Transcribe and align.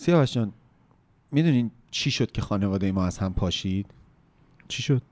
سیاوش 0.00 0.32
جان 0.32 0.52
می‌دونین 1.32 1.70
چی 1.90 2.10
شد 2.10 2.32
که 2.32 2.40
خانواده 2.40 2.92
ما 2.92 3.06
از 3.06 3.18
هم 3.18 3.34
پاشید؟ 3.34 3.86
چی 4.68 4.82
شد؟ 4.82 5.02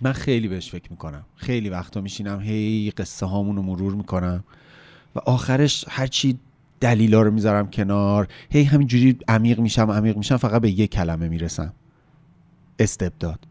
من 0.00 0.12
خیلی 0.12 0.48
بهش 0.48 0.70
فکر 0.70 0.90
می‌کنم. 0.90 1.24
خیلی 1.36 1.68
وقتا 1.68 2.00
میشینم 2.00 2.40
هی 2.40 2.90
قصه 2.90 3.26
هامون 3.26 3.56
رو 3.56 3.62
مرور 3.62 3.94
می‌کنم 3.94 4.44
و 5.14 5.18
آخرش 5.18 5.84
هرچی 5.88 6.38
دلیلا 6.80 7.22
رو 7.22 7.30
می‌ذارم 7.30 7.70
کنار 7.70 8.28
هی 8.50 8.64
همینجوری 8.64 9.18
عمیق 9.28 9.60
میشم 9.60 9.90
عمیق 9.90 10.16
میشم 10.16 10.36
فقط 10.36 10.62
به 10.62 10.70
یه 10.70 10.86
کلمه 10.86 11.28
می‌رسم. 11.28 11.72
استبداد. 12.78 13.46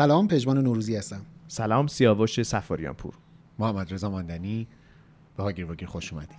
سلام 0.00 0.28
پژمان 0.28 0.58
نوروزی 0.58 0.96
هستم. 0.96 1.20
سلام 1.48 1.86
سیاوش 1.86 2.42
سفاریان 2.42 2.94
پور 2.94 3.14
محمد 3.58 3.92
رضا 3.92 4.10
ماندنی 4.10 4.66
به 5.36 5.42
هاگیر 5.42 5.64
واگیر 5.64 5.88
خوش 5.88 6.12
اومدید. 6.12 6.38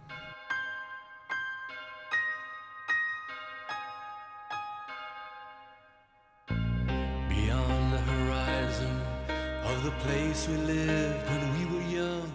Beyond 7.30 7.86
the 7.96 8.02
horizon 8.12 8.96
of 9.72 9.78
the 9.88 9.94
place 10.04 10.42
we 10.50 10.58
lived 10.72 11.22
when 11.30 11.44
we 11.56 11.64
were 11.72 11.96
young. 11.98 12.30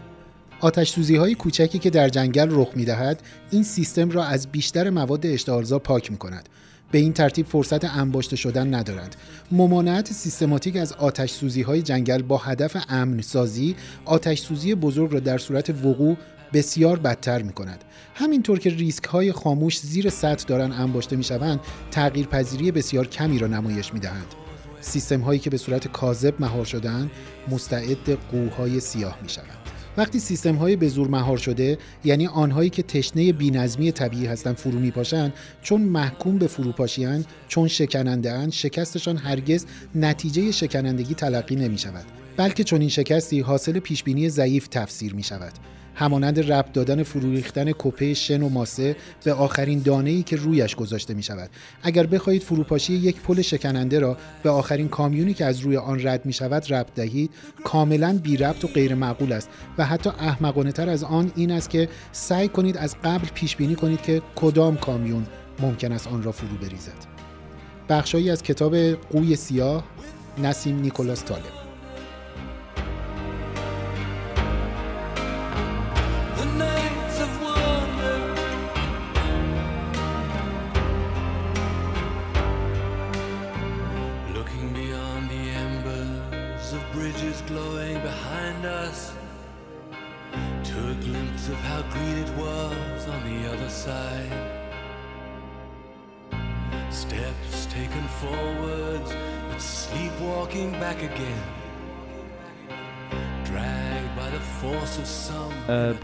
آتش 0.61 0.91
سوزی 0.91 1.17
های 1.17 1.35
کوچکی 1.35 1.79
که 1.79 1.91
در 1.91 2.09
جنگل 2.09 2.49
رخ 2.51 2.69
می 2.75 2.85
دهد 2.85 3.23
این 3.51 3.63
سیستم 3.63 4.11
را 4.11 4.25
از 4.25 4.47
بیشتر 4.47 4.91
مواد 4.91 5.27
اشتعالزا 5.27 5.79
پاک 5.79 6.11
می 6.11 6.19
کند 6.19 6.49
به 6.91 6.99
این 6.99 7.13
ترتیب 7.13 7.47
فرصت 7.47 7.85
انباشته 7.85 8.37
شدن 8.37 8.75
ندارند. 8.75 9.17
ممانعت 9.51 10.13
سیستماتیک 10.13 10.77
از 10.77 10.93
آتش 10.93 11.31
سوزی 11.31 11.63
های 11.63 11.83
جنگل 11.83 12.23
با 12.23 12.37
هدف 12.37 12.77
امن 12.89 13.21
سازی 13.21 13.77
آتش 14.05 14.41
سوزی 14.41 14.75
بزرگ 14.75 15.13
را 15.13 15.21
در 15.21 15.39
صورت 15.39 15.71
وقوع 15.71 16.17
بسیار 16.53 16.99
بدتر 16.99 17.43
می 17.43 17.53
کند 17.53 17.85
همینطور 18.15 18.59
که 18.59 18.71
ریسک 18.71 19.05
های 19.05 19.33
خاموش 19.33 19.79
زیر 19.81 20.11
سطح 20.11 20.45
دارن 20.47 20.73
انباشته 20.73 21.17
می 21.17 21.25
شوند 21.25 21.61
تغییر 21.91 22.27
پذیری 22.27 22.73
بسیار 22.73 23.07
کمی 23.07 23.39
را 23.39 23.47
نمایش 23.47 23.95
می 23.95 24.01
دهند 24.01 24.35
سیستم 24.81 25.21
هایی 25.21 25.41
که 25.41 25.51
به 25.51 25.57
صورت 25.57 25.89
کاذب 25.89 26.35
مهار 26.39 26.65
شدن 26.65 27.11
مستعد 27.51 28.11
قوهای 28.31 28.81
سیاه 28.81 29.19
می 29.23 29.29
شوند 29.29 29.66
وقتی 29.97 30.19
سیستم 30.19 30.55
های 30.55 30.77
به 30.77 30.89
زور 30.89 31.09
مهار 31.09 31.39
شده 31.39 31.79
یعنی 32.05 32.27
آنهایی 32.27 32.71
که 32.71 32.83
تشنه 32.83 33.33
بینظمی 33.33 33.93
طبیعی 33.93 34.27
هستند 34.27 34.57
فرو 34.57 34.79
میپاشند 34.79 35.33
چون 35.63 35.81
محکوم 35.81 36.39
به 36.39 36.47
فروپاشی 36.47 37.07
چون 37.49 37.69
شکننده 37.69 38.33
اند 38.33 38.53
شکستشان 38.53 39.17
هرگز 39.17 39.67
نتیجه 39.95 40.51
شکنندگی 40.51 41.15
تلقی 41.15 41.57
نمی 41.57 41.79
شود 41.79 42.05
بلکه 42.37 42.65
چون 42.65 42.81
این 42.81 42.91
شکستی 42.91 43.41
حاصل 43.41 43.79
پیشبینی 43.79 44.29
ضعیف 44.29 44.69
تفسیر 44.69 45.15
می 45.15 45.23
شود 45.23 45.53
همانند 45.97 46.53
ربط 46.53 46.73
دادن 46.73 47.03
فرو 47.03 47.31
ریختن 47.31 47.73
کپه 47.79 48.15
شن 48.15 48.43
و 48.43 48.49
ماسه 48.49 48.97
به 49.25 49.33
آخرین 49.33 49.79
دانه 49.79 50.11
ای 50.11 50.23
که 50.23 50.37
رویش 50.37 50.77
گذاشته 50.77 51.15
می 51.15 51.23
شود 51.23 51.51
اگر 51.83 52.07
بخواهید 52.07 52.43
فروپاشی 52.43 52.93
یک 52.93 53.21
پل 53.21 53.43
شکننده 53.43 53.99
را 53.99 54.17
به 54.43 54.51
آخرین 54.51 54.89
کامیونی 54.89 55.35
که 55.35 55.45
از 55.45 55.61
روی 55.61 55.77
آن 55.77 56.07
رد 56.07 56.27
می 56.27 56.33
شود 56.33 56.73
ربط 56.73 56.95
دهید 56.95 57.31
کاملا 57.65 58.19
بی 58.23 58.37
ربط 58.37 58.65
و 58.65 58.69
غیر 58.69 58.95
معقول 58.95 59.33
است 59.33 59.49
و 59.79 59.85
حتی 59.85 60.11
احمقانه 60.11 60.73
تر 60.73 60.89
از 60.89 61.05
آن 61.05 61.33
این 61.37 61.51
است 61.51 61.71
که 61.71 61.89
سعی 62.13 62.49
کنید 62.49 62.77
از 62.77 62.97
قبل 63.05 63.29
پیش 63.35 63.57
بینی 63.57 63.75
کنید 63.75 64.03
که 64.03 64.23
کدام 64.37 64.77
کامیون 64.77 65.27
ممکن 65.61 65.93
است 65.93 66.07
آن 66.07 66.23
را 66.23 66.33
فرو 66.33 66.57
بریزد. 66.57 67.17
بخشایی 67.89 68.31
از 68.31 68.43
کتاب 68.43 68.77
قوی 68.77 69.37
سیاه 69.37 69.85
نسیم 70.39 70.81
نیکولاس 70.81 71.25
طالب. 71.25 71.66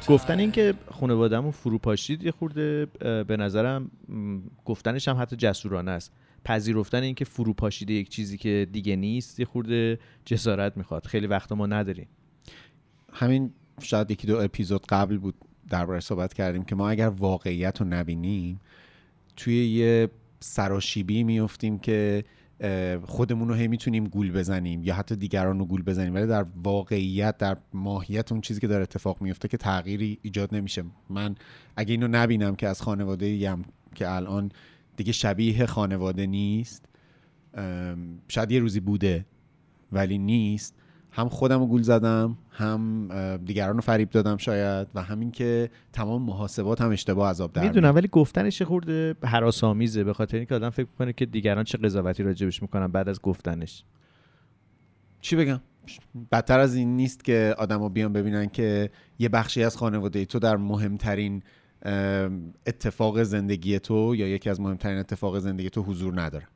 گفتن 0.08 0.38
این 0.38 0.52
که 0.52 0.74
خانوادهمون 0.90 1.50
فروپاشید 1.50 2.22
یه 2.22 2.30
خورده 2.30 2.86
به 3.28 3.36
نظرم 3.36 3.90
گفتنش 4.64 5.08
هم 5.08 5.16
حتی 5.16 5.36
جسورانه 5.36 5.90
است. 5.90 6.12
پذیرفتن 6.44 7.02
این 7.02 7.14
که 7.14 7.24
فروپاشیده 7.24 7.92
یک 7.92 8.08
چیزی 8.08 8.38
که 8.38 8.68
دیگه 8.72 8.96
نیست 8.96 9.40
یه 9.40 9.46
خورده 9.46 9.98
جسارت 10.24 10.76
می‌خواد. 10.76 11.06
خیلی 11.06 11.26
وقتا 11.26 11.54
ما 11.54 11.66
نداریم. 11.66 12.08
همین 13.12 13.52
شاید 13.80 14.10
یکی 14.10 14.26
دو 14.26 14.38
اپیزود 14.38 14.86
قبل 14.86 15.18
بود 15.18 15.34
درباره 15.70 16.00
صحبت 16.00 16.34
کردیم 16.34 16.64
که 16.64 16.74
ما 16.74 16.90
اگر 16.90 17.08
واقعیت 17.08 17.80
رو 17.80 17.86
نبینیم 17.86 18.60
توی 19.36 19.66
یه 19.66 20.08
سراشیبی 20.40 21.24
میفتیم 21.24 21.78
که 21.78 22.24
خودمون 23.04 23.48
رو 23.48 23.54
هی 23.54 23.68
می‌تونیم 23.68 24.04
گول 24.04 24.32
بزنیم 24.32 24.84
یا 24.84 24.94
حتی 24.94 25.16
دیگران 25.16 25.58
رو 25.58 25.64
گول 25.64 25.82
بزنیم. 25.82 26.14
ولی 26.14 26.26
در 26.26 26.46
واقعیت 26.64 27.38
در 27.38 27.56
ماهیت 27.72 28.32
اون 28.32 28.40
چیزی 28.40 28.60
که 28.60 28.66
داره 28.66 28.82
اتفاق 28.82 29.22
میفته 29.22 29.48
که 29.48 29.56
تغییری 29.56 30.18
ایجاد 30.22 30.54
نمیشه. 30.54 30.84
من 31.10 31.34
اگه 31.76 31.92
اینو 31.92 32.08
نبینم 32.08 32.56
که 32.56 32.68
از 32.68 32.82
خانواده 32.82 33.28
یم 33.28 33.64
که 33.94 34.10
الان 34.10 34.52
دیگه 34.96 35.12
شبیه 35.12 35.66
خانواده 35.66 36.26
نیست 36.26 36.84
شاید 38.28 38.50
یه 38.50 38.58
روزی 38.58 38.80
بوده 38.80 39.26
ولی 39.92 40.18
نیست. 40.18 40.81
هم 41.12 41.28
خودم 41.28 41.58
رو 41.60 41.66
گول 41.66 41.82
زدم 41.82 42.38
هم 42.50 43.08
دیگران 43.36 43.74
رو 43.74 43.80
فریب 43.80 44.10
دادم 44.10 44.36
شاید 44.36 44.88
و 44.94 45.02
همین 45.02 45.30
که 45.30 45.70
تمام 45.92 46.22
محاسبات 46.22 46.80
هم 46.80 46.90
اشتباه 46.90 47.30
عذاب 47.30 47.52
در 47.52 47.62
می‌دونم 47.62 47.94
ولی 47.94 48.08
گفتنش 48.08 48.60
یه 48.60 48.66
خورده 48.66 49.14
هراسآمیزه 49.24 50.04
به 50.04 50.12
خاطر 50.12 50.36
اینکه 50.36 50.54
آدم 50.54 50.70
فکر 50.70 50.86
می‌کنه 50.92 51.12
که 51.12 51.26
دیگران 51.26 51.64
چه 51.64 51.78
قضاوتی 51.78 52.22
راجبش 52.22 52.62
می‌کنن 52.62 52.86
بعد 52.86 53.08
از 53.08 53.20
گفتنش. 53.20 53.84
چی 55.20 55.36
بگم؟ 55.36 55.60
بدتر 56.32 56.60
از 56.60 56.74
این 56.74 56.96
نیست 56.96 57.24
که 57.24 57.54
آدما 57.58 57.88
بیان 57.88 58.12
ببینن 58.12 58.48
که 58.48 58.90
یه 59.18 59.28
بخشی 59.28 59.64
از 59.64 59.76
خانواده 59.76 60.24
تو 60.24 60.38
در 60.38 60.56
مهمترین 60.56 61.42
اتفاق 62.66 63.22
زندگی 63.22 63.78
تو 63.78 64.14
یا 64.16 64.28
یکی 64.28 64.50
از 64.50 64.60
مهمترین 64.60 64.98
اتفاق 64.98 65.38
زندگی 65.38 65.70
تو 65.70 65.82
حضور 65.82 66.20
نداره. 66.20 66.46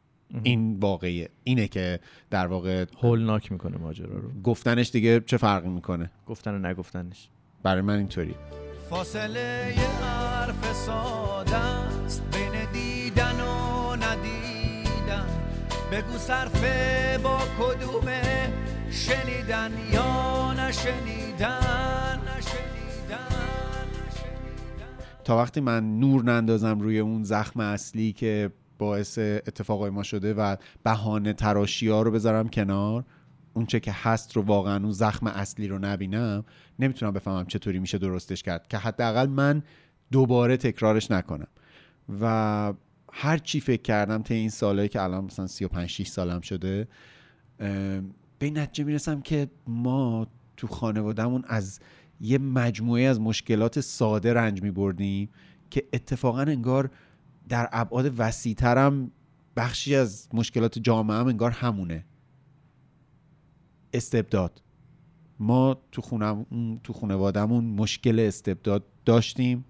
این 0.42 0.76
واقعیه. 0.80 1.28
اینه 1.44 1.68
که 1.68 2.00
در 2.30 2.46
واقع 2.46 2.84
هولناک 3.02 3.52
می‌کنه 3.52 3.78
ماجرا 3.78 4.18
رو. 4.18 4.42
گفتنش 4.44 4.90
دیگه 4.90 5.20
چه 5.20 5.36
فرقی 5.36 5.68
می‌کنه؟ 5.68 6.10
گفتن 6.26 6.54
و 6.54 6.58
نگفتنش. 6.58 7.28
برای 7.62 7.82
من 7.82 7.98
اینطوری. 7.98 8.34
فاصله 8.90 9.74
حرف 10.02 10.72
ساده 10.72 11.56
است. 11.56 12.22
بین 12.32 12.72
دیدن 12.72 13.40
و 13.40 13.96
ندیدن. 13.96 15.26
بگو 15.92 16.18
صرفه 16.18 17.18
با 17.22 17.38
کدومه؟ 17.60 18.52
شنیدن 18.90 19.70
یا 19.92 20.52
نشنیدن؟ 20.52 22.20
نشنیدن 22.20 23.86
نشنیدن. 23.92 24.96
تا 25.24 25.36
وقتی 25.36 25.60
من 25.60 25.98
نور 25.98 26.24
نندازم 26.24 26.80
روی 26.80 26.98
اون 26.98 27.24
زخم 27.24 27.60
اصلی 27.60 28.12
که 28.12 28.50
باعث 28.78 29.18
اتفاقای 29.18 29.90
ما 29.90 30.02
شده 30.02 30.34
و 30.34 30.56
بهانه 30.82 31.32
تراشی 31.32 31.88
ها 31.88 32.02
رو 32.02 32.10
بذارم 32.10 32.48
کنار. 32.48 33.04
اون 33.54 33.66
چه 33.66 33.80
که 33.80 33.92
هست 33.94 34.36
رو 34.36 34.42
واقعا 34.42 34.76
اون 34.76 34.92
زخم 34.92 35.26
اصلی 35.26 35.68
رو 35.68 35.78
نبینم 35.78 36.44
نمی‌تونم 36.78 37.12
بفهمم 37.12 37.46
چطوری 37.46 37.78
میشه 37.78 37.98
درستش 37.98 38.42
کرد 38.42 38.68
که 38.68 38.78
حداقل 38.78 39.26
من 39.26 39.62
دوباره 40.12 40.56
تکرارش 40.56 41.10
نکنم. 41.10 41.48
و 42.20 42.74
هر 43.12 43.38
چی 43.38 43.60
فکر 43.60 43.82
کردم 43.82 44.22
تا 44.22 44.34
این 44.34 44.50
سالهایی 44.50 44.88
که 44.88 45.02
الان 45.02 45.24
مثلا 45.24 45.46
35 45.46 45.88
6 45.88 46.08
سالم 46.08 46.40
شده 46.40 46.88
به 48.38 48.50
نتیجه 48.50 48.84
می‌رسم 48.84 49.20
که 49.20 49.48
ما 49.66 50.26
تو 50.56 50.66
خانوادهمون 50.66 51.44
از 51.48 51.80
یه 52.20 52.38
مجموعه 52.38 53.02
از 53.02 53.20
مشکلات 53.20 53.80
ساده 53.80 54.34
رنج 54.34 54.62
میبردیم 54.62 55.28
که 55.70 55.84
اتفاقا 55.92 56.40
انگار 56.40 56.90
در 57.48 57.68
ابعاد 57.72 58.14
وسیعترم 58.18 59.10
بخشی 59.56 59.94
از 59.94 60.28
مشکلات 60.32 60.78
جامعه 60.78 61.16
هم 61.16 61.26
انگار 61.26 61.50
همونه. 61.50 62.04
استبداد. 63.92 64.62
ما 65.38 65.76
تو 65.92 66.02
خونه 66.02 66.46
تو 66.84 66.92
خانوادهمون 66.92 67.64
مشکل 67.64 68.20
استبداد 68.20 68.84
داشتیم 69.04 69.64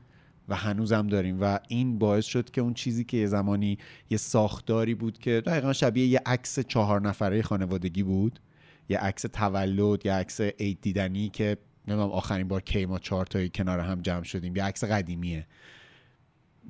و 0.49 0.55
هنوزم 0.57 1.07
داریم 1.07 1.39
و 1.41 1.59
این 1.69 1.99
باعث 1.99 2.25
شد 2.25 2.51
که 2.51 2.61
اون 2.61 2.75
چیزی 2.75 3.05
که 3.05 3.17
یه 3.17 3.27
زمانی 3.27 3.79
یه 4.11 4.19
ساختاری 4.19 4.95
بود 4.95 5.19
که 5.19 5.43
دقیقا 5.47 5.73
شبیه 5.73 6.07
یه 6.07 6.21
عکس 6.27 6.61
چهار 6.61 7.01
نفره 7.01 7.43
خانوادگی 7.43 8.03
بود 8.03 8.41
یه 8.89 8.99
عکس 8.99 9.23
تولد 9.23 10.07
یه 10.07 10.13
عکس 10.13 10.41
عید 10.41 10.81
دیدنی 10.81 11.29
که 11.29 11.57
نمی‌دونم 11.89 12.11
آخرین 12.11 12.49
بار 12.49 12.61
کی 12.61 12.87
ما 12.87 12.99
چهار 12.99 13.27
تایی 13.27 13.49
کنار 13.49 13.81
هم 13.81 14.03
جمع 14.03 14.23
شدیم 14.23 14.57
یه 14.57 14.65
عکس 14.65 14.85
قدیمیه. 14.85 15.47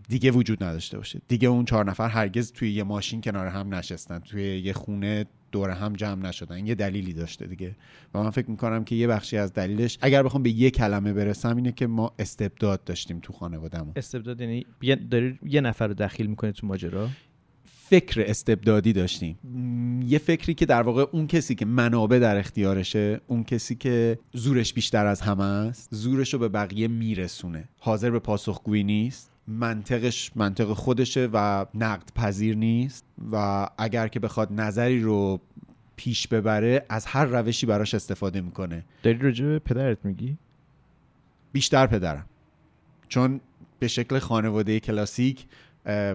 دیگه 0.09 0.31
وجود 0.31 0.65
نداشته 0.65 0.97
باشه. 0.97 1.21
دیگه 1.29 1.49
اون 1.49 1.65
چهار 1.65 1.91
نفر 1.91 2.09
هرگز 2.09 2.53
توی 2.53 2.73
یه 2.73 2.83
ماشین 2.83 3.21
کنار 3.21 3.47
هم 3.47 3.75
نشستن. 3.75 4.19
توی 4.19 4.59
یه 4.59 4.73
خونه 4.73 5.27
دور 5.53 5.71
هم 5.71 5.93
جمع 5.93 6.29
نشدن. 6.29 6.67
یه 6.67 6.75
دلیلی 6.75 7.13
داشته 7.13 7.47
دیگه. 7.47 7.77
و 8.15 8.23
من 8.23 8.31
فکر 8.31 8.51
می‌کنم 8.51 8.85
که 8.85 8.95
یه 8.95 9.07
بخشی 9.07 9.37
از 9.37 9.53
دلیلش 9.53 9.99
اگر 10.01 10.23
بخوام 10.23 10.43
به 10.43 10.51
یه 10.51 10.71
کلمه 10.71 11.13
برسم 11.13 11.57
اینه 11.57 11.73
که 11.73 11.87
ما 11.87 12.13
استبداد 12.19 12.85
داشتیم 12.85 13.19
تو 13.23 13.33
خانوادهمون. 13.33 13.93
استبداد 13.97 14.41
یعنی 14.41 14.67
داری 15.11 15.39
یه 15.43 15.61
نفر 15.61 15.87
رو 15.87 15.95
دخیل 15.95 16.27
می‌کنه 16.27 16.53
تو 16.53 16.67
ماجرا؟ 16.67 17.09
فکر 17.89 18.25
استبدادی 18.27 18.93
داشتیم. 18.93 19.39
یه 20.07 20.19
فکری 20.19 20.55
که 20.55 20.67
در 20.67 20.83
واقع 20.83 21.07
اون 21.13 21.27
کسی 21.27 21.55
که 21.55 21.65
منابع 21.65 22.19
در 22.19 22.37
اختیارشه 22.37 23.21
اون 23.27 23.45
کسی 23.45 23.75
که 23.75 24.19
زورش 24.33 24.73
بیشتر 24.73 25.07
از 25.07 25.21
همه 25.21 25.45
است 25.45 25.89
زورش 25.91 26.33
رو 26.33 26.39
به 26.39 26.49
بقیه 26.49 26.89
میرسونه. 26.89 27.69
حاضر 27.79 28.11
به 28.11 28.19
پاسخگویی 28.19 28.85
نیست. 28.85 29.33
منطقش 29.49 30.31
منطق 30.35 30.73
خودشه 30.73 31.29
و 31.33 31.67
نقد 31.75 32.11
پذیر 32.15 32.57
نیست 32.57 33.05
و 33.33 33.67
اگر 33.79 34.09
که 34.09 34.21
بخواد 34.21 34.53
نظری 34.53 35.01
رو 35.01 35.41
پیش 35.97 36.29
ببره 36.29 36.87
از 36.89 37.07
هر 37.07 37.25
روشی 37.25 37.67
براش 37.67 37.95
استفاده 37.95 38.41
می‌کنه. 38.41 38.85
داری 39.03 39.19
راجع 39.19 39.45
به 39.45 39.59
پدرت 39.59 40.05
میگی؟ 40.05 40.37
بیشتر 41.53 41.87
پدرم. 41.87 42.27
چون 43.09 43.41
به 43.79 43.89
شکل 43.89 44.19
خانواده 44.19 44.81
کلاسیک 44.81 45.47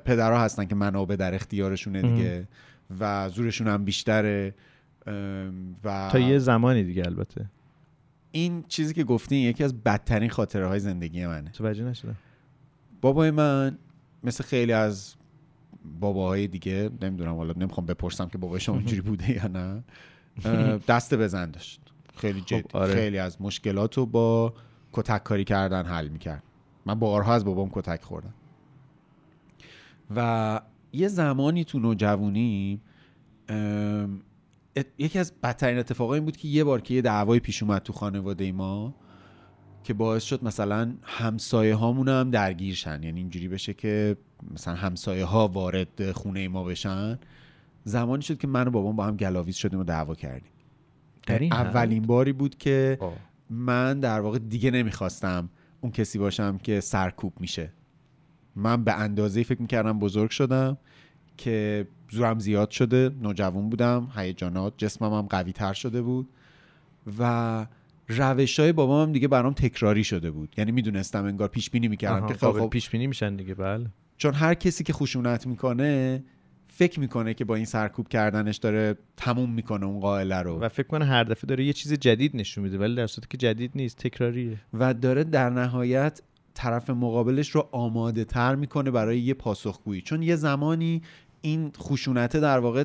پدرها 0.05 0.39
هستن 0.39 0.65
که 0.65 0.75
منابع 0.75 1.15
در 1.15 1.35
اختیارشونه 1.35 2.01
دیگه 2.01 2.47
و 2.99 3.29
زورشون 3.29 3.67
هم 3.67 3.85
بیشتره 3.85 4.53
و 5.83 6.09
تا 6.11 6.19
یه 6.19 6.39
زمانی 6.39 6.83
دیگه 6.83 7.05
البته. 7.05 7.45
این 8.31 8.63
چیزی 8.67 8.93
که 8.93 9.03
گفتین 9.03 9.49
یکی 9.49 9.63
از 9.63 9.83
بدترین 9.83 10.29
خاطره 10.29 10.67
های 10.67 10.79
زندگی 10.79 11.25
منه. 11.25 11.49
متوجه 11.49 11.83
نشدم. 11.83 12.15
بابای 13.01 13.31
من 13.31 13.77
مثل 14.23 14.43
خیلی 14.43 14.73
از 14.73 15.15
باباهای 15.99 16.47
دیگه 16.47 16.89
نمی‌دونم 17.01 17.35
حالا 17.35 17.53
نمی‌خوام 17.57 17.85
بپرسم 17.85 18.27
که 18.27 18.37
بابای 18.37 18.59
شما 18.59 18.77
اینجوری 18.77 19.01
بوده 19.01 19.31
یا 19.31 19.47
نه 19.47 19.83
دست 20.87 21.13
بزن 21.13 21.51
داشت. 21.51 21.81
خیلی 22.15 22.41
جدی. 22.41 22.63
آره. 22.73 22.93
خیلی 22.93 23.17
از 23.17 23.41
مشکلات 23.41 23.97
رو 23.97 24.05
با 24.05 24.53
کتک 24.93 25.23
کاری 25.23 25.43
کردن 25.43 25.85
حل 25.85 26.07
می‌کرد. 26.07 26.43
من 26.85 26.99
بارها 26.99 27.33
از 27.33 27.45
بابام 27.45 27.69
کتک 27.73 28.03
خوردم. 28.03 28.33
و 30.15 30.61
یه 30.93 31.07
زمانی 31.07 31.63
تو 31.63 31.79
نوجوانی 31.79 32.81
یکی 34.97 35.19
از 35.19 35.33
بدترین 35.43 35.77
اتفاقا 35.77 36.13
این 36.13 36.25
بود 36.25 36.37
که 36.37 36.47
یه 36.47 36.63
بار 36.63 36.81
که 36.81 36.93
یه 36.93 37.01
دعوای 37.01 37.39
پیش 37.39 37.63
اومد 37.63 37.83
تو 37.83 37.93
خانواده 37.93 38.51
ما 38.51 38.95
که 39.83 39.93
باعث 39.93 40.23
شد 40.23 40.43
مثلا 40.43 40.93
همسایه 41.03 41.75
هامون 41.75 42.09
هم 42.09 42.31
درگیر 42.31 42.75
شن 42.75 43.03
یعنی 43.03 43.19
اینجوری 43.19 43.47
بشه 43.47 43.73
که 43.73 44.17
مثلا 44.53 44.75
همسایه 44.75 45.25
ها 45.25 45.47
وارد 45.47 46.11
خونه 46.11 46.47
ما 46.47 46.63
بشن 46.63 47.19
زمانی 47.83 48.21
شد 48.21 48.37
که 48.37 48.47
من 48.47 48.67
و 48.67 48.71
بابام 48.71 48.95
با 48.95 49.05
هم 49.05 49.17
گلاویز 49.17 49.55
شدیم 49.55 49.79
و 49.79 49.83
دعوا 49.83 50.15
کردیم 50.15 50.51
در 51.27 51.39
این؟ 51.39 51.53
اولین 51.53 52.01
باری 52.01 52.33
بود 52.33 52.57
که 52.57 52.97
آه. 53.01 53.13
من 53.49 53.99
در 53.99 54.19
واقع 54.19 54.39
دیگه 54.39 54.71
نمی‌خواستم 54.71 55.49
اون 55.81 55.91
کسی 55.91 56.19
باشم 56.19 56.57
که 56.57 56.79
سرکوب 56.79 57.33
میشه 57.39 57.71
من 58.55 58.83
به 58.83 58.93
اندازه 58.93 59.43
فکر 59.43 59.61
می‌کردم 59.61 59.99
بزرگ 59.99 60.29
شدم 60.29 60.77
که 61.37 61.87
زورم 62.11 62.39
زیاد 62.39 62.69
شده 62.69 63.11
نوجوان 63.21 63.69
بودم 63.69 64.11
هیجانات 64.15 64.73
جسمم 64.77 65.13
هم 65.13 65.21
قوی 65.21 65.51
تر 65.51 65.73
شده 65.73 66.01
بود 66.01 66.29
و 67.19 67.65
روش 68.07 68.59
های 68.59 68.71
بابام 68.71 69.07
هم 69.07 69.13
دیگه 69.13 69.27
برام 69.27 69.53
تکراری 69.53 70.03
شده 70.03 70.31
بود. 70.31 70.53
یعنی 70.57 70.71
می‌دونستم 70.71 71.25
انگار 71.25 71.47
پیش 71.47 71.69
بینی 71.69 71.87
می‌کردم 71.87 72.27
که 72.27 72.33
قابل 72.33 72.59
خب 72.59 72.69
پیش 72.69 72.89
بینی 72.89 73.07
میشن 73.07 73.35
دیگه 73.35 73.55
بله. 73.55 73.85
چون 74.17 74.33
هر 74.33 74.53
کسی 74.53 74.83
که 74.83 74.93
خشونت 74.93 75.47
می‌کنه 75.47 76.23
فکر 76.67 76.99
می‌کنه 76.99 77.33
که 77.33 77.45
با 77.45 77.55
این 77.55 77.65
سرکوب 77.65 78.07
کردنش 78.07 78.57
داره 78.57 78.97
تموم 79.17 79.49
می‌کنه 79.53 79.85
اون 79.85 79.99
قائله 79.99 80.41
رو. 80.41 80.59
و 80.59 80.69
فکر 80.69 80.87
کنه 80.87 81.05
هر 81.05 81.23
دفعه 81.23 81.47
داره 81.47 81.63
یه 81.65 81.73
چیز 81.73 81.93
جدید 81.93 82.35
نشون 82.35 82.63
میده 82.63 82.77
ولی 82.77 82.95
در 82.95 83.07
صورتی 83.07 83.27
که 83.29 83.37
جدید 83.37 83.71
نیست 83.75 83.97
تکراریه. 83.97 84.57
و 84.73 84.93
داره 84.93 85.23
در 85.23 85.49
نهایت 85.49 86.21
طرف 86.53 86.89
مقابلش 86.89 87.49
رو 87.49 87.69
آماده 87.71 88.25
تر 88.25 88.55
می‌کنه 88.55 88.91
برای 88.91 89.19
یه 89.19 89.33
پاسخگویی. 89.33 90.01
چون 90.01 90.23
یه 90.23 90.35
زمانی 90.35 91.01
این 91.41 91.71
خشونته 91.77 92.39
در 92.39 92.59
واقع 92.59 92.83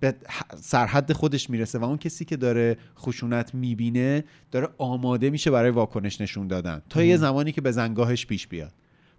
به 0.00 0.14
سرحد 0.56 1.12
خودش 1.12 1.50
می‌رسه 1.50 1.78
و 1.78 1.84
اون 1.84 1.98
کسی 1.98 2.24
که 2.24 2.36
داره 2.36 2.76
خشونت 2.98 3.54
می‌بینه 3.54 4.24
داره 4.50 4.68
آماده 4.78 5.30
میشه 5.30 5.50
برای 5.50 5.70
واکنش 5.70 6.20
نشون 6.20 6.48
دادن. 6.48 6.82
تا 6.88 7.02
یه 7.02 7.16
زمانی 7.16 7.52
که 7.52 7.60
به 7.60 7.72
زنگاهش 7.72 8.26
پیش 8.26 8.46
بیاد. 8.46 8.72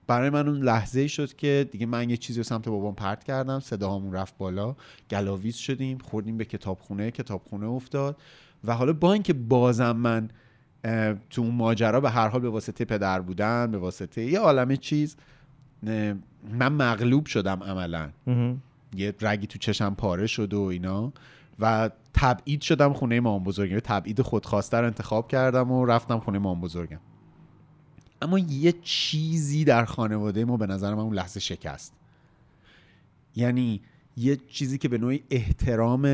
برای 0.08 0.30
من 0.30 0.48
اون 0.48 0.58
لحظه 0.58 1.00
ای 1.00 1.10
شد 1.10 1.34
که 1.34 1.70
دیگه 1.72 1.86
من 1.86 2.10
یه 2.10 2.18
چیزی 2.18 2.40
رو 2.40 2.44
سمت 2.44 2.70
بابام 2.70 2.96
پرت 2.96 3.24
کردم 3.24 3.60
صداهامون 3.60 4.14
رفت 4.14 4.38
بالا 4.38 4.76
گلاویز 5.10 5.56
شدیم 5.56 5.98
خوردیم 5.98 6.38
به 6.38 6.46
کتابخونه 6.46 7.12
کتابخونه 7.12 7.68
افتاد 7.68 8.18
و 8.64 8.76
حالا 8.76 8.94
با 8.94 9.14
اینکه 9.14 9.34
بازم 9.34 9.92
من 9.92 10.30
تو 11.30 11.42
اون 11.42 11.56
ماجرا 11.56 12.02
به 12.02 12.10
هر 12.10 12.28
حال 12.28 12.42
به 12.42 12.50
واسطه 12.50 12.86
پدر 12.86 13.22
بودن 13.22 13.72
به 13.72 13.78
واسطه 13.78 14.22
یه 14.22 14.40
عالمه 14.40 14.78
چیز 14.78 15.16
من 16.52 16.72
مغلوب 16.72 17.26
شدم 17.26 17.64
عملا. 17.64 18.10
یه 18.98 19.14
رگی 19.22 19.48
تو 19.48 19.60
چشم 19.60 19.96
پاره 19.96 20.28
شد 20.28 20.54
و 20.54 20.62
اینا. 20.62 21.14
و 21.60 21.90
تبعید 22.14 22.62
شدم 22.62 22.94
خونه 22.94 23.20
مام 23.20 23.44
بزرگم. 23.44 23.80
تبعید 23.80 24.22
خودخواسته 24.22 24.78
رو 24.78 24.86
انتخاب 24.86 25.28
کردم 25.28 25.72
و 25.72 25.86
رفتم 25.86 26.20
خونه 26.20 26.40
مام 26.40 26.62
بزرگم. 26.62 27.00
اما 28.22 28.40
یه 28.40 28.74
چیزی 28.82 29.64
در 29.64 29.86
خانواده 29.86 30.46
ما 30.46 30.58
به 30.58 30.68
نظر 30.68 30.94
من 30.94 31.02
اون 31.02 31.14
لحظه 31.14 31.40
شکست. 31.40 31.94
یعنی 33.36 33.82
یه 34.18 34.38
چیزی 34.48 34.78
که 34.78 34.90
به 34.90 34.98
نوعی 34.98 35.24
احترام 35.30 36.06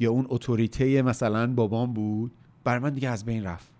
یا 0.00 0.10
اون 0.10 0.26
اتوریته 0.28 1.02
مثلا 1.02 1.54
بابام 1.54 1.92
بود 1.92 2.32
برای 2.64 2.80
من 2.80 2.90
دیگه 2.94 3.08
از 3.08 3.24
بین 3.24 3.44
رفت. 3.44 3.70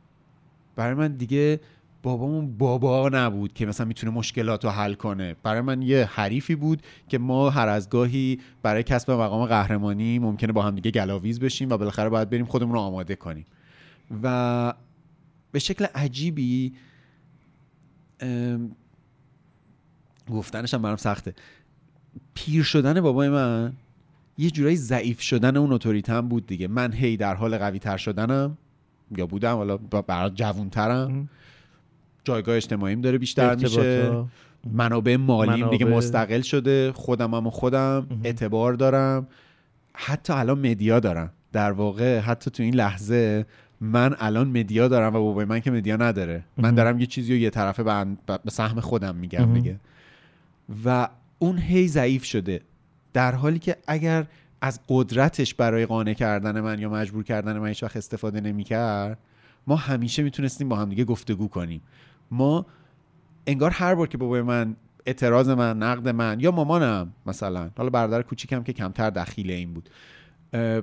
برای 0.76 0.94
من 0.94 1.12
دیگه 1.12 1.60
بابامون 2.02 2.58
بابا 2.58 3.08
نبود 3.12 3.52
که 3.52 3.66
مثلا 3.66 3.86
می‌تونه 3.86 4.12
مشکلات 4.12 4.64
رو 4.64 4.70
حل 4.70 4.94
کنه. 4.94 5.36
برای 5.42 5.60
من 5.60 5.82
یه 5.82 6.04
حریفی 6.04 6.54
بود 6.54 6.82
که 7.08 7.18
ما 7.18 7.50
هر 7.50 7.68
از 7.68 7.90
گاهی 7.90 8.40
برای 8.62 8.82
کسب 8.82 9.10
مقام 9.10 9.46
قهرمانی 9.46 10.18
ممکنه 10.18 10.52
با 10.52 10.62
هم 10.62 10.74
دیگه 10.74 10.90
گلاویز 10.90 11.40
بشیم 11.40 11.70
و 11.70 11.76
بالاخره 11.76 12.08
باید 12.08 12.30
بریم 12.30 12.44
خودمون 12.44 12.72
رو 12.72 12.80
آماده 12.80 13.16
کنیم. 13.16 13.44
و 14.22 14.74
به 15.52 15.58
شکل 15.58 15.84
عجیبی 15.94 16.72
گفتنش 20.30 20.74
هم 20.74 20.82
برام 20.82 20.96
سخته. 20.96 21.34
پیر 22.34 22.62
شدن 22.62 23.00
بابای 23.00 23.28
من 23.28 23.72
یه 24.38 24.50
جورایی 24.50 24.76
ضعیف 24.76 25.20
شدن 25.20 25.56
اون 25.56 25.72
اتوریتم 25.72 26.28
بود 26.28 26.46
دیگه. 26.46 26.68
من 26.68 26.92
هی 26.92 27.16
در 27.16 27.34
حال 27.34 27.58
قوی 27.58 27.78
تر 27.78 27.96
شدنم. 27.96 28.58
یا 29.16 29.26
بودم 29.26 29.56
حالا 29.56 29.76
برای 29.76 30.30
جوون 30.30 30.70
ترم 30.70 31.28
جایگاه 32.28 32.56
اجتماعیم 32.56 33.00
داره 33.00 33.18
بیشتر 33.18 33.54
میشه. 33.54 34.24
منابع 34.72 35.16
مالیم 35.16 35.70
دیگه 35.70 35.84
منابع. 35.84 35.98
مستقل 35.98 36.40
شده. 36.40 36.92
خودم 36.92 37.34
هم 37.34 37.46
و 37.46 37.50
خودم 37.50 38.06
اعتبار 38.24 38.74
دارم. 38.74 39.26
حتی 39.94 40.32
الان 40.32 40.58
مدیا 40.58 41.00
دارم. 41.00 41.32
در 41.52 41.72
واقع 41.72 42.18
حتی 42.18 42.50
تو 42.50 42.62
این 42.62 42.74
لحظه 42.74 43.46
من 43.80 44.16
الان 44.18 44.48
مدیا 44.48 44.88
دارم 44.88 45.16
و 45.16 45.18
بابای 45.18 45.44
من 45.44 45.60
که 45.60 45.70
مدیا 45.70 45.96
نداره. 45.96 46.44
من 46.56 46.74
دارم 46.74 47.00
یه 47.00 47.06
چیزی 47.06 47.32
رو 47.32 47.38
یه 47.38 47.50
طرفه 47.50 47.82
به, 47.82 48.50
سهم 48.50 48.80
خودم 48.80 49.14
میگم 49.14 49.54
دیگه. 49.54 49.76
و 50.84 51.08
اون 51.38 51.58
هی 51.58 51.88
ضعیف 51.88 52.24
شده. 52.24 52.60
در 53.12 53.34
حالی 53.34 53.58
که 53.58 53.76
اگر 53.86 54.26
از 54.60 54.80
قدرتش 54.88 55.54
برای 55.54 55.86
قانع 55.86 56.12
کردن 56.12 56.60
من 56.60 56.78
یا 56.78 56.88
مجبور 56.88 57.24
کردن 57.24 57.58
من 57.58 57.68
هیچ 57.68 57.82
وقت 57.82 57.96
استفاده 57.96 58.40
نمی‌کرد 58.40 59.18
ما 59.66 59.76
همیشه 59.76 60.22
می‌تونستیم 60.22 60.68
با 60.68 60.76
هم 60.76 60.88
دیگه 60.88 61.04
گفتگو 61.04 61.48
کنیم. 61.48 61.80
ما 62.30 62.66
انگار 63.46 63.70
هر 63.70 63.94
بار 63.94 64.06
که 64.06 64.18
بابای 64.18 64.42
من 64.42 64.76
اعتراض 65.06 65.48
من 65.48 65.78
نقد 65.78 66.08
من 66.08 66.40
یا 66.40 66.50
مامانم 66.50 67.12
مثلا 67.26 67.70
حالا 67.76 67.90
برادر 67.90 68.22
کوچیکم 68.22 68.62
که 68.62 68.72
کمتر 68.72 69.10
دخیل 69.10 69.50
این 69.50 69.74
بود 69.74 69.90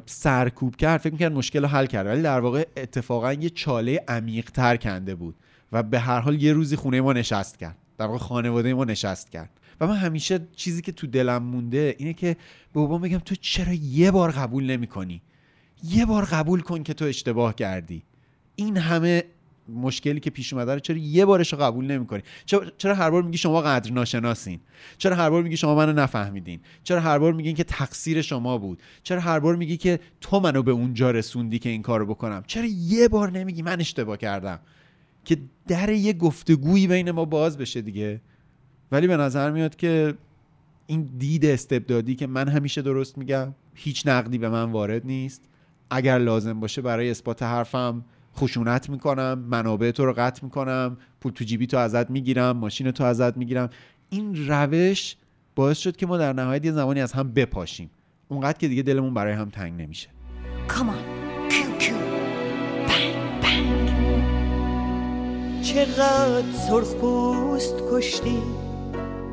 سرکوب 0.06 0.76
کرد 0.76 1.02
فکر 1.02 1.14
می‌کرد 1.14 1.34
مشکل 1.34 1.62
رو 1.62 1.68
حل 1.68 1.86
کرد 1.86 2.08
ولی 2.08 2.22
در 2.22 2.40
واقع 2.40 2.68
اتفاقا 2.78 3.34
یه 3.34 3.50
چاله 3.50 4.04
عمیق 4.08 4.52
تر 4.52 4.78
کنده 4.78 5.16
بود 5.16 5.36
و 5.72 5.84
به 5.84 6.00
هر 6.00 6.20
حال 6.20 6.44
یه 6.44 6.54
روزی 6.54 6.76
خونه 6.76 7.02
ما 7.02 7.14
نشست 7.14 7.60
کرد 7.60 7.78
در 7.98 8.06
واقع 8.06 8.18
خانواده 8.18 8.74
ما 8.74 8.86
نشست 8.86 9.32
کرد. 9.32 9.50
و 9.82 9.88
من 9.88 9.96
همیشه 9.96 10.40
چیزی 10.56 10.82
که 10.82 10.92
تو 10.92 11.08
دلم 11.08 11.44
مونده 11.44 11.96
اینه 11.98 12.14
که 12.14 12.34
به 12.34 12.40
بابا 12.74 12.98
بگم 12.98 13.18
تو 13.18 13.36
چرا 13.36 13.74
یه 13.74 14.12
بار 14.12 14.32
قبول 14.32 14.64
نمی 14.64 14.88
کنی 14.88 15.22
یه 15.84 16.06
بار 16.06 16.26
قبول 16.26 16.62
کن 16.62 16.84
که 16.84 16.94
تو 16.94 17.06
اشتباه 17.06 17.56
کردی. 17.56 18.04
این 18.56 18.78
همه 18.78 19.24
مشکلی 19.70 20.20
که 20.20 20.30
پیش 20.30 20.54
اومده 20.54 20.74
رو 20.74 20.80
چرا 20.80 20.98
یه 20.98 21.26
بارش 21.26 21.54
رو 21.54 21.60
قبول 21.60 21.86
نمی‌کنی؟ 21.86 22.22
چرا 22.78 22.96
هر 22.96 23.10
بار 23.10 23.22
میگی 23.22 23.38
شما 23.38 23.62
قدر 23.62 23.92
ناشناسین؟ 23.92 24.60
چرا 24.98 25.16
هر 25.16 25.30
بار 25.30 25.44
میگی 25.44 25.58
شما 25.58 25.76
منو 25.76 25.94
نفهمیدین؟ 25.94 26.60
چرا 26.84 27.00
هر 27.00 27.20
بار 27.20 27.34
میگین 27.34 27.56
که 27.56 27.64
تقصیر 27.64 28.22
شما 28.22 28.58
بود؟ 28.58 28.82
چرا 29.04 29.20
هر 29.20 29.40
بار 29.40 29.56
میگی 29.56 29.78
که 29.78 30.00
تو 30.22 30.40
منو 30.40 30.64
به 30.64 30.72
اونجا 30.72 31.12
رسوندی 31.12 31.60
که 31.60 31.70
این 31.70 31.82
کارو 31.82 32.06
بکنم؟ 32.06 32.44
چرا 32.48 32.66
یه 32.66 33.08
بار 33.08 33.32
نمیگی 33.32 33.62
من 33.62 33.80
اشتباه 33.80 34.18
کردم؟ 34.18 34.60
که 35.26 35.38
در 35.68 35.90
یه 35.90 36.14
گفتگویی 36.14 36.88
بین 36.88 37.12
ما 37.12 37.26
باز 37.26 37.58
بشه 37.58 37.82
دیگه. 37.82 38.22
ولی 38.92 39.08
به 39.08 39.18
نظر 39.18 39.52
میاد 39.52 39.76
که 39.76 40.14
این 40.88 41.10
دید 41.18 41.46
استبدادی 41.46 42.16
که 42.16 42.28
من 42.28 42.48
همیشه 42.48 42.82
درست 42.82 43.18
میگم 43.18 43.56
هیچ 43.74 44.08
نقدی 44.08 44.38
به 44.38 44.50
من 44.50 44.72
وارد 44.72 45.06
نیست. 45.06 45.42
اگر 45.90 46.18
لازم 46.18 46.60
باشه 46.60 46.82
برای 46.82 47.12
اثبات 47.12 47.44
حرفم 47.44 48.06
خشونت 48.38 48.90
می‌کنم 48.90 49.40
منابع 49.50 49.92
تو 49.92 50.06
رو 50.06 50.14
قطع 50.18 50.44
می‌کنم 50.44 50.98
پول 51.22 51.32
تو 51.32 51.44
جیبی 51.44 51.68
تو 51.68 51.78
ازت 51.78 52.10
می‌گیرم 52.10 52.58
ماشین 52.58 52.92
تو 52.92 53.04
ازت 53.04 53.38
می‌گیرم 53.38 53.70
این 54.10 54.48
روش 54.48 55.16
باعث 55.56 55.78
شد 55.78 55.96
که 55.96 56.06
ما 56.06 56.18
در 56.18 56.34
نهایت 56.34 56.66
یه 56.66 56.72
زمانی 56.72 57.02
از 57.02 57.14
هم 57.14 57.32
بپاشیم 57.32 57.90
اونقدر 58.28 58.58
که 58.58 58.68
دیگه 58.68 58.84
دلمون 58.84 59.14
برای 59.14 59.34
هم 59.34 59.50
تنگ 59.50 59.82
نمیشه 59.82 60.10
Come 60.68 60.90
on. 60.96 61.02
Pew, 61.52 61.70
pew. 61.82 61.96
Bang, 62.88 63.44
bang. 63.44 63.76
چقدر 65.64 66.52
سرخ 66.70 66.96
پوست 66.96 67.76
کشتی 67.92 68.42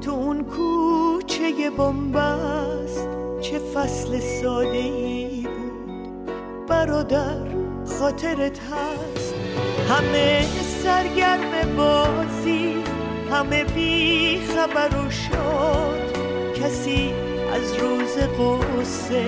تو 0.00 0.10
اون 0.10 0.44
کوچه 0.44 1.70
بنبست 1.78 3.08
چه 3.40 3.58
فصل 3.58 4.20
ساده 4.20 4.68
ای 4.70 5.42
بود 5.42 6.66
برادر 6.68 7.51
خاطرت 8.02 8.58
هست. 8.58 9.34
همه 9.88 10.42
سرگرم 10.82 11.76
بازی 11.76 12.74
همه 13.32 13.64
بی 13.64 14.40
خبر 14.54 14.96
و 14.96 15.10
شاد. 15.10 16.18
کسی 16.54 17.12
از 17.54 17.74
روز 17.74 18.18
قصه 18.18 19.24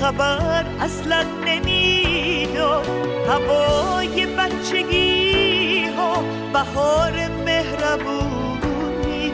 خبر 0.00 0.64
اصلا 0.80 1.24
نمی‌داد. 1.46 2.86
هوای 3.28 4.26
بچگی 4.26 5.84
ها 5.96 6.24
بهار 6.52 7.12
مهربونی. 7.44 9.32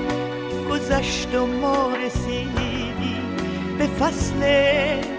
گذشت 0.71 1.35
و 1.35 1.47
ما 1.47 1.91
رسیدیم 2.07 3.37
به 3.79 3.87
فصل 3.87 4.41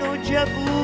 نوجوانی 0.01 0.82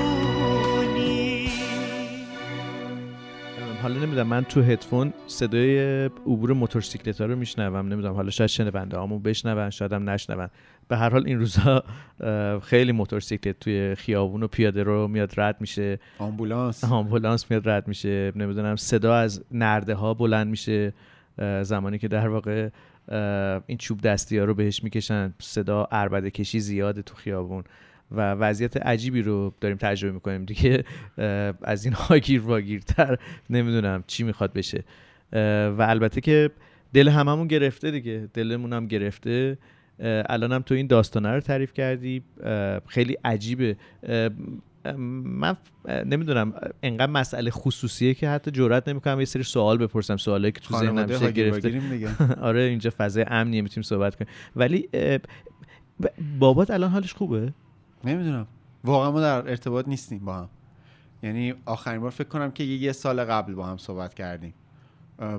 حالا 3.90 4.02
نمی‌دونم 4.02 4.28
من 4.28 4.44
تو 4.44 4.62
هدفون 4.62 5.14
صدای 5.28 6.06
عبور 6.06 6.54
موتورسیکلت 6.54 7.22
ها 7.22 7.28
رو 7.28 7.36
میشنوم 7.36 7.94
نمی‌دونم 7.94 8.14
حالا 8.14 8.30
شاید 8.30 8.50
شنونده 8.50 8.98
هامون 8.98 9.22
بشنون 9.22 9.70
شاید 9.70 9.94
هم 9.94 10.10
نشنون. 10.10 10.50
به 10.88 10.98
هر 10.98 11.10
حال 11.10 11.24
این 11.28 11.40
روزا 11.40 11.84
اه، 12.20 12.60
خیلی 12.60 12.92
موتورسیکلت 12.92 13.60
توی 13.60 13.96
خیابون 13.96 14.44
و 14.44 14.48
پیاده 14.48 14.84
رو 14.84 15.08
میاد 15.08 15.34
رد 15.38 15.62
میشه. 15.62 16.00
آمبولانس. 16.20 16.84
آمبولانس 16.84 17.52
میاد 17.52 17.70
رد 17.70 17.88
میشه. 17.88 18.32
نمی‌دونم 18.36 18.76
صدا 18.76 19.16
از 19.16 19.44
نرده 19.52 19.94
ها 19.94 20.14
بلند 20.14 20.48
میشه. 20.48 20.94
زمانی 21.62 21.98
که 21.98 22.08
در 22.08 22.28
واقع 22.28 22.70
این 23.68 23.78
چوب 23.78 24.02
دستی 24.02 24.38
ها 24.38 24.46
رو 24.46 24.54
بهش 24.54 24.84
می‌کشن 24.84 25.34
صدا 25.40 25.88
عربده 25.92 26.32
کشی 26.32 26.60
زیاده 26.60 27.02
تو 27.02 27.16
خیابون. 27.16 27.64
و 28.12 28.32
وضعیت 28.32 28.78
عجیبی 28.78 29.22
رو 29.22 29.54
داریم 29.62 29.78
تجربه 29.78 30.14
می‌کنیم 30.14 30.46
دیگه. 30.46 30.84
از 31.64 31.86
این 31.86 31.94
هاگیر 31.94 32.42
واگیرتر 32.42 33.18
نمی‌دونم 33.50 34.04
چی 34.08 34.24
می‌خواد 34.24 34.54
بشه. 34.54 34.84
و 35.78 35.78
البته 35.80 36.22
که 36.22 36.50
دل 36.94 37.08
هممون 37.10 37.48
گرفته 37.48 37.92
دیگه. 37.92 38.30
دلمون 38.34 38.74
هم 38.74 38.88
گرفته. 38.88 39.58
اه، 40.00 40.24
الانم 40.30 40.62
تو 40.62 40.76
این 40.76 40.88
داستانه 40.88 41.30
رو 41.32 41.40
تعریف 41.40 41.74
کردی. 41.74 42.24
خیلی 42.88 43.18
عجیبه. 43.24 43.78
من 45.24 45.58
نمی‌دونم 46.06 46.54
انقدر 46.84 47.12
مسئله 47.12 47.52
خصوصیه 47.52 48.14
که 48.14 48.30
حتی 48.30 48.52
جرئت 48.52 48.88
نمی‌کنم 48.88 49.20
یه 49.20 49.26
سری 49.26 49.44
سوال 49.44 49.78
بپرسم. 49.78 50.18
سوالایی 50.18 50.52
که 50.52 50.60
تو 50.60 50.78
ذهنم 50.78 51.06
میشه 51.06 51.18
هاگیر 51.18 51.50
گرفته. 51.50 51.82
آره 52.42 52.62
اینجا 52.62 52.92
فضای 52.98 53.26
امنیه 53.28 53.62
می‌تونیم 53.62 53.84
صحبت 53.84 54.16
کنیم. 54.16 54.30
ولی 54.56 54.90
بابات 56.40 56.72
الان 56.72 56.90
حالش 56.90 57.14
خوبه؟ 57.14 57.54
نمی‌دونم. 58.04 58.48
واقعا 58.84 59.12
ما 59.12 59.22
در 59.22 59.50
ارتباط 59.50 59.88
نیستیم 59.88 60.20
با 60.20 60.36
هم. 60.36 60.50
یعنی 61.24 61.54
آخرین 61.66 62.02
بار 62.02 62.12
فکر 62.12 62.28
کنم 62.28 62.52
که 62.52 62.64
یه, 62.64 62.92
سال 62.92 63.24
قبل 63.24 63.54
با 63.54 63.66
هم 63.66 63.78
صحبت 63.78 64.14
کردیم. 64.14 64.54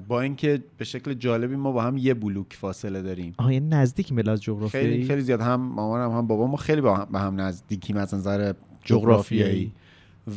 با 0.08 0.20
اینکه 0.20 0.64
به 0.78 0.84
شکل 0.84 1.14
جالبی 1.14 1.56
ما 1.56 1.72
با 1.72 1.82
هم 1.82 1.96
یه 1.96 2.14
بلوک 2.14 2.54
فاصله 2.54 3.02
داریم. 3.02 3.34
آها 3.38 3.52
یعنی 3.52 3.68
نزدیک 3.68 4.12
ملاز 4.12 4.42
جغرافیایی. 4.42 4.90
خیلی 4.90 5.04
خیلی 5.04 5.20
زیاد. 5.20 5.40
هم 5.40 5.60
مامانم 5.60 6.10
هم 6.10 6.26
بابام 6.26 6.50
ما 6.50 6.56
خیلی 6.56 6.80
با 6.80 6.96
هم, 6.96 7.04
با 7.04 7.18
هم 7.18 7.40
نزدیکیم 7.40 7.96
از 7.96 8.14
نظر 8.14 8.52
جغرافیایی. 8.84 9.72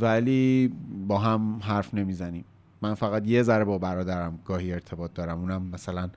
ولی 0.01 0.73
با 1.07 1.17
هم 1.17 1.59
حرف 1.61 1.93
نمی‌زنیم. 1.93 2.45
من 2.81 2.93
فقط 2.93 3.27
یه 3.27 3.43
ذره 3.43 3.63
با 3.63 3.77
برادرم 3.77 4.39
گاهی 4.45 4.73
ارتباط 4.73 5.13
دارم. 5.13 5.39
اونم 5.39 5.61
مثلا 5.61 6.09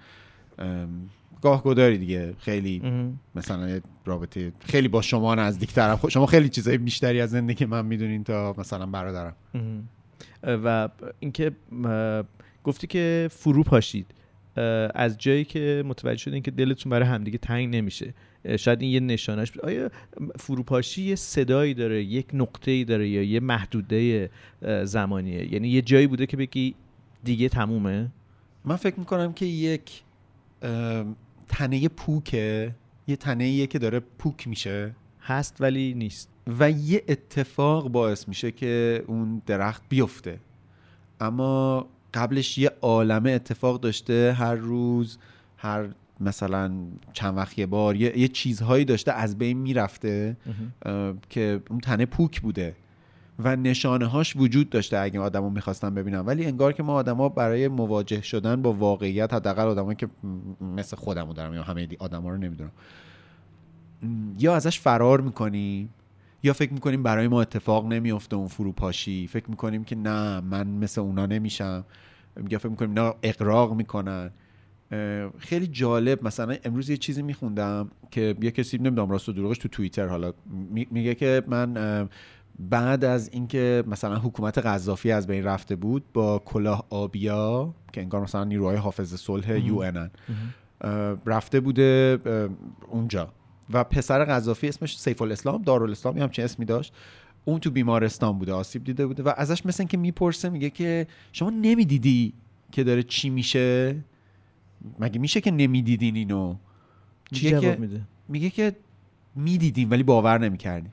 گاه 1.47 1.63
گداری 1.63 1.99
دیگه. 1.99 2.35
خیلی 2.39 2.81
مهم. 2.85 3.21
مثلا 3.35 3.69
یه 3.69 3.83
رابطه 4.05 4.53
خیلی 4.61 4.89
با 4.89 5.03
شما 5.03 5.35
نزدیکترم 5.35 5.97
خب 5.97 6.09
شما 6.09 6.27
خیلی 6.27 6.49
چیزای 6.49 6.79
بیشتری 6.79 7.21
از 7.21 7.31
زندگی 7.31 7.65
من 7.65 7.87
می‌دونین 7.87 8.25
تا 8.25 8.55
مثلا 8.59 8.87
برادرم. 8.87 9.35
و 10.43 10.89
اینکه 11.21 11.53
گفتی 12.65 12.87
که 12.87 13.29
فرو 13.31 13.63
پاشید. 13.63 14.07
از 14.95 15.19
جایی 15.19 15.45
که 15.45 15.85
متوجه 15.87 16.19
شدین 16.19 16.43
که 16.43 16.51
دلتون 16.51 16.91
برای 16.91 17.09
همدیگه 17.09 17.39
تنگ 17.39 17.77
نمیشه. 17.77 18.15
شاید 18.59 18.83
این 18.83 18.91
یه 18.91 19.01
نشانش 19.01 19.53
بود. 19.53 19.65
آیا 19.65 19.91
فروپاشی 20.39 21.03
یه 21.03 21.15
صدایی 21.15 21.75
داره 21.75 22.05
یک 22.05 22.27
نقطه 22.33 22.71
ای 22.71 22.85
داره 22.85 23.09
یا 23.09 23.23
یه 23.23 23.41
محدوده 23.41 24.31
زمانیه؟ 24.85 25.53
یعنی 25.53 25.69
یه 25.69 25.83
جایی 25.83 26.07
بوده 26.07 26.27
که 26.27 26.37
بگی 26.37 26.75
دیگه 27.25 27.49
تمومه؟ 27.49 28.09
من 28.65 28.77
فکر 28.77 28.99
می‌کنم 28.99 29.33
که 29.33 29.47
یک 29.47 30.03
ام، 30.63 31.17
تنه 31.49 31.89
پوکه. 31.89 32.75
یه 33.07 33.17
تنه 33.17 33.67
که 33.67 33.79
داره 33.79 34.01
پوک 34.01 34.49
میشه. 34.49 34.95
هست 35.21 35.57
ولی 35.61 35.95
نیست. 35.95 36.29
و 36.59 36.71
یه 36.71 37.05
اتفاق 37.09 37.89
باعث 37.89 38.29
میشه 38.29 38.51
که 38.51 39.05
اون 39.07 39.43
درخت 39.47 39.83
بیفته. 39.89 40.39
اما 41.21 41.87
قبلش 42.15 42.59
یه 42.59 42.71
عالمه 42.83 43.31
اتفاق 43.31 43.81
داشته. 43.81 44.33
هر 44.39 44.55
روز 44.55 45.19
هر 45.57 45.89
مثلا 46.21 46.73
چند 47.13 47.37
وقت 47.37 47.59
یه 47.59 47.67
بار 47.67 47.97
یه, 47.97 48.19
یه 48.19 48.29
چیزهایی 48.29 48.85
داشته 48.85 49.13
از 49.13 49.39
بین 49.39 49.59
می‌رفته 49.59 50.37
که 51.31 51.61
اون 51.71 51.81
تنه 51.81 52.07
پوک 52.07 52.41
بوده. 52.41 52.75
و 53.39 53.57
نشانه 53.57 54.07
هاش 54.07 54.37
وجود 54.37 54.71
داشته 54.71 54.99
اگه 54.99 55.21
آدما 55.21 55.49
می‌خواستن 55.49 55.95
ببینن. 55.95 56.21
ولی 56.21 56.47
انگار 56.47 56.73
که 56.73 56.83
ما 56.83 56.95
آدما 56.95 57.29
برای 57.29 57.69
مواجه 57.69 58.23
شدن 58.23 58.63
با 58.63 58.73
واقعیت 58.73 59.35
حداقل 59.35 59.67
آدمایی 59.67 59.97
که 59.97 60.09
مثل 60.61 60.97
خودمو 60.97 61.33
دارم 61.33 61.55
یا 61.55 61.63
همه 61.63 61.89
آدما 61.99 62.31
رو 62.31 62.37
نمی‌دونم. 62.37 62.71
یا 64.39 64.57
ازش 64.57 64.81
فرار 64.81 65.21
می‌کنیم 65.21 65.89
یا 66.43 66.53
فکر 66.53 66.73
می‌کنیم 66.73 67.03
برای 67.03 67.29
ما 67.29 67.43
اتفاق 67.43 67.87
نمیفته 67.87 68.37
اون 68.37 68.49
فروپاشی. 68.49 69.27
فکر 69.27 69.51
می‌کنیم 69.51 69.85
که 69.85 69.97
نه 69.97 70.41
من 70.41 70.67
مثل 70.67 71.01
اونا 71.01 71.27
نمیشم. 71.27 71.85
یا 72.51 72.59
فکر 72.59 72.69
می‌کنیم 72.69 72.99
نه 72.99 73.15
اقراق 73.23 73.75
می‌کنن. 73.75 74.31
خیلی 75.39 75.67
جالب. 75.67 76.25
مثلا 76.25 76.57
امروز 76.65 76.91
یه 76.91 76.97
چیزی 76.97 77.23
میخوندم 77.23 77.91
که 78.11 78.35
یه 78.41 78.51
کسی 78.51 78.79
نمی‌دونم 78.79 79.11
راست 79.11 79.29
و 79.29 79.33
دروغش 79.33 79.59
تو 79.59 79.69
توییتر 79.69 80.07
حالا 80.07 80.33
می- 80.71 80.87
میگه 80.91 81.15
که 81.15 81.43
من 81.47 82.09
بعد 82.59 83.05
از 83.05 83.29
اینکه 83.33 83.85
مثلا 83.87 84.19
حکومت 84.19 84.59
قذافی 84.59 85.13
از 85.13 85.27
بین 85.27 85.45
رفته 85.45 85.77
بود 85.77 86.05
با 86.13 86.39
کلاه 86.39 86.87
آبیا 86.91 87.75
که 87.93 88.01
انگار 88.01 88.23
مثلا 88.23 88.45
نیروهای 88.45 88.77
حافظ 88.77 89.15
صلح 89.15 89.59
یو 89.59 89.83
رفته 91.27 91.61
بوده 91.61 92.19
اونجا. 92.89 93.33
و 93.73 93.85
پسر 93.85 94.25
قذافی 94.25 94.69
اسمش 94.69 94.99
سیف 94.99 95.23
الاسلام 95.23 95.63
دارالاسلام 95.63 96.17
یه 96.17 96.23
همچین 96.23 96.45
اسمی 96.45 96.65
داشت. 96.65 96.93
اون 97.45 97.61
تو 97.61 97.71
بیمارستان 97.71 98.39
بوده 98.39 98.53
آسیب 98.53 98.85
دیده 98.85 99.07
بوده 99.07 99.23
و 99.23 99.33
ازش 99.37 99.67
مثل 99.67 99.85
که 99.85 99.97
می‌پرسه 99.97 100.49
میگه 100.49 100.71
که 100.71 101.07
شما 101.33 101.51
نمی‌دیدی 101.51 102.33
که 102.73 102.85
داره 102.85 103.03
چی 103.03 103.31
میشه؟ 103.31 103.97
مگه 104.99 105.19
میشه 105.19 105.41
که 105.41 105.51
نمی‌دیدین 105.51 106.17
اینو؟ 106.17 106.57
چی 107.33 107.51
جواب 107.51 107.63
که 107.63 107.77
میده. 107.81 108.01
میگه 108.29 108.51
که 108.51 108.77
می‌دیدیم 109.35 109.91
ولی 109.91 110.03
باور 110.03 110.39
نمی‌کردیم 110.39 110.93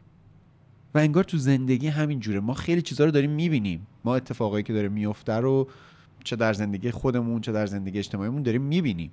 و 0.95 0.97
انگار 0.97 1.23
تو 1.23 1.37
زندگی 1.37 1.87
همین 1.87 2.19
جوره. 2.19 2.39
ما 2.39 2.53
خیلی 2.53 2.81
چیزها 2.81 3.05
رو 3.05 3.11
داریم 3.11 3.31
می‌بینیم. 3.31 3.87
ما 4.05 4.15
اتفاقایی 4.15 4.63
که 4.63 4.73
داره 4.73 4.89
میفته 4.89 5.33
رو 5.33 5.67
چه 6.23 6.35
در 6.35 6.53
زندگی 6.53 6.91
خودمون 6.91 7.41
چه 7.41 7.51
در 7.51 7.65
زندگی 7.65 7.99
اجتماعیمون 7.99 8.43
داریم 8.43 8.61
می‌بینیم. 8.61 9.11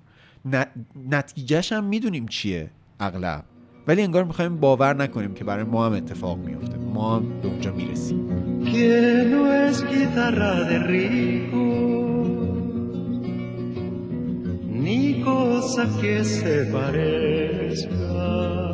نتیجهش 1.10 1.72
هم 1.72 1.84
می‌دونیم 1.84 2.26
چیه 2.26 2.70
اغلب. 3.00 3.44
ولی 3.86 4.02
انگار 4.02 4.24
می‌خوایم 4.24 4.56
باور 4.56 4.96
نکنیم 4.96 5.34
که 5.34 5.44
برای 5.44 5.64
ما 5.64 5.86
هم 5.86 5.92
اتفاق 5.92 6.38
میفته 6.38 6.76
ما 6.76 7.16
هم 7.16 7.40
به 7.40 7.48
اونجا 7.48 7.72
می‌رسیم. 7.72 8.30
Rico, 14.90 15.36
cosa 15.60 15.84
que 16.00 16.24
se 16.24 16.54
parezca. 16.72 18.69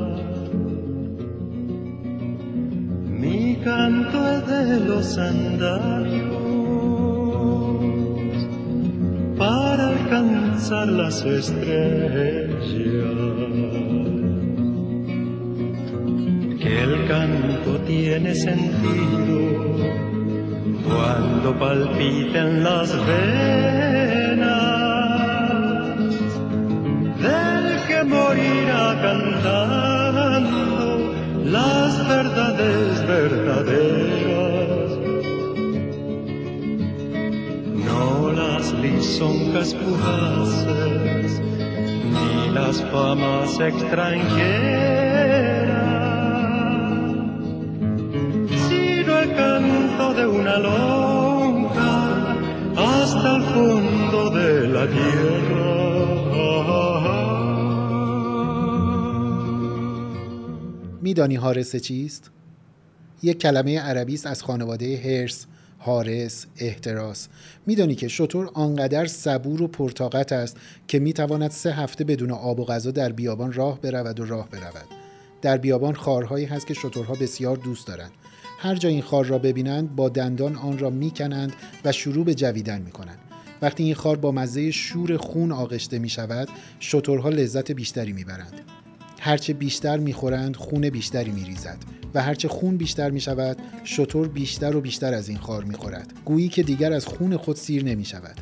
Mi 3.19 3.57
canto 3.65 4.19
es 4.31 4.47
de 4.47 4.81
los 4.81 5.17
andarios 5.17 6.37
para 9.39 9.89
alcanzar 9.89 10.89
las 10.89 11.25
estrellas. 11.25 12.65
Que 16.63 16.83
el 16.83 17.07
canto 17.09 17.79
tiene 17.87 18.35
sentido 18.35 19.39
cuando 20.85 21.59
palpiten 21.59 22.63
las 22.65 22.95
venas 23.07 24.37
del 27.23 27.87
que 27.89 28.05
morirá 28.05 29.01
cantando 29.01 29.96
las 31.51 32.09
verdades 32.09 33.07
verdaderas. 33.07 34.91
No 37.87 38.33
las 38.33 38.73
lisonjas 38.73 39.75
fugaces, 39.75 41.41
ni 42.15 42.51
las 42.53 42.83
famas 42.91 43.61
extranjeras, 43.61 44.41
sino 48.69 49.19
el 49.19 49.35
canto 49.35 50.15
de 50.15 50.27
una 50.27 50.59
lonja 50.59 52.37
hasta 52.77 53.37
el 53.37 53.43
fondo 53.43 54.31
de 54.31 54.69
la 54.69 54.87
tierra. 54.87 55.66
میدانی 61.17 61.37
حارسه 61.37 61.81
چیست؟ 61.81 62.31
یک 63.23 63.39
کلمه 63.39 63.81
عربی 63.81 64.15
است 64.15 64.27
از 64.27 64.43
خانواده 64.43 64.97
هرس، 64.97 65.47
حارس، 65.79 66.47
احتراس. 66.59 67.29
میدانی 67.67 67.95
که 67.95 68.09
شطور 68.09 68.51
آنقدر 68.55 69.07
صبور 69.07 69.63
و 69.63 69.69
پرطاقت 69.69 70.33
است 70.33 70.57
که 70.89 70.99
می‌تواند 70.99 71.51
سه 71.51 71.73
هفته 71.73 72.05
بدون 72.05 72.31
آب 72.31 72.61
و 72.61 72.65
غذا 72.65 72.91
در 72.91 73.13
بیابان 73.13 73.53
راه 73.53 73.81
برود 73.81 74.21
و 74.21 74.25
راه 74.25 74.49
برود. 74.49 74.87
در 75.43 75.59
بیابان 75.59 75.95
خارهایی 75.95 76.45
هست 76.45 76.67
که 76.67 76.75
شطورها 76.75 77.15
بسیار 77.15 77.57
دوست 77.57 77.87
دارند. 77.87 78.11
هر 78.59 78.75
جا 78.75 78.89
این 78.89 79.03
خار 79.03 79.25
را 79.25 79.39
ببینند 79.39 79.97
با 79.97 80.09
دندان 80.09 80.57
آن 80.57 80.79
را 80.79 80.91
می‌کنند 80.91 81.53
و 81.85 81.93
شروع 81.93 82.25
به 82.25 82.35
جویدن 82.35 82.83
می‌کنند. 82.83 83.19
وقتی 83.63 83.83
این 83.83 83.95
خار 83.95 84.17
با 84.17 84.33
مزه 84.33 84.71
شور 84.71 85.17
خون 85.17 85.53
آغشته 85.53 85.99
می 85.99 86.09
شود، 86.09 86.49
شترها 86.81 87.29
لذت 87.29 87.73
بیشتری 87.73 88.13
می‌برند. 88.13 88.61
هرچه 89.21 89.53
بیشتر 89.53 89.99
می‌خورند 89.99 90.57
خون 90.57 90.91
بیشتری 90.91 91.31
میریزد 91.31 91.79
و 92.15 92.23
هرچه 92.23 92.49
خون 92.49 92.77
بیشتر 92.77 93.11
می 93.11 93.21
شود 93.21 93.57
شطور 93.85 94.29
بیشتر 94.29 94.77
و 94.77 94.81
بیشتر 94.81 95.15
از 95.15 95.29
این 95.29 95.39
خار 95.39 95.65
می‌خورد. 95.65 96.13
گویی 96.25 96.49
که 96.49 96.63
دیگر 96.63 96.93
از 96.93 97.07
خون 97.07 97.37
خود 97.37 97.57
سیر 97.57 97.85
نمی 97.85 98.05
شود 98.05 98.37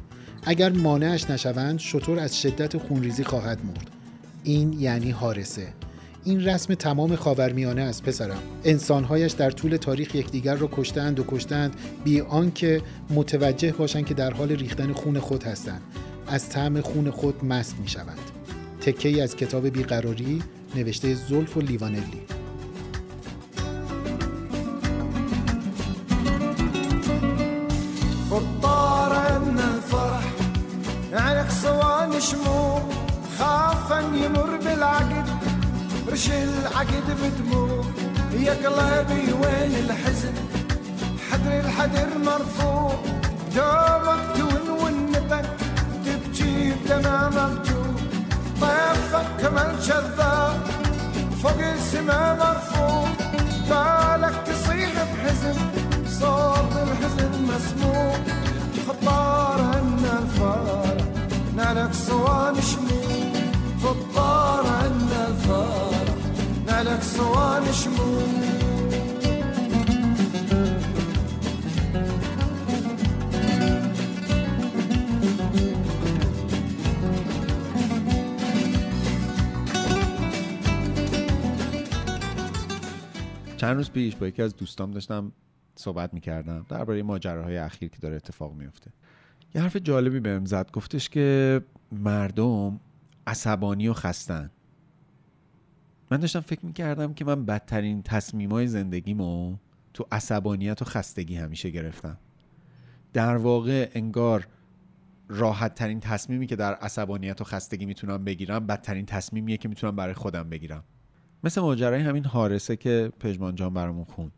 اگر 0.47 0.73
مانعش 0.73 1.31
نشوند 1.31 1.79
شطور 1.79 2.19
از 2.19 2.41
شدت 2.41 2.79
خونریزی 2.79 3.25
خواهد 3.25 3.65
مرد. 3.65 3.91
این 4.45 4.73
یعنی 4.73 5.11
حارسه. 5.11 5.67
این 6.25 6.45
رسم 6.45 6.75
تمام 6.75 7.17
خاورمیانه 7.17 7.83
است 7.83 8.03
پسرم. 8.03 8.43
انسانهایش 8.65 9.33
در 9.33 9.51
طول 9.51 9.77
تاریخ 9.77 10.15
یکدیگر 10.15 10.55
را 10.55 10.69
کشتند 10.73 11.21
و 11.21 11.25
کشتند 11.29 11.75
بی 12.05 12.21
آنکه 12.21 12.83
متوجه 13.11 13.73
باشند 13.73 14.07
که 14.07 14.15
در 14.15 14.31
حال 14.31 14.53
ریختن 14.53 14.93
خون 14.93 15.19
خود 15.19 15.45
هستند. 15.45 15.81
از 16.27 16.49
طعم 16.49 16.81
خون 16.81 17.11
خود 17.11 17.45
مست 17.45 17.77
می 17.81 17.89
شوند 17.89 18.19
تکه 18.81 19.09
ای 19.09 19.21
از 19.21 19.37
کتاب 19.37 19.69
بیقراری 19.69 20.43
نوشته 20.77 21.15
زلف 21.15 21.57
و 21.57 21.61
لیوانلی. 21.61 22.23
والطار 28.31 29.39
من 29.39 29.59
الفرح 29.59 30.25
يعني 31.13 31.51
صوان 31.51 32.21
شموع 32.21 32.83
خاف 33.39 33.93
ان 33.93 34.15
يمر 34.15 34.57
بالعقد 34.57 35.29
رش 36.13 36.31
العقد 36.31 37.07
بدموع 37.21 37.85
يا 38.33 38.53
قلبي 38.53 39.33
وين 39.33 39.75
الحزن. 39.85 40.35
حدر 41.31 41.61
الحدر 41.61 42.19
مرفوع 42.19 42.95
جابك 43.55 44.23
تون 44.37 44.67
ونتك 44.83 45.47
تبكي 46.05 46.73
بدمع 46.73 47.29
مفتوح 47.29 47.84
طيفك 48.61 49.27
كمان 49.41 49.71
شذاب 49.83 50.61
فوق 51.43 51.61
السما 51.75 52.35
مرفوع 52.35 53.05
بالك 53.71 54.37
تصيح 54.47 54.93
بحزن. 54.93 55.59
صوت 56.21 56.73
الحزن 56.83 57.33
مسموع. 57.43 58.15
خطار 58.89 59.61
عنا 59.61 60.19
الفارق 60.19 61.05
نالك 61.57 61.95
صوان 61.95 62.55
شموع 62.63 63.04
چند 83.65 83.77
روز 83.77 83.91
پیش 83.91 84.17
با 84.17 84.27
یکی 84.27 84.43
از 84.43 84.57
دوستام 84.57 84.91
داشتم 84.91 85.33
صحبت 85.75 86.15
می‌کردم 86.15 86.67
درباره 86.69 87.03
ماجراهای 87.03 87.59
اخیر 87.59 87.89
که 87.89 87.99
داره 87.99 88.17
اتفاق 88.17 88.55
میفته 88.55 88.91
یه 89.55 89.63
حرف 89.63 89.77
جالبی 89.77 90.21
بهم 90.21 90.45
زد 90.45 90.71
گفتش 90.71 91.09
که 91.09 91.61
مردم 91.93 92.81
عصبانی 93.27 93.89
و 93.89 93.93
خستن. 93.93 94.51
من 96.11 96.17
داشتم 96.17 96.41
فکر 96.41 96.67
می‌کردم 96.67 97.15
که 97.15 97.25
من 97.25 97.45
بدترین 97.45 98.03
تصمیمای 98.03 98.67
زندگیمو 98.67 99.57
تو 99.95 100.07
عصبانیت 100.13 100.83
و 100.83 100.85
خستگی 100.85 101.37
همیشه 101.37 101.71
گرفتم. 101.71 102.17
در 103.13 103.37
واقع 103.37 103.91
انگار 103.95 104.47
راحت 105.29 105.75
ترین 105.75 106.01
تصمیمی 106.01 106.47
که 106.47 106.57
در 106.57 106.75
عصبانیت 106.75 107.41
و 107.41 107.45
خستگی 107.45 107.87
می‌تونم 107.87 108.25
بگیرم 108.25 108.67
بدترین 108.67 109.07
تصمیمیه 109.07 109.57
که 109.57 109.69
می‌تونم 109.69 109.97
برای 109.97 110.15
خودم 110.15 110.51
بگیرم. 110.51 110.85
مثل 111.45 111.61
ماجرای 111.61 112.03
همین 112.03 112.25
حارسه 112.25 112.77
که 112.77 113.13
پژمان 113.21 113.55
جان 113.55 113.75
برامون 113.75 114.05
خون. 114.05 114.31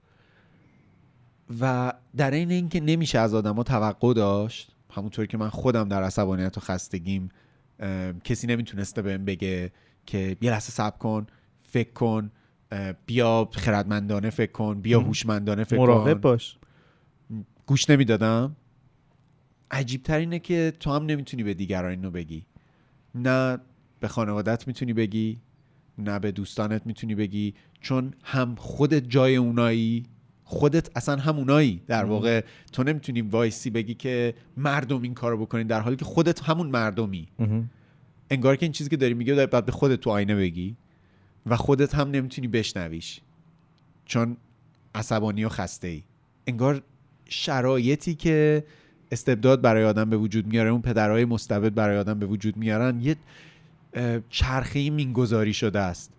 و 1.61 1.93
در 2.17 2.31
این 2.31 2.51
اینکه 2.51 2.81
نمیشه 2.81 3.19
از 3.19 3.35
آدما 3.35 3.63
توقع 3.63 4.15
داشت 4.15 4.77
همونطور 4.91 5.27
که 5.27 5.39
من 5.39 5.49
خودم 5.49 5.89
در 5.89 6.03
عصبانیت 6.03 6.57
و 6.57 6.61
خستگیم 6.61 7.29
کسی 8.25 8.47
نمی‌تونسته 8.47 9.03
بهم 9.03 9.25
بگه 9.25 9.73
که 10.07 10.37
یه 10.41 10.51
لحظه 10.51 10.71
صبر 10.71 10.99
کن 10.99 11.27
فکر 11.63 11.93
کن 11.93 12.31
بیا 13.07 13.49
خردمندانه 13.53 14.31
فکر 14.31 14.53
کن 14.53 14.81
بیا 14.81 15.01
هوشمندانه 15.01 15.65
فکر 15.65 15.79
مراقب 15.79 16.15
کن. 16.15 16.21
باش. 16.21 16.59
گوش 17.67 17.91
نمی‌دادم. 17.91 18.57
عجیب 19.71 20.03
تر 20.03 20.19
اینه 20.19 20.39
که 20.39 20.73
تو 20.81 20.93
هم 20.93 21.07
نمی‌تونی 21.07 21.43
به 21.43 21.55
دیگران 21.55 21.91
اینو 21.91 22.11
بگی. 22.11 22.47
نه 23.15 23.59
به 24.01 24.09
خانوادت 24.09 24.67
می‌تونی 24.67 24.93
بگی. 24.93 25.41
نه 25.99 26.19
به 26.19 26.33
دوستانت 26.33 26.87
می‌تونی 26.87 27.15
بگی 27.15 27.55
چون 27.81 28.15
هم 28.25 28.55
خودت 28.59 29.09
جای 29.09 29.37
اونایی 29.37 30.03
خودت 30.45 30.91
اصلا 30.97 31.17
همونایی 31.17 31.81
در 31.87 32.05
واقع 32.05 32.45
تو 32.73 32.83
نمی‌تونی 32.83 33.21
وایسی 33.21 33.71
بگی 33.71 33.95
که 33.95 34.35
مردم 34.57 35.03
این 35.03 35.15
کارو 35.15 35.39
بکنین 35.39 35.67
در 35.67 35.81
حالی 35.81 35.97
که 35.97 36.05
خودت 36.05 36.43
همون 36.43 36.67
مردمی. 36.67 37.29
انگار 38.31 38.57
که 38.57 38.67
این 38.67 38.73
چیزی 38.73 38.91
که 38.91 38.97
داری 38.97 39.15
میگه 39.15 39.35
داری 39.35 39.47
باید 39.47 39.67
به 39.67 39.73
خودت 39.73 40.01
تو 40.01 40.11
آینه 40.11 40.35
بگی 40.37 40.77
و 41.47 41.57
خودت 41.57 41.95
هم 41.95 42.11
نمی‌تونی 42.11 42.49
بشنویش. 42.49 43.21
چون 44.05 44.37
عصبانی 44.95 45.45
و 45.45 45.49
خسته 45.49 45.89
ای 45.89 46.03
انگار 46.47 46.83
شرایطی 47.29 48.15
که 48.15 48.65
استبداد 49.13 49.61
برای 49.61 49.85
آدم 49.85 50.11
به 50.11 50.17
وجود 50.17 50.47
میاره 50.47 50.71
اون 50.71 50.83
پدرهای 50.83 51.25
مستبد 51.25 51.75
برای 51.75 51.99
آدم 51.99 52.19
به 52.19 52.27
وجود 52.27 52.57
میارن 52.57 53.01
یه 53.01 53.17
چرخه 54.31 54.91
مینگذاری 54.91 55.55
شده 55.55 55.79
است. 55.79 56.13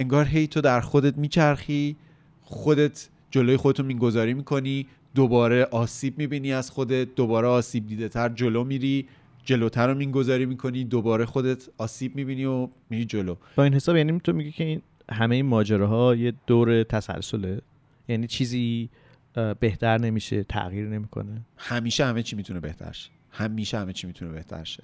انگار 0.00 0.24
هی 0.24 0.46
تو 0.46 0.60
در 0.60 0.80
خودت 0.80 1.18
میچرخی 1.18 1.96
خودت 2.42 3.08
جلوی 3.30 3.56
خودتو 3.56 3.82
مینگذاری 3.82 4.34
می‌کنی 4.34 4.86
دوباره 5.14 5.64
آسیب 5.64 6.18
می‌بینی 6.18 6.52
از 6.52 6.70
خودت 6.70 7.14
دوباره 7.14 7.48
آسیب 7.48 7.86
دیده 7.86 8.08
تر 8.08 8.28
جلو 8.28 8.64
میری 8.64 9.08
جلوتر 9.44 9.86
رو 9.86 9.94
مینگذاری 9.94 10.46
می‌کنی 10.46 10.84
دوباره 10.84 11.24
خودت 11.24 11.68
آسیب 11.78 12.16
می‌بینی 12.16 12.44
و 12.44 12.68
میری 12.90 13.04
جلو. 13.04 13.36
با 13.56 13.64
این 13.64 13.74
حساب 13.74 13.96
یعنی 13.96 14.20
تو 14.20 14.32
میگی 14.32 14.52
که 14.52 14.64
این 14.64 14.82
همه 15.12 15.34
این 15.34 15.46
ماجراها 15.46 16.14
یه 16.14 16.32
دور 16.46 16.82
تسلسله؟ 16.82 17.60
یعنی 18.08 18.26
چیزی 18.26 18.88
بهتر 19.60 19.98
نمیشه 19.98 20.44
تغییر 20.44 20.88
نمی‌کنه؟ 20.88 21.40
همیشه 21.56 22.04
همه 22.04 22.22
چی 22.22 22.36
می‌تونه 22.36 22.60
بهتر 22.60 22.92
شه. 22.92 23.10
همیشه 23.30 23.78
همه 23.78 23.92
چی 23.92 24.06
می‌تونه 24.06 24.32
بهتر 24.32 24.64
شه. 24.64 24.82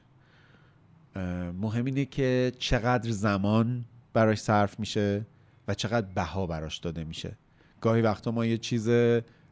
مهم 1.61 1.85
اینه 1.85 2.05
که 2.05 2.53
چقدر 2.59 3.11
زمان 3.11 3.85
براش 4.13 4.39
صرف 4.39 4.81
میشه 4.81 5.27
و 5.69 5.75
چقدر 5.75 6.07
بها 6.15 6.47
براش 6.47 6.79
داده 6.79 7.05
میشه. 7.05 7.37
گاهی 7.81 8.03
وقتا 8.03 8.31
ما 8.31 8.47
یه 8.47 8.59
چیز 8.59 8.89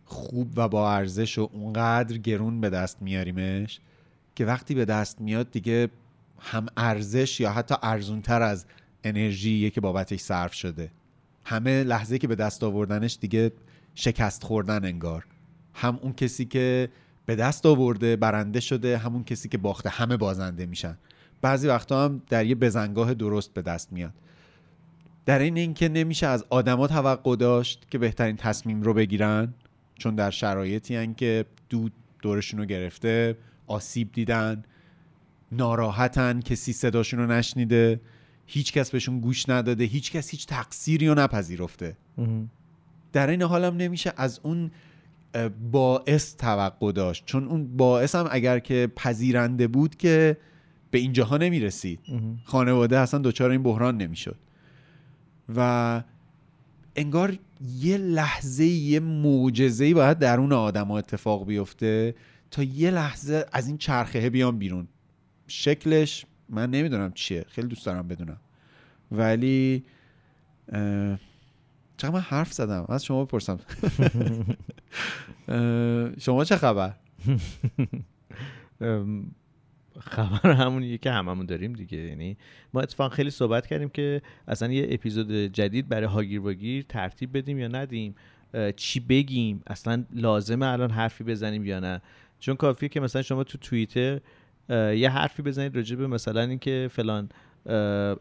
خوب 0.05 0.53
و 0.57 0.69
با 0.69 0.93
ارزش 0.93 1.39
و 1.39 1.51
اونقدر 1.53 2.19
گرون 2.19 2.61
به 2.61 2.71
دست 2.71 3.03
میاریمش 3.03 3.81
که 4.35 4.45
وقتی 4.45 4.75
به 4.75 4.85
دست 4.85 5.21
میاد 5.21 5.51
دیگه 5.51 5.89
هم 6.41 6.67
ارزش 6.77 7.41
یا 7.41 7.53
حتی 7.53 7.75
ارزونتر 7.83 8.43
از 8.43 8.67
انرژی 9.05 9.71
که 9.71 9.81
بابتش 9.81 10.21
صرف 10.21 10.55
شده. 10.55 10.91
همه 11.45 11.85
لحظه 11.85 12.19
که 12.19 12.29
به 12.29 12.35
دست 12.35 12.65
آوردنش 12.65 13.19
دیگه 13.21 13.53
شکست 13.95 14.45
خوردن 14.45 14.85
انگار. 14.85 15.27
هم 15.75 15.99
اون 16.03 16.13
کسی 16.13 16.45
که 16.45 16.89
به 17.27 17.37
دست 17.37 17.67
آورده 17.67 18.17
برنده 18.17 18.61
شده 18.61 18.99
همون 18.99 19.25
کسی 19.25 19.49
که 19.49 19.59
باخته 19.59 19.89
همه 19.89 20.17
بازنده 20.17 20.67
میشن. 20.67 20.97
بعضی 21.43 21.69
وقتا 21.69 22.05
هم 22.05 22.23
در 22.29 22.47
یه 22.47 22.55
بزنگاه 22.55 23.15
درست 23.15 23.55
به 23.55 23.63
دست 23.63 23.93
میاد. 23.93 24.15
در 25.27 25.39
این 25.39 25.57
اینکه 25.57 25.89
نمیشه 25.89 26.27
از 26.27 26.45
آدما 26.51 26.87
توقع 26.87 27.37
داشت 27.37 27.87
که 27.91 27.99
بهترین 27.99 28.37
تصمیم 28.37 28.83
رو 28.83 28.95
بگیرن 28.95 29.55
چون 29.95 30.15
در 30.15 30.31
شرایطی 30.31 30.97
هن 30.97 31.15
که 31.15 31.45
دود 31.69 31.93
دورشون 32.23 32.61
رو 32.61 32.67
گرفته 32.67 33.37
آسیب 33.67 34.13
دیدن 34.13 34.63
ناراحتن 35.53 36.41
کسی 36.41 36.73
صداشون 36.73 37.21
رو 37.21 37.27
نشنیده 37.27 38.01
هیچ 38.47 38.73
کس 38.73 38.91
بهشون 38.91 39.21
گوش 39.21 39.49
نداده 39.49 39.85
هیچ 39.85 40.13
کس 40.13 40.31
هیچ 40.31 40.47
تقصیری 40.47 41.09
رو 41.09 41.15
نپذیرفته 41.15 41.97
در 43.13 43.31
این 43.31 43.43
حال 43.43 43.65
هم 43.65 43.77
نمیشه 43.77 44.13
از 44.17 44.41
اون 44.43 44.71
باعث 45.71 46.37
توقع 46.37 46.93
داشت. 46.93 47.27
چون 47.27 47.49
اون 47.49 47.77
باعث 47.77 48.15
هم 48.15 48.29
اگر 48.31 48.59
که 48.59 48.89
پذیرنده 48.97 49.67
بود 49.69 49.97
که 49.97 50.37
به 50.91 50.99
اینجاها 50.99 51.37
نمی‌رسید. 51.37 52.01
خانواده 52.45 52.99
اصلا 52.99 53.21
دچار 53.21 53.51
این 53.51 53.63
بحران 53.63 53.97
نمی‌شد. 53.97 54.37
و 55.57 56.03
انگار 56.97 57.39
یه 57.79 57.97
لحظه 57.97 58.65
یه 58.65 59.01
معجزه‌ای 59.01 59.95
باید 59.95 60.19
درون 60.19 60.53
آدم 60.53 60.91
اتفاق 60.91 61.47
بیفته 61.47 62.15
تا 62.51 62.63
یه 62.63 62.91
لحظه 62.91 63.47
از 63.53 63.69
این 63.69 63.79
چرخه 63.79 64.31
بیان 64.31 64.59
بیرون. 64.59 64.89
شکلش 65.47 66.27
من 66.49 66.71
نمی‌دونم 66.71 67.13
چیه. 67.13 67.45
خیلی 67.49 67.69
دوست 67.69 67.87
دارم 67.87 68.09
بدونم. 68.09 68.37
ولی 69.13 69.85
اه، 70.73 71.19
چقدر 71.97 72.15
من 72.15 72.21
حرف 72.21 72.53
زدم؟ 72.53 72.87
از 72.89 73.05
شما 73.05 73.25
بپرسم. 73.25 73.59
اه، 75.49 76.19
شما 76.19 76.45
چه 76.45 76.57
خبر؟ 76.57 76.95
خبر 80.01 80.51
همونیه 80.51 80.99
که 80.99 81.11
هممون 81.11 81.47
داریم 81.47 81.73
دیگه. 81.73 81.99
یعنی 81.99 82.37
ما 82.75 82.81
اتفاقا 82.81 83.15
خیلی 83.15 83.31
صحبت 83.31 83.67
کردیم 83.67 83.89
که 83.89 84.23
اصلا 84.49 84.73
یه 84.73 84.87
اپیزود 84.91 85.33
جدید 85.33 85.89
برای 85.89 86.07
هاگیر 86.07 86.41
واگیر 86.41 86.85
ترتیب 86.89 87.37
بدیم 87.37 87.59
یا 87.59 87.69
ندیم. 87.69 88.15
چی 88.77 89.01
بگیم؟ 89.01 89.63
اصلا 89.67 90.05
لازمه 90.13 90.67
الان 90.67 90.91
حرفی 90.91 91.25
بزنیم 91.25 91.65
یا 91.65 91.81
نه؟ 91.81 92.01
چون 92.41 92.57
کافیه 92.57 92.89
که 92.89 93.01
مثلا 93.01 93.23
شما 93.23 93.45
تو 93.45 93.59
توییتر 93.59 94.21
یه 94.71 95.11
حرفی 95.11 95.43
بزنید 95.43 95.77
راجع 95.77 95.97
به 95.97 96.07
مثلا 96.07 96.41
اینکه 96.41 96.89
فلان 96.93 97.29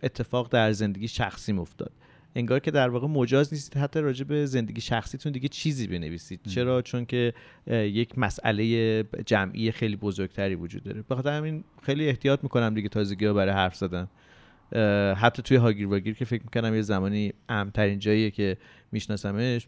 اتفاق 0.04 0.52
در 0.52 0.72
زندگی 0.72 1.08
شخصی 1.08 1.54
افتاد. 1.54 1.92
انگار 2.36 2.60
که 2.60 2.72
در 2.72 2.89
واقع 2.89 3.08
مجاز 3.08 3.54
نیستید. 3.54 3.82
حتی 3.82 4.00
راجع 4.00 4.24
به 4.24 4.46
زندگی 4.46 4.82
شخصیتون 4.82 5.32
دیگه 5.32 5.48
چیزی 5.48 5.88
بنویسید. 5.88 6.39
چرا؟ 6.48 6.82
چون 6.82 7.06
که 7.06 7.34
یک 7.68 8.20
مسئله 8.20 9.04
جمعی 9.26 9.72
خیلی 9.72 9.96
بزرگتری 9.96 10.56
وجود 10.56 10.84
داره. 10.84 11.04
بخاطر 11.10 11.38
همین 11.38 11.63
خیلی 11.84 12.08
احتیاط 12.08 12.39
می‌کنم 12.44 12.74
دیگه 12.74 12.89
تازگی 12.89 13.26
ها 13.26 13.34
برای 13.34 13.54
حرف 13.54 13.76
زدن. 13.76 14.08
حتی 15.15 15.42
توی 15.42 15.58
هاگیر 15.58 15.88
واگیر 15.88 16.15
که 16.15 16.26
فکر 16.26 16.44
می‌کنم 16.44 16.76
یه 16.76 16.82
زمانی 16.82 17.34
امترین 17.50 18.00
جاییه 18.00 18.32
که 18.32 18.58
میشناسمش 18.92 19.68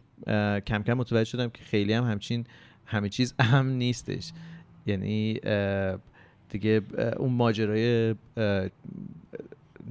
کم 0.66 0.84
کم 0.84 0.94
متوجه 0.94 1.30
شدم 1.30 1.50
که 1.50 1.64
خیلی 1.64 1.94
هم 1.94 2.04
همچین 2.04 2.46
همه 2.86 3.10
چیز 3.10 3.34
امن 3.40 3.78
نیستش. 3.78 4.32
یعنی 4.86 5.34
دیگه 6.50 6.82
اون 7.18 7.34
ماجرای 7.34 8.16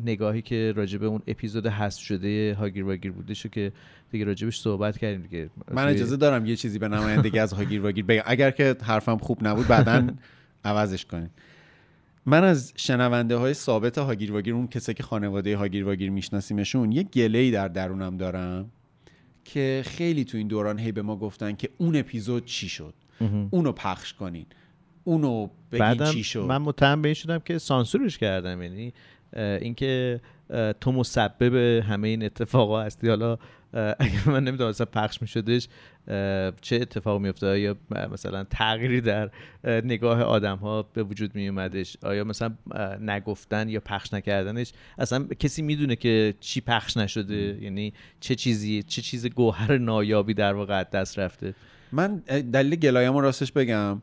نگاهی 0.05 0.43
که 0.43 0.73
راجع 0.77 0.99
به 0.99 1.07
اون 1.07 1.23
اپیزود 1.27 1.67
حذف 1.67 2.01
شده 2.01 2.57
هاگیر 2.59 2.85
واگیر 2.85 3.13
بودشو 3.13 3.49
که 3.49 3.73
دیگه 4.11 4.25
راجبش 4.25 4.61
صحبت 4.61 4.99
کردیم 4.99 5.23
دیگه. 5.23 5.51
من 5.71 5.89
اجازه 5.89 6.17
دارم 6.17 6.47
یه 6.47 6.57
چیزی 6.57 6.79
به 6.79 6.89
نمایندگی 6.89 7.39
از 7.39 7.53
هاگیر 7.53 7.83
واگیر 7.83 8.05
بگم. 8.05 8.23
اگر 8.27 8.51
که 8.51 8.77
حرفم 8.83 9.19
خوب 9.19 9.47
نبود 9.47 9.69
بعدا 9.69 10.07
عوضش 10.65 11.05
کنید 11.05 11.31
من 12.27 12.45
از 12.45 12.73
شنونده 12.77 13.37
های 13.37 13.55
ثابت 13.55 13.99
هاگیر 13.99 14.33
واگیر 14.33 14.55
اون 14.55 14.67
کسی 14.67 14.95
که 14.95 15.03
خانواده 15.03 15.57
هاگیر 15.57 15.85
واگیر 15.85 16.11
میشناسیمشون 16.11 16.93
یه 16.93 17.03
گله 17.03 17.51
در 17.51 17.69
درونم 17.69 18.17
دارم 18.17 18.71
که 19.45 19.83
خیلی 19.87 20.25
تو 20.25 20.39
این 20.39 20.49
دوران 20.49 20.79
هی 20.79 20.93
به 20.93 21.03
ما 21.03 21.17
گفتن 21.17 21.53
که 21.53 21.69
اون 21.79 21.97
اپیزود 21.97 22.45
چی 22.45 22.69
شد. 22.69 22.95
اونو 23.51 23.73
پخش 23.73 24.13
کنین. 24.13 24.47
اونو 25.05 25.49
بگین 25.73 26.05
چی 26.05 26.25
شد. 26.25 26.41
من 26.41 26.59
متهم 26.59 27.03
به 27.03 27.09
این 27.09 27.15
شدم 27.15 27.39
که 27.39 27.59
سانسورش 27.59 28.19
کردم. 28.19 28.63
یعنی 28.63 28.93
اینکه 29.37 30.21
تو 30.81 30.93
مسبب 30.93 31.55
همه 31.83 32.09
این 32.09 32.25
اتفاقا 32.25 32.83
هستی. 32.83 33.09
حالا 33.09 33.39
اگه 33.73 34.29
من 34.31 34.45
نمی‌دونم 34.45 34.71
مثلا 34.71 34.87
پخش 34.87 35.23
میشدش 35.23 35.69
چه 36.61 36.77
اتفاق 36.77 37.21
میفته 37.21 37.61
یا 37.61 37.77
مثلا 38.13 38.45
تغییری 38.45 39.01
در 39.01 39.31
اه، 39.65 39.81
نگاه 39.81 40.23
آدم 40.23 40.57
ها 40.57 40.83
به 40.83 41.03
وجود 41.03 41.35
می 41.35 41.49
اومدش 41.49 41.97
آیا 42.03 42.25
مثلا 42.25 42.55
نگفتن 43.01 43.69
یا 43.69 43.81
پخش 43.81 44.15
نکردنش؟ 44.15 44.73
اصلا 44.99 45.25
کسی 45.39 45.63
می‌دونه 45.63 45.97
که 45.97 46.35
چی 46.41 46.61
پخش 46.61 46.97
نشده؟ 46.97 47.59
یعنی 47.63 47.93
چه 48.21 48.35
چیزی 48.35 48.83
چه 48.83 49.03
چیز 49.03 49.27
گوهر 49.27 49.79
نایابی 49.79 50.35
در 50.35 50.55
واقع 50.55 50.75
از 50.75 50.91
دست 50.91 51.19
رفته؟ 51.19 51.55
من 51.93 52.17
دلیل 52.53 52.77
گلایم 52.77 53.17
راستش 53.17 53.53
بگم. 53.53 54.03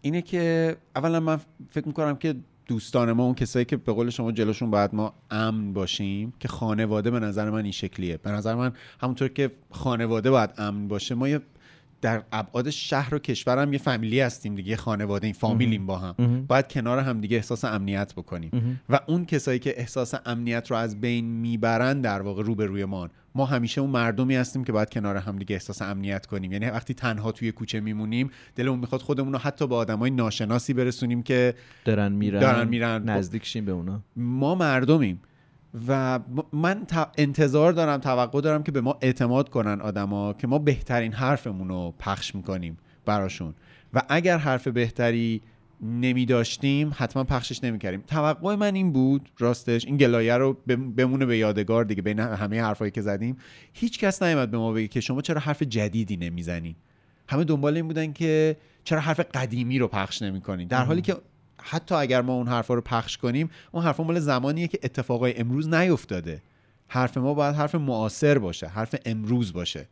اینه 0.00 0.22
که 0.22 0.76
اولا 0.96 1.20
من 1.20 1.40
فکر 1.70 1.86
می‌کنم 1.86 2.16
که 2.16 2.34
دوستان 2.70 3.12
ما 3.12 3.24
اون 3.24 3.34
کسایی 3.34 3.64
که 3.64 3.76
به 3.76 3.92
قول 3.92 4.10
شما 4.10 4.32
جلوشون 4.32 4.70
باید 4.70 4.94
ما 4.94 5.14
امن 5.30 5.72
باشیم 5.72 6.32
که 6.40 6.48
خانواده 6.48 7.10
به 7.10 7.20
نظر 7.20 7.50
من 7.50 7.62
این 7.62 7.72
شکلیه. 7.72 8.16
به 8.16 8.30
نظر 8.30 8.54
من 8.54 8.72
همونطور 9.00 9.28
که 9.28 9.50
خانواده 9.70 10.30
باید 10.30 10.50
امن 10.58 10.88
باشه 10.88 11.14
ما 11.14 11.28
یه 11.28 11.40
در 12.00 12.22
ابعاد 12.32 12.70
شهر 12.70 13.14
و 13.14 13.18
کشور 13.18 13.62
هم 13.62 13.72
یه 13.72 13.78
فامیلی 13.78 14.20
هستیم 14.20 14.54
دیگه 14.54 14.70
یه 14.70 14.76
خانواده 14.76 15.26
این 15.26 15.34
فامیلیم 15.34 15.86
با 15.86 15.98
هم. 15.98 16.44
باید 16.48 16.68
کنار 16.68 16.98
هم 16.98 17.20
دیگه 17.20 17.36
احساس 17.36 17.64
امنیت 17.64 18.12
بکنیم. 18.14 18.80
و 18.88 19.00
اون 19.06 19.24
کسایی 19.24 19.58
که 19.58 19.80
احساس 19.80 20.14
امنیت 20.26 20.70
رو 20.70 20.76
از 20.76 21.00
بین 21.00 21.24
می‌برن 21.24 22.00
در 22.00 22.22
واقع 22.22 22.42
روبروی 22.42 22.84
ما 22.84 23.08
ما 23.34 23.46
همیشه 23.46 23.80
اون 23.80 23.90
مردمی 23.90 24.36
هستیم 24.36 24.64
که 24.64 24.72
باید 24.72 24.90
کنار 24.90 25.16
هم 25.16 25.38
دیگه 25.38 25.54
احساس 25.54 25.82
امنیت 25.82 26.26
کنیم. 26.26 26.52
یعنی 26.52 26.66
وقتی 26.66 26.94
تنها 26.94 27.32
توی 27.32 27.52
کوچه 27.52 27.80
میمونیم 27.80 28.30
دلمون 28.56 28.78
می‌خواد 28.78 29.00
خودمون 29.00 29.32
رو 29.32 29.38
حتی 29.38 29.66
با 29.66 29.76
آدمای 29.76 30.10
ناشناسی 30.10 30.74
برسونیم 30.74 31.22
که 31.22 31.54
دارن 31.84 32.12
میرن 32.12 32.40
دارن 32.40 32.68
میرن. 32.68 33.08
نزدیک 33.08 33.46
شیم 33.46 33.64
به 33.64 33.72
اونا. 33.72 34.00
ما 34.16 34.54
مردمیم. 34.54 35.20
و 35.88 36.20
من 36.52 36.86
انتظار 37.18 37.72
دارم 37.72 38.00
توقع 38.00 38.40
دارم 38.40 38.62
که 38.62 38.72
به 38.72 38.80
ما 38.80 38.98
اعتماد 39.00 39.48
کنن 39.48 39.80
آدما 39.80 40.32
که 40.32 40.46
ما 40.46 40.58
بهترین 40.58 41.12
حرفمون 41.12 41.68
رو 41.68 41.94
پخش 41.98 42.34
می‌کنیم 42.34 42.78
براشون. 43.06 43.54
و 43.94 44.02
اگر 44.08 44.38
حرف 44.38 44.68
بهتری 44.68 45.42
نمی 45.82 46.26
داشتیم 46.26 46.92
حتما 46.96 47.24
پخشش 47.24 47.64
نمی 47.64 47.78
کردیم 47.78 48.02
توقع 48.06 48.54
من 48.54 48.74
این 48.74 48.92
بود 48.92 49.30
راستش 49.38 49.86
این 49.86 49.96
گلایه 49.96 50.36
رو 50.36 50.56
بم- 50.66 50.92
بمونه 50.92 51.26
به 51.26 51.38
یادگار 51.38 51.84
دیگه 51.84 52.02
بین 52.02 52.18
همه 52.18 52.62
حرفایی 52.62 52.90
که 52.90 53.02
زدیم. 53.02 53.36
هیچ 53.72 53.98
کس 53.98 54.22
نیومد 54.22 54.50
به 54.50 54.58
ما 54.58 54.72
بگه 54.72 54.88
که 54.88 55.00
شما 55.00 55.20
چرا 55.20 55.40
حرف 55.40 55.62
جدیدی 55.62 56.16
نمی‌زنین. 56.16 56.74
همه 57.28 57.44
دنبال 57.44 57.76
این 57.76 57.86
بودن 57.86 58.12
که 58.12 58.56
چرا 58.84 59.00
حرف 59.00 59.20
قدیمی 59.20 59.78
رو 59.78 59.88
پخش 59.88 60.22
نمی‌کنین. 60.22 60.68
در 60.68 60.84
حالی 60.84 61.02
که 61.02 61.16
حتی 61.62 61.94
اگر 61.94 62.22
ما 62.22 62.32
اون 62.32 62.48
حرفا 62.48 62.74
رو 62.74 62.80
پخش 62.80 63.16
کنیم 63.16 63.50
اون 63.72 63.84
حرفا 63.84 64.02
مال 64.02 64.18
زمانیه 64.18 64.68
که 64.68 64.78
اتفاقای 64.82 65.36
امروز 65.36 65.68
نیفتاده. 65.68 66.42
حرف 66.88 67.16
ما 67.16 67.34
باید 67.34 67.54
حرف 67.54 67.74
معاصر 67.74 68.38
باشه 68.38 68.66
حرف 68.66 68.94
امروز 69.04 69.52
باشه. 69.52 69.88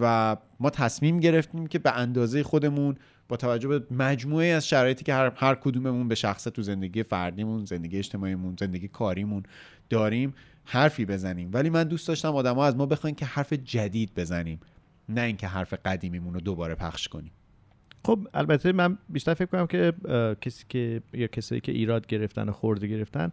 و 0.00 0.36
ما 0.60 0.70
تصمیم 0.70 1.20
گرفتیم 1.20 1.66
که 1.66 1.78
به 1.78 1.98
اندازه 1.98 2.42
خودمون 2.42 2.96
با 3.28 3.36
توجه 3.36 3.68
به 3.68 3.94
مجموعه 3.94 4.46
از 4.46 4.68
شرایطی 4.68 5.04
که 5.04 5.14
هر, 5.14 5.32
هر 5.36 5.54
کدوممون 5.54 6.08
به 6.08 6.14
شخصه 6.14 6.50
تو 6.50 6.62
زندگی 6.62 7.02
فردیمون 7.02 7.64
زندگی 7.64 7.98
اجتماعیمون 7.98 8.56
زندگی 8.60 8.88
کاریمون 8.88 9.42
داریم 9.90 10.34
حرفی 10.64 11.04
بزنیم. 11.04 11.50
ولی 11.52 11.70
من 11.70 11.84
دوست 11.84 12.08
داشتم 12.08 12.36
آدما 12.36 12.66
از 12.66 12.76
ما 12.76 12.86
بخواین 12.86 13.16
که 13.16 13.26
حرف 13.26 13.52
جدید 13.52 14.14
بزنیم 14.16 14.60
نه 15.08 15.20
اینکه 15.20 15.46
حرف 15.46 15.74
قدیمیمون 15.84 16.34
رو 16.34 16.40
دوباره 16.40 16.74
پخش 16.74 17.08
کنیم. 17.08 17.32
خب 18.04 18.28
البته 18.34 18.72
من 18.72 18.98
بیشتر 19.08 19.34
فکر 19.34 19.46
کنم 19.46 19.66
که 19.66 19.92
کسی 20.40 20.64
که 20.68 21.02
یا 21.12 21.26
کسایی 21.26 21.60
که 21.60 21.72
ایراد 21.72 22.06
گرفتن 22.06 22.48
و 22.48 22.52
خورده 22.52 22.86
گرفتن 22.86 23.32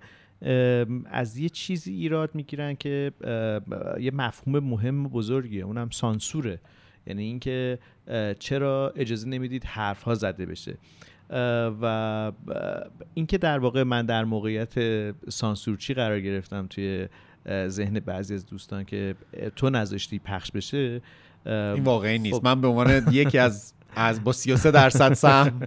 از 1.11 1.37
یه 1.37 1.49
چیزی 1.49 1.93
ایراد 1.93 2.35
می‌گیرن 2.35 2.75
که 2.75 3.11
یه 3.99 4.11
مفهوم 4.11 4.59
مهم 4.59 5.05
و 5.05 5.09
بزرگیه. 5.09 5.63
اونم 5.63 5.89
سانسوره. 5.89 6.59
یعنی 7.07 7.23
اینکه 7.23 7.79
چرا 8.39 8.93
اجازه 8.95 9.27
نمی‌دید 9.29 9.63
حرف 9.63 10.03
ها 10.03 10.15
زده 10.15 10.45
بشه. 10.45 10.77
و 11.81 12.31
اینکه 13.13 13.37
در 13.37 13.59
واقع 13.59 13.83
من 13.83 14.05
در 14.05 14.23
موقعیت 14.23 14.73
سانسورچی 15.29 15.93
قرار 15.93 16.19
گرفتم 16.19 16.67
توی 16.67 17.07
ذهن 17.67 17.99
بعضی 17.99 18.33
از 18.33 18.45
دوستان 18.45 18.83
که 18.83 19.15
تو 19.55 19.69
نذاشتی 19.69 20.19
پخش 20.19 20.51
بشه 20.51 21.01
این 21.45 21.83
واقعی 21.83 22.19
نیست. 22.19 22.37
خب. 22.37 22.45
من 22.45 22.61
به 22.61 22.67
عنوان 22.67 23.03
یکی 23.11 23.37
از 23.37 23.73
از 23.95 24.23
با 24.23 24.31
33 24.31 24.71
درصد 24.71 25.13
سهم 25.13 25.61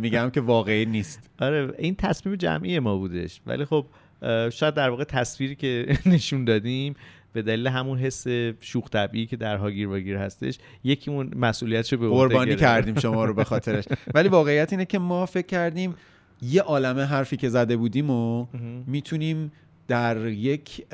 میگم 0.00 0.30
که 0.30 0.40
واقعی 0.40 0.86
نیست. 0.86 1.30
آره 1.40 1.74
این 1.78 1.94
تصمیم 1.94 2.36
جمعی 2.36 2.78
ما 2.78 2.96
بودش. 2.96 3.40
ولی 3.46 3.64
خب 3.64 3.86
شاید 4.52 4.74
در 4.74 4.90
واقع 4.90 5.04
تصویری 5.04 5.54
که 5.54 5.86
نشون 6.06 6.44
دادیم 6.44 6.94
به 7.32 7.42
دلیل 7.42 7.66
همون 7.66 7.98
حس 7.98 8.26
شوخ 8.60 8.90
طبیعی 8.90 9.26
که 9.26 9.36
در 9.36 9.56
هاگیر 9.56 9.88
واگیر 9.88 10.16
هستش 10.16 10.58
یکیمون 10.84 11.30
مسئولیتشو 11.36 11.96
به 11.96 12.08
قربانی. 12.08 12.56
کردیم 12.56 12.94
شما 12.98 13.24
رو 13.24 13.34
به 13.34 13.44
خاطرش. 13.44 13.84
ولی 14.14 14.28
واقعیت 14.28 14.72
اینه 14.72 14.84
که 14.84 14.98
ما 14.98 15.26
فکر 15.26 15.46
کردیم 15.46 15.94
یه 16.42 16.62
عالمه 16.62 17.04
حرفی 17.04 17.36
که 17.36 17.48
زده 17.48 17.76
بودیم 17.76 18.10
و 18.10 18.46
می‌تونیم 18.86 19.52
در 19.88 20.26
یک 20.26 20.86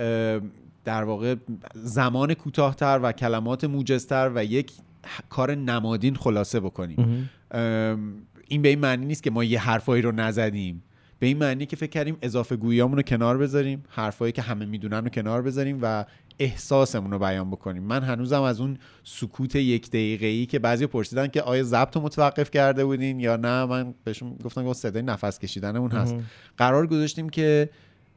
در 0.85 1.05
واقع 1.05 1.35
زمان 1.75 2.35
کوتاهتر 2.35 3.01
و 3.03 3.13
کلمات 3.13 3.65
موجزتر 3.65 4.31
و 4.35 4.45
یک 4.45 4.73
کار 5.29 5.55
نمادین 5.55 6.15
خلاصه 6.15 6.61
بکنیم. 6.61 7.31
این 8.49 8.63
به 8.63 8.69
این 8.69 8.79
معنی 8.79 9.07
نیست 9.07 9.23
که 9.23 9.31
ما 9.31 9.45
یه 9.45 9.61
حرفایی 9.61 10.03
رو 10.03 10.13
نزدیم. 10.13 10.83
به 11.19 11.27
این 11.27 11.39
معنی 11.39 11.67
که 11.67 11.77
فکر 11.77 11.91
کردیم 11.91 12.17
اضافه 12.23 12.57
گوییامون 12.57 12.97
رو 12.97 13.03
کنار 13.03 13.39
بذاریم 13.39 13.85
حرفایی 13.89 14.33
که 14.33 14.43
همه 14.43 14.65
می‌دونن 14.65 15.05
رو 15.05 15.09
کنار 15.09 15.43
بذاریم 15.43 15.79
و 15.83 16.05
احساسمون 16.39 17.11
رو 17.11 17.19
بیان 17.19 17.51
بکنیم. 17.51 17.83
من 17.83 18.03
هنوزم 18.03 18.43
از 18.43 18.61
اون 18.61 18.79
سکوت 19.05 19.57
یک 19.57 19.89
دقیقه 19.89 20.27
ای 20.27 20.47
که 20.47 20.59
بعضی 20.59 20.87
پرسیدن 20.87 21.27
که 21.27 21.43
آیا 21.43 21.63
ضبط 21.63 21.97
متوقف 21.97 22.51
کرده 22.51 22.85
بودین 22.85 23.21
یا 23.21 23.37
نه 23.37 23.65
من 23.65 23.95
بهشون 24.05 24.37
گفتم 24.45 24.67
که 24.67 24.73
صدای 24.73 25.03
نفس 25.03 25.39
کشیدنمون 25.39 25.91
هست. 25.91 26.17
قرار 26.57 26.87
گذاشتیم 26.87 27.29
که 27.29 27.71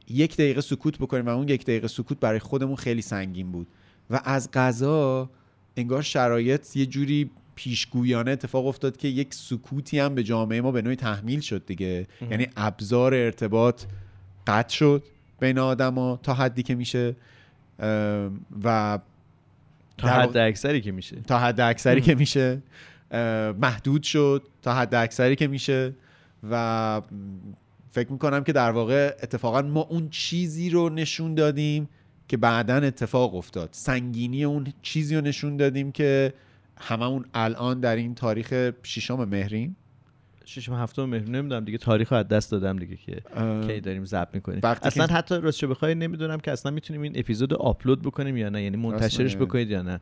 یک 0.08 0.34
دقیقه 0.34 0.60
سکوت 0.60 0.98
بکنیم 0.98 1.26
و 1.26 1.28
اون 1.28 1.48
یک 1.48 1.62
دقیقه 1.62 1.88
سکوت 1.88 2.20
برای 2.20 2.38
خودمون 2.38 2.76
خیلی 2.76 3.02
سنگین 3.02 3.52
بود. 3.52 3.66
و 4.10 4.20
از 4.24 4.50
غذا 4.50 5.30
انگار 5.80 6.02
شرایط 6.02 6.76
یه 6.76 6.86
جوری 6.86 7.30
پیشگویانه 7.54 8.30
اتفاق 8.30 8.66
افتاد 8.66 8.96
که 8.96 9.08
یک 9.08 9.34
سکوتی 9.34 9.98
هم 9.98 10.14
به 10.14 10.22
جامعه 10.22 10.60
ما 10.60 10.72
به 10.72 10.82
نوعی 10.82 10.96
تحمیل 10.96 11.40
شد 11.40 11.66
دیگه. 11.66 12.06
یعنی 12.30 12.46
ابزار 12.56 13.14
ارتباط 13.14 13.82
قطع 14.46 14.74
شد 14.74 15.02
بین 15.40 15.58
آدما 15.58 16.20
تا 16.22 16.34
حدی 16.34 16.62
که 16.62 16.74
میشه. 16.74 17.16
و 18.64 18.98
تا 19.98 20.08
حد 20.08 20.36
اکثری 20.36 20.80
که 20.80 20.92
میشه. 20.92 21.16
تا 21.16 21.38
حد 21.38 21.60
اکثری 21.60 22.00
که 22.00 22.14
میشه. 22.14 22.62
محدود 23.60 24.02
شد 24.02 24.42
تا 24.62 24.74
حد 24.74 24.94
اکثری 24.94 25.36
که 25.36 25.46
میشه. 25.46 25.94
و 26.50 27.02
فکر 27.90 28.12
می‌کنم 28.12 28.44
که 28.44 28.52
در 28.52 28.70
واقع 28.70 29.16
اتفاقا 29.22 29.62
ما 29.62 29.80
اون 29.80 30.08
چیزی 30.10 30.70
رو 30.70 30.88
نشون 30.88 31.34
دادیم 31.34 31.88
که 32.30 32.36
بعدا 32.36 32.76
اتفاق 32.76 33.34
افتاد. 33.34 33.68
سنگینی 33.72 34.44
اون 34.44 34.66
چیزی 34.82 35.16
رو 35.16 35.20
نشون 35.20 35.56
دادیم 35.56 35.92
که 35.92 36.32
هممون 36.76 37.24
الان 37.34 37.80
در 37.80 37.96
این 37.96 38.14
تاریخ 38.14 38.70
ششم 38.82 39.24
مهریم. 39.24 39.76
ششم 40.44 40.74
هفتم 40.74 41.04
مهر 41.04 41.28
نمی‌دونم 41.28 41.64
دیگه 41.64 41.78
تاریخ 41.78 42.12
از 42.12 42.28
دست 42.28 42.50
دادم 42.52 42.76
دیگه 42.78 42.96
که 42.96 43.22
کی 43.66 43.80
داریم 43.80 44.04
ضبط 44.04 44.34
می‌کنیم. 44.34 44.60
اصلا 44.64 45.06
که- 45.06 45.12
حتی 45.12 45.34
راستش 45.40 45.64
بخوای 45.64 45.94
نمی‌دونم 45.94 46.38
که 46.40 46.50
اصلا 46.52 46.72
می‌تونیم 46.72 47.02
این 47.02 47.12
اپیزود 47.16 47.54
آپلود 47.54 48.02
بکنیم 48.02 48.36
یا 48.36 48.48
نه 48.48 48.62
یعنی 48.62 48.76
منتشرش. 48.76 49.36
بکنید 49.36 49.70
یا 49.70 49.82
نه. 49.82 50.00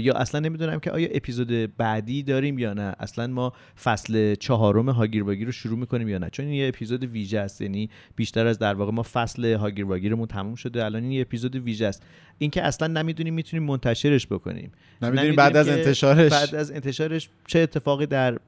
یا 0.00 0.14
اصلا 0.14 0.40
نمی‌دونم 0.40 0.78
که 0.80 0.90
آیا 0.90 1.08
اپیزود 1.12 1.76
بعدی 1.76 2.22
داریم 2.22 2.58
یا 2.58 2.74
نه. 2.74 2.94
اصلا 3.00 3.26
ما 3.26 3.52
فصل 3.84 4.34
چهارم 4.34 4.88
هاگیر 4.88 5.24
واگیر 5.24 5.46
رو 5.46 5.52
شروع 5.52 5.78
می‌کنیم 5.78 6.08
یا 6.08 6.18
نه. 6.18 6.30
چون 6.30 6.46
این 6.46 6.54
یه 6.54 6.68
اپیزود 6.68 7.04
ویژه 7.04 7.38
است 7.38 7.60
یعنی 7.60 7.90
بیشتر 8.16 8.46
از 8.46 8.58
در 8.58 8.74
واقع 8.74 8.92
ما 8.92 9.02
فصل 9.02 9.54
هاگیر 9.54 9.84
واگیرمون 9.84 10.26
تموم 10.26 10.54
شده 10.54 10.84
الان 10.84 11.02
این 11.02 11.12
یه 11.12 11.20
اپیزود 11.20 11.56
ویژه 11.56 11.86
است. 11.86 12.02
اینکه 12.42 12.62
اصلا 12.62 12.86
نمی‌دونیم 12.86 13.34
می‌تونیم 13.34 13.66
منتشرش 13.66 14.26
بکنیم. 14.26 14.72
نمی‌دونیم 15.02 15.36
بعد 15.36 15.56
از 15.56 15.68
انتشارش. 15.68 16.32
بعد 16.32 16.54
از 16.54 16.70
انتشارش 16.70 17.28
چه 17.46 17.58
اتفاقی 17.58 18.06
در 18.06 18.38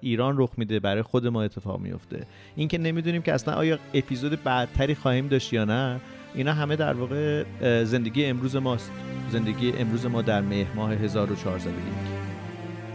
ایران 0.00 0.34
رخ 0.38 0.50
میده 0.56 0.80
برای 0.80 1.02
خود 1.02 1.26
ما 1.26 1.42
اتفاق 1.42 1.80
میفته 1.80 2.26
اینکه 2.56 2.78
نمی‌دونیم 2.78 3.22
که 3.22 3.32
اصلا 3.32 3.54
آیا 3.54 3.78
اپیزود 3.94 4.42
بعدتری 4.42 4.94
خواهیم 4.94 5.28
داشت 5.28 5.52
یا 5.52 5.64
نه 5.64 6.00
اینا 6.34 6.52
همه 6.52 6.76
در 6.76 6.92
واقع 6.92 7.44
زندگی 7.84 8.24
امروز 8.24 8.56
ماست. 8.56 8.90
زندگی 9.32 9.72
امروز 9.72 10.06
ما 10.06 10.22
در 10.22 10.40
مهر 10.40 10.72
ماه 10.74 10.92
1401 10.92 11.74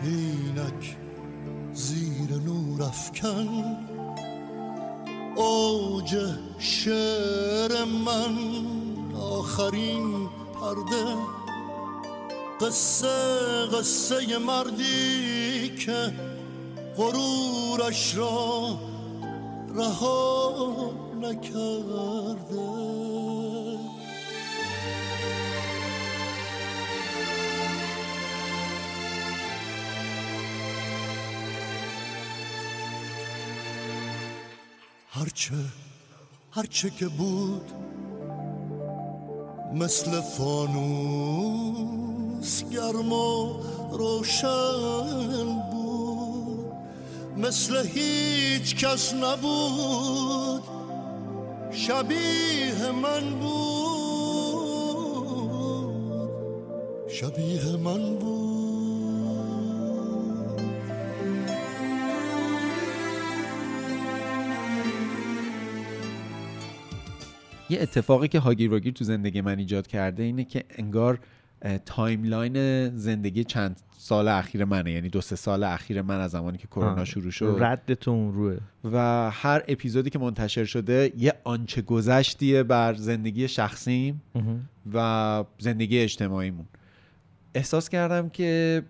اینک 0.03 0.95
زیر 1.73 2.29
نور 2.45 2.83
افکن 2.83 3.47
اوج 5.35 6.15
شعر 6.59 7.83
من 8.05 8.35
آخرین 9.15 10.29
پرده 10.63 11.17
قصه 12.61 13.07
قصه 13.73 14.37
مردی 14.37 15.69
که 15.75 16.13
غرورش 16.97 18.15
را 18.15 18.79
رها 19.75 20.93
نکرده 21.21 22.83
هرچه 35.09 35.53
هرچه 36.51 36.89
که 36.89 37.07
بود 37.07 37.71
مثل 39.73 40.21
فانوس 40.21 41.73
گرم 42.71 43.13
روشن 43.91 45.61
بود. 45.71 46.71
مثل 47.37 47.87
هیچ 47.87 48.75
کس 48.75 49.13
نبود. 49.13 50.63
شبیه 51.71 52.91
من 52.91 53.39
بود. 53.39 53.53
شبیه 57.09 57.77
من 57.77 58.15
بود. 58.15 58.72
یه 67.69 67.81
اتفاقی 67.81 68.27
که 68.27 68.39
هاگیر 68.39 68.71
واگیر 68.71 68.93
تو 68.93 69.03
زندگی 69.03 69.41
من 69.41 69.57
ایجاد 69.57 69.87
کرده 69.87 70.23
اینه 70.23 70.43
که 70.43 70.63
انگار 70.77 71.19
timeline 71.85 72.89
زندگی 72.97 73.43
چند 73.43 73.81
سال 73.97 74.27
اخیر 74.27 74.65
منه. 74.65 74.91
یعنی 74.91 75.09
دو 75.09 75.21
سه 75.21 75.35
سال 75.35 75.63
اخیر 75.63 76.01
من 76.01 76.19
از 76.19 76.31
زمانی 76.31 76.57
که 76.57 76.67
کرونا 76.67 77.05
شروع 77.05 77.31
شد. 77.31 77.57
رد 77.59 77.96
تو 77.96 78.33
اونه. 78.33 78.57
و 78.83 79.29
هر 79.31 79.63
اپیزودی 79.67 80.09
که 80.09 80.19
منتشر 80.19 80.65
شده 80.65 81.11
یه 81.17 81.33
آنچه 81.43 81.81
گذشتیه 81.81 82.63
بر 82.63 82.93
زندگی 82.93 83.47
شخصیم 83.47 84.21
و 84.93 85.43
زندگی 85.59 85.99
اجتماعیمون. 85.99 86.65
احساس 87.55 87.89
کردم 87.89 88.29
که 88.29 88.81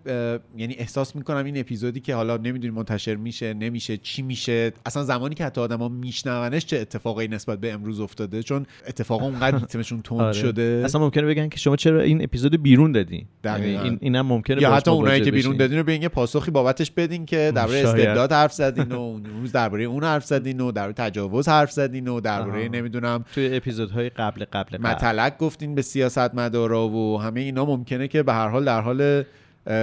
یعنی 0.56 0.74
احساس 0.78 1.16
می‌کنم 1.16 1.44
این 1.44 1.58
اپیزودی 1.58 2.00
که 2.00 2.14
حالا 2.14 2.36
نمی‌دونیم 2.36 2.74
منتشر 2.74 3.14
میشه 3.14 3.54
نمیشه 3.54 3.96
چی 3.96 4.22
میشه 4.22 4.72
اصلا 4.86 5.02
زمانی 5.02 5.34
که 5.34 5.44
حتی 5.44 5.60
آدما 5.60 5.88
میشنونش 5.88 6.66
چه 6.66 6.78
اتفاقی 6.78 7.28
نسبت 7.28 7.60
به 7.60 7.72
امروز 7.72 8.00
افتاده 8.00 8.42
چون 8.42 8.66
اتفاقا 8.86 9.24
اونقدر 9.24 9.58
ریتمشون 9.58 10.02
تند 10.02 10.20
آره. 10.20 10.32
شده 10.32 10.82
اصلا 10.84 11.00
ممکنه 11.00 11.26
بگن 11.26 11.48
که 11.48 11.58
شما 11.58 11.76
چرا 11.76 12.00
این 12.00 12.22
اپیزود 12.22 12.62
بیرون 12.62 12.92
دادین 12.92 13.26
دقیقاً. 13.44 13.68
یعنی 13.68 13.88
این 13.88 13.98
اینم 14.00 14.26
ممکنه 14.26 14.62
یا 14.62 14.74
حتی 14.74 14.90
اونایی 14.90 15.20
که 15.20 15.30
بیرون. 15.30 15.56
دادین 15.56 15.78
رو 15.78 15.84
به 15.84 15.94
یه 16.02 16.08
پاسخی 16.08 16.50
بابتش 16.50 16.90
بدین 16.90 17.26
که 17.26 17.52
درباره. 17.54 17.78
استبداد 17.78 18.32
حرف 18.32 18.52
زدین 18.52 18.92
و 18.92 19.00
اون 19.00 19.24
روز 19.24 19.52
درباره 19.52 19.84
اون 19.84 20.04
حرف 20.04 20.24
زدین 20.24 20.60
و 20.60 20.72
درباره 20.72 20.92
تجاوز 20.92 21.48
حرف 21.48 21.72
زدین 21.72 22.08
و 22.08 22.20
درباره. 22.20 22.68
نمی‌دونم 22.68 23.24
توی 23.34 23.56
اپیزودهای 23.56 24.08
قبل 24.08 24.44
قبل 24.44 24.76
قبل 24.76 24.82
مطلق 24.82 25.38
گفتین 25.38 25.74
به 25.74 25.82
سیاست 25.82 26.34
مدارا 26.34 26.88
و 26.88 27.20
همه 27.20 27.40
اینا 27.40 27.64
ممکنه 27.64 28.08
که 28.08 28.22
به 28.22 28.32
هر 28.32 28.53
حال 28.54 28.64
در 28.64 28.80
حال 28.80 29.24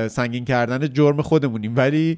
سنگین 0.08 0.46
کردن 0.46 0.94
جرم 0.94 1.22
خودمونیم. 1.22 1.76
ولی 1.76 2.18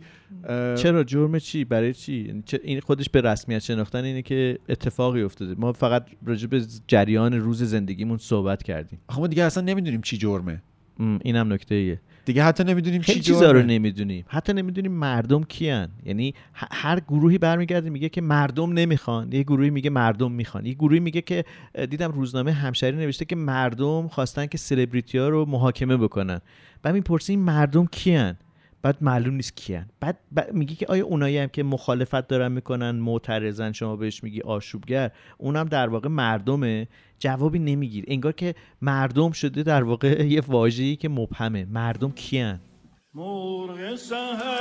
چرا؟ 0.75 1.03
جرم 1.03 1.39
چی؟ 1.39 1.65
برای 1.65 1.93
چی؟ 1.93 2.13
یعنی 2.13 2.43
این 2.63 2.79
خودش 2.79 3.09
به 3.09 3.21
رسمیت 3.21 3.59
شناختن 3.59 4.03
اینه 4.03 4.21
که 4.21 4.59
اتفاقی 4.69 5.21
افتاده. 5.21 5.55
ما 5.57 5.73
فقط 5.73 6.05
راجع 6.25 6.47
به 6.47 6.61
جریان 6.87 7.33
روز 7.33 7.63
زندگیمون 7.63 8.17
صحبت 8.17 8.63
کردیم. 8.63 8.99
آخه 9.07 9.19
ما 9.19 9.27
دیگه 9.27 9.43
اصلا 9.43 9.63
نمی‌دونیم 9.63 10.01
چی 10.01 10.17
جرمه. 10.17 10.61
اینم 10.99 11.53
نکته 11.53 11.75
ایه. 11.75 12.01
دیگه 12.25 12.43
حتی 12.43 12.63
نمی‌دونیم 12.63 13.01
چی 13.01 13.19
چیزا 13.19 13.51
رو 13.51 13.63
نمی‌دونیم. 13.63 14.25
حتی 14.27 14.53
نمی‌دونیم 14.53 14.91
مردم 14.91 15.43
کیان. 15.43 15.89
یعنی 16.05 16.33
هر 16.53 16.99
گروهی 16.99 17.37
برمیگرده 17.37 17.89
میگه 17.89 18.09
که 18.09 18.21
مردم 18.21 18.73
نمی‌خوان. 18.73 19.31
یه 19.31 19.43
گروهی 19.43 19.69
میگه 19.69 19.89
مردم 19.89 20.31
می‌خوان. 20.31 20.65
یه 20.65 20.73
گروهی 20.73 20.99
میگه 20.99 21.21
که 21.21 21.45
دیدم 21.89 22.11
روزنامه 22.11 22.51
همشهری 22.51 22.97
نوشته 22.97 23.25
که 23.25 23.35
مردم 23.35 24.07
خواستن 24.07 24.45
که 24.45 24.57
سلبریتی 24.57 25.17
ها 25.17 25.29
رو 25.29 25.45
محاکمه 25.45 25.97
بکنن. 25.97 26.41
بعد 26.83 26.93
می‌پرسیم 26.93 27.39
مردم 27.39 27.85
کیان؟ 27.85 28.35
بعد 28.83 28.97
معلوم 29.01 29.33
نیست 29.33 29.57
کیان. 29.57 29.85
بعد, 29.99 30.19
بعد 30.31 30.53
میگی 30.53 30.75
که 30.75 30.85
آیا 30.89 31.05
اونایی 31.05 31.37
هم 31.37 31.47
که 31.47 31.63
مخالفت 31.63 32.27
دارن 32.27 32.51
می‌کنن 32.51 32.91
معترضن 32.91 33.71
شما 33.71 33.95
بهش 33.95 34.23
میگی 34.23 34.41
آشوبگر 34.41 35.11
اونم 35.37 35.63
در 35.63 35.89
واقع 35.89 36.09
مردمه. 36.09 36.87
جوابی 37.19 37.59
نمیگیر. 37.59 38.05
انگار 38.07 38.31
که 38.31 38.55
مردم 38.81 39.31
شده 39.31 39.63
در 39.63 39.83
واقع 39.83 40.25
یه 40.35 40.41
واژه‌ای 40.47 40.95
که 40.95 41.09
مبهمه. 41.09 41.65
مردم 41.65 42.11
کیان؟ 42.11 42.59
مرغ 43.13 43.95
سهر 43.95 44.53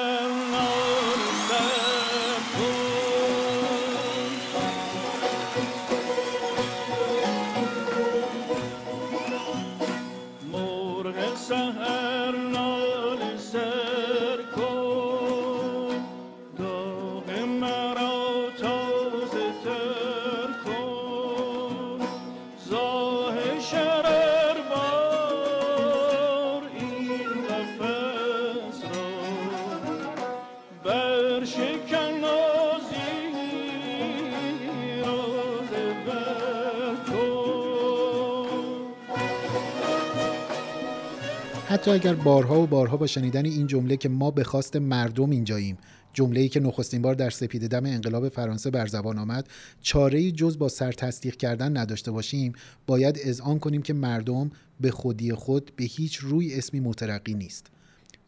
حتی 41.83 41.91
اگر 41.91 42.15
بارها 42.15 42.61
و 42.61 42.67
بارها 42.67 42.97
با 42.97 43.07
شنیدن 43.07 43.45
این 43.45 43.67
جمله 43.67 43.97
که 43.97 44.09
ما 44.09 44.31
به 44.31 44.45
خواست 44.45 44.77
مردم 44.77 45.31
اینجاییم 45.31 45.79
جمله‌ای 46.13 46.49
که 46.49 46.61
نخستین 46.61 47.03
بار 47.03 47.15
در 47.15 47.31
سپید 47.31 47.69
دم 47.69 47.87
انقلاب 47.87 48.29
فرانسه 48.29 48.71
بر 48.71 48.87
زبان 48.87 49.19
آمد 49.19 49.49
چاره 49.81 50.31
جز 50.31 50.59
با 50.59 50.69
سر 50.69 50.93
تصدیق 50.93 51.37
کردن 51.37 51.77
نداشته 51.77 52.11
باشیم 52.11 52.53
باید 52.87 53.19
اذعان 53.25 53.59
کنیم 53.59 53.83
که 53.83 53.93
مردم 53.93 54.51
به 54.81 54.91
خودی 54.91 55.33
خود 55.33 55.73
به 55.77 55.85
هیچ 55.85 56.17
روی 56.17 56.55
اسمی 56.55 56.81
مترقی 56.81 57.35
نیست. 57.35 57.67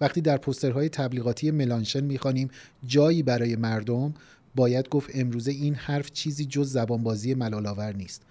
وقتی 0.00 0.20
در 0.20 0.36
پسترهای 0.36 0.88
تبلیغاتی 0.88 1.50
ملانشن 1.50 2.04
می‌خوانیم 2.04 2.50
جایی 2.86 3.22
برای 3.22 3.56
مردم 3.56 4.14
باید 4.54 4.88
گفت 4.88 5.10
امروزه 5.14 5.52
این 5.52 5.74
حرف 5.74 6.12
چیزی 6.12 6.44
جز 6.44 6.72
زبانبازی 6.72 7.34
ملالآور 7.34 7.96
نیست. 7.96 8.22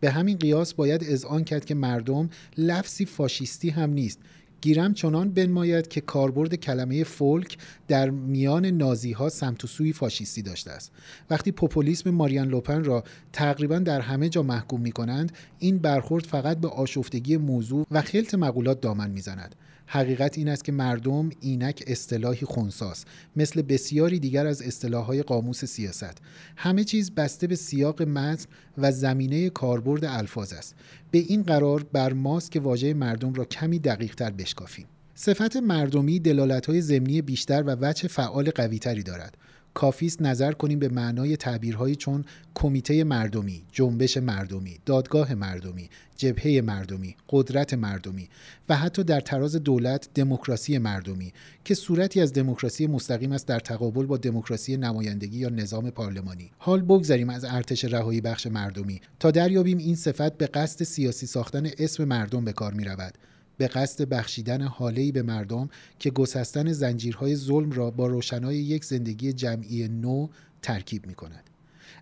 به 0.00 0.10
همین 0.10 0.36
قیاس 0.36 0.74
باید 0.74 1.04
اذعان 1.04 1.44
کرد 1.44 1.64
که 1.64 1.74
مردم 1.74 2.30
لفظی 2.58 3.04
فاشیستی 3.04 3.70
هم 3.70 3.90
نیست. 3.90 4.18
گیرم 4.62 4.94
چنان 4.94 5.30
بنماید 5.30 5.88
که 5.88 6.00
کاربرد 6.00 6.54
کلمه 6.54 7.04
فولک 7.04 7.58
در 7.88 8.10
میان 8.10 8.66
نازی 8.66 9.12
ها 9.12 9.28
سمت 9.28 9.64
و 9.64 9.66
سوی 9.66 9.92
فاشیستی 9.92 10.42
داشته 10.42 10.70
است. 10.70 10.92
وقتی 11.30 11.52
پوپولیسم 11.52 12.10
ماریان 12.10 12.48
لوپن 12.48 12.84
را 12.84 13.04
تقریبا 13.32 13.78
در 13.78 14.00
همه 14.00 14.28
جا 14.28 14.42
محکوم 14.42 14.80
می 14.80 14.92
کنند 14.92 15.32
این 15.58 15.78
برخورد 15.78 16.24
فقط 16.24 16.58
به 16.58 16.68
آشفتگی 16.68 17.36
موضوع 17.36 17.86
و 17.90 18.02
خلط 18.02 18.34
مقولات 18.34 18.80
دامن 18.80 19.10
می‌زند. 19.10 19.54
حقیقت 19.94 20.38
این 20.38 20.48
است 20.48 20.64
که 20.64 20.72
مردم 20.72 21.30
اینک 21.40 21.84
اصطلاحی 21.86 22.46
خونساست 22.46 23.06
مثل 23.36 23.62
بسیاری 23.62 24.18
دیگر 24.18 24.46
از 24.46 24.62
اصطلاحهای 24.62 25.22
قاموس 25.22 25.64
سیاست. 25.64 26.18
همه 26.56 26.84
چیز 26.84 27.10
بسته 27.10 27.46
به 27.46 27.56
سیاق 27.56 28.02
متن 28.02 28.44
و 28.78 28.92
زمینه 28.92 29.50
کاربرد 29.50 30.04
الفاظ 30.04 30.52
است. 30.52 30.74
به 31.10 31.18
این 31.18 31.42
قرار 31.42 31.82
بر 31.92 32.12
ماست 32.12 32.50
که 32.50 32.60
واژه 32.60 32.94
مردم 32.94 33.34
را 33.34 33.44
کمی 33.44 33.78
دقیق 33.78 34.14
تر 34.14 34.30
بشکافیم. 34.30 34.86
صفت 35.14 35.56
مردمی 35.56 36.20
دلالت‌های 36.20 36.80
ضمنی 36.80 37.22
بیشتر 37.22 37.62
و 37.62 37.76
وجه 37.80 38.08
فعال 38.08 38.50
قویتری 38.50 39.02
دارد. 39.02 39.36
کافی 39.74 40.06
است 40.06 40.22
نظر 40.22 40.52
کنیم 40.52 40.78
به 40.78 40.88
معنای 40.88 41.36
تعبیرهایی 41.36 41.96
چون 41.96 42.24
کمیته 42.54 43.04
مردمی، 43.04 43.62
جنبش 43.72 44.16
مردمی، 44.16 44.78
دادگاه 44.86 45.34
مردمی، 45.34 45.88
جبهه 46.16 46.60
مردمی، 46.60 47.16
قدرت 47.28 47.74
مردمی 47.74 48.28
و 48.68 48.76
حتی 48.76 49.04
در 49.04 49.20
تراز 49.20 49.56
دولت 49.56 50.08
دموکراسی 50.14 50.78
مردمی 50.78 51.32
که 51.64 51.74
صورتی 51.74 52.20
از 52.20 52.32
دموکراسی 52.32 52.86
مستقیم 52.86 53.32
است 53.32 53.46
در 53.46 53.60
تقابل 53.60 54.06
با 54.06 54.16
دموکراسی 54.16 54.76
نمایندگی 54.76 55.38
یا 55.38 55.48
نظام 55.48 55.90
پارلمانی. 55.90 56.50
حال 56.58 56.82
بگذاریم 56.82 57.30
از 57.30 57.44
ارتش 57.44 57.84
رهایی 57.84 58.20
بخش 58.20 58.46
مردمی 58.46 59.00
تا 59.20 59.30
دریابیم 59.30 59.78
این 59.78 59.96
صفت 59.96 60.38
به 60.38 60.46
قصد 60.46 60.84
سیاسی 60.84 61.26
ساختن 61.26 61.70
اسم 61.78 62.04
مردم 62.04 62.44
به 62.44 62.52
کار 62.52 62.74
می 62.74 62.84
رود. 62.84 63.18
به 63.62 63.68
قصد 63.68 64.08
بخشیدن 64.08 64.62
حاله‌ای 64.62 65.12
به 65.12 65.22
مردم 65.22 65.68
که 65.98 66.10
گسستن 66.10 66.72
زنجیرهای 66.72 67.36
ظلم 67.36 67.70
را 67.70 67.90
با 67.90 68.06
روشنای 68.06 68.56
یک 68.56 68.84
زندگی 68.84 69.32
جمعی 69.32 69.88
نو 69.88 70.28
ترکیب 70.62 71.06
می 71.06 71.14
کند. 71.14 71.50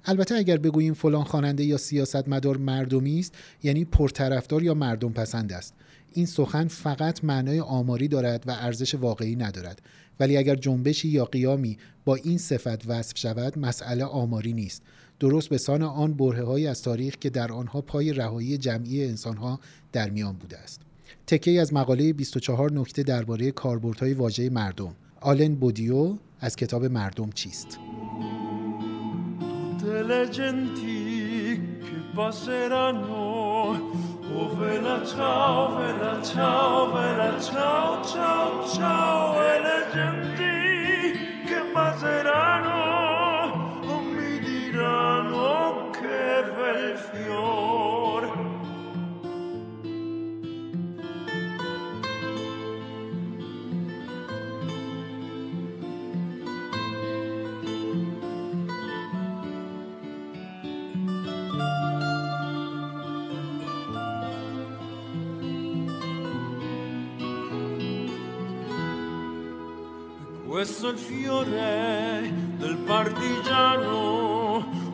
البته 0.04 0.34
اگر 0.34 0.56
بگوییم 0.56 0.94
فلان 0.94 1.24
خواننده 1.24 1.64
یا 1.64 1.76
سیاستمدار 1.76 2.56
مردمی 2.56 3.18
است 3.18 3.34
یعنی 3.62 3.84
پرطرفدار 3.84 4.62
یا 4.62 4.74
مردم 4.74 5.12
پسند 5.12 5.52
است. 5.52 5.74
این 6.12 6.26
سخن 6.26 6.68
فقط 6.68 7.24
معنای 7.24 7.60
آماری 7.60 8.08
دارد 8.08 8.44
و 8.46 8.50
ارزش 8.50 8.94
واقعی 8.94 9.36
ندارد. 9.36 9.82
ولی 10.20 10.36
اگر 10.36 10.54
جنبشی 10.54 11.08
یا 11.08 11.24
قیامی 11.24 11.78
با 12.04 12.14
این 12.14 12.38
صفت 12.38 12.86
وصف 12.86 13.18
شود 13.18 13.58
مسئله 13.58 14.04
آماری 14.04 14.52
نیست. 14.52 14.82
درست 15.20 15.48
به 15.48 15.58
سان 15.58 15.82
آن 15.82 16.14
برهه‌هایی 16.14 16.66
از 16.66 16.82
تاریخ 16.82 17.16
که 17.16 17.30
در 17.30 17.52
آنها 17.52 17.80
پای 17.80 18.12
رهایی 18.12 18.58
جمعی 18.58 19.04
انسانها 19.04 19.60
در 19.92 20.10
میان 20.10 20.32
بوده 20.32 20.58
است. 20.58 20.89
تکه 21.26 21.60
از 21.60 21.74
مقاله 21.74 22.12
24 22.12 22.72
نکته 22.72 23.02
درباره 23.02 23.50
کاربردهای 23.50 24.14
واژه 24.14 24.50
مردم. 24.50 24.94
آلن 25.20 25.54
بودیو 25.54 26.14
از 26.40 26.56
کتاب 26.56 26.84
مردم 26.84 27.30
چیست؟ 27.30 27.78
Questo 70.50 70.88
è 70.88 70.92
il 70.92 70.98
fiore 70.98 72.32
del 72.58 72.76
partigiano. 72.78 73.98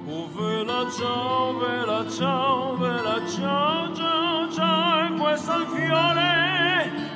Oh, 0.06 0.28
vela 0.36 0.82
ciao, 0.98 1.58
vela 1.58 2.00
ciao, 2.16 2.76
vela 2.76 3.26
ciao, 3.26 3.94
ciao, 3.94 4.52
ciao. 4.52 5.06
E 5.06 5.08
questo 5.18 5.52
è 5.52 5.58
il 5.62 5.66
fiore 5.76 6.32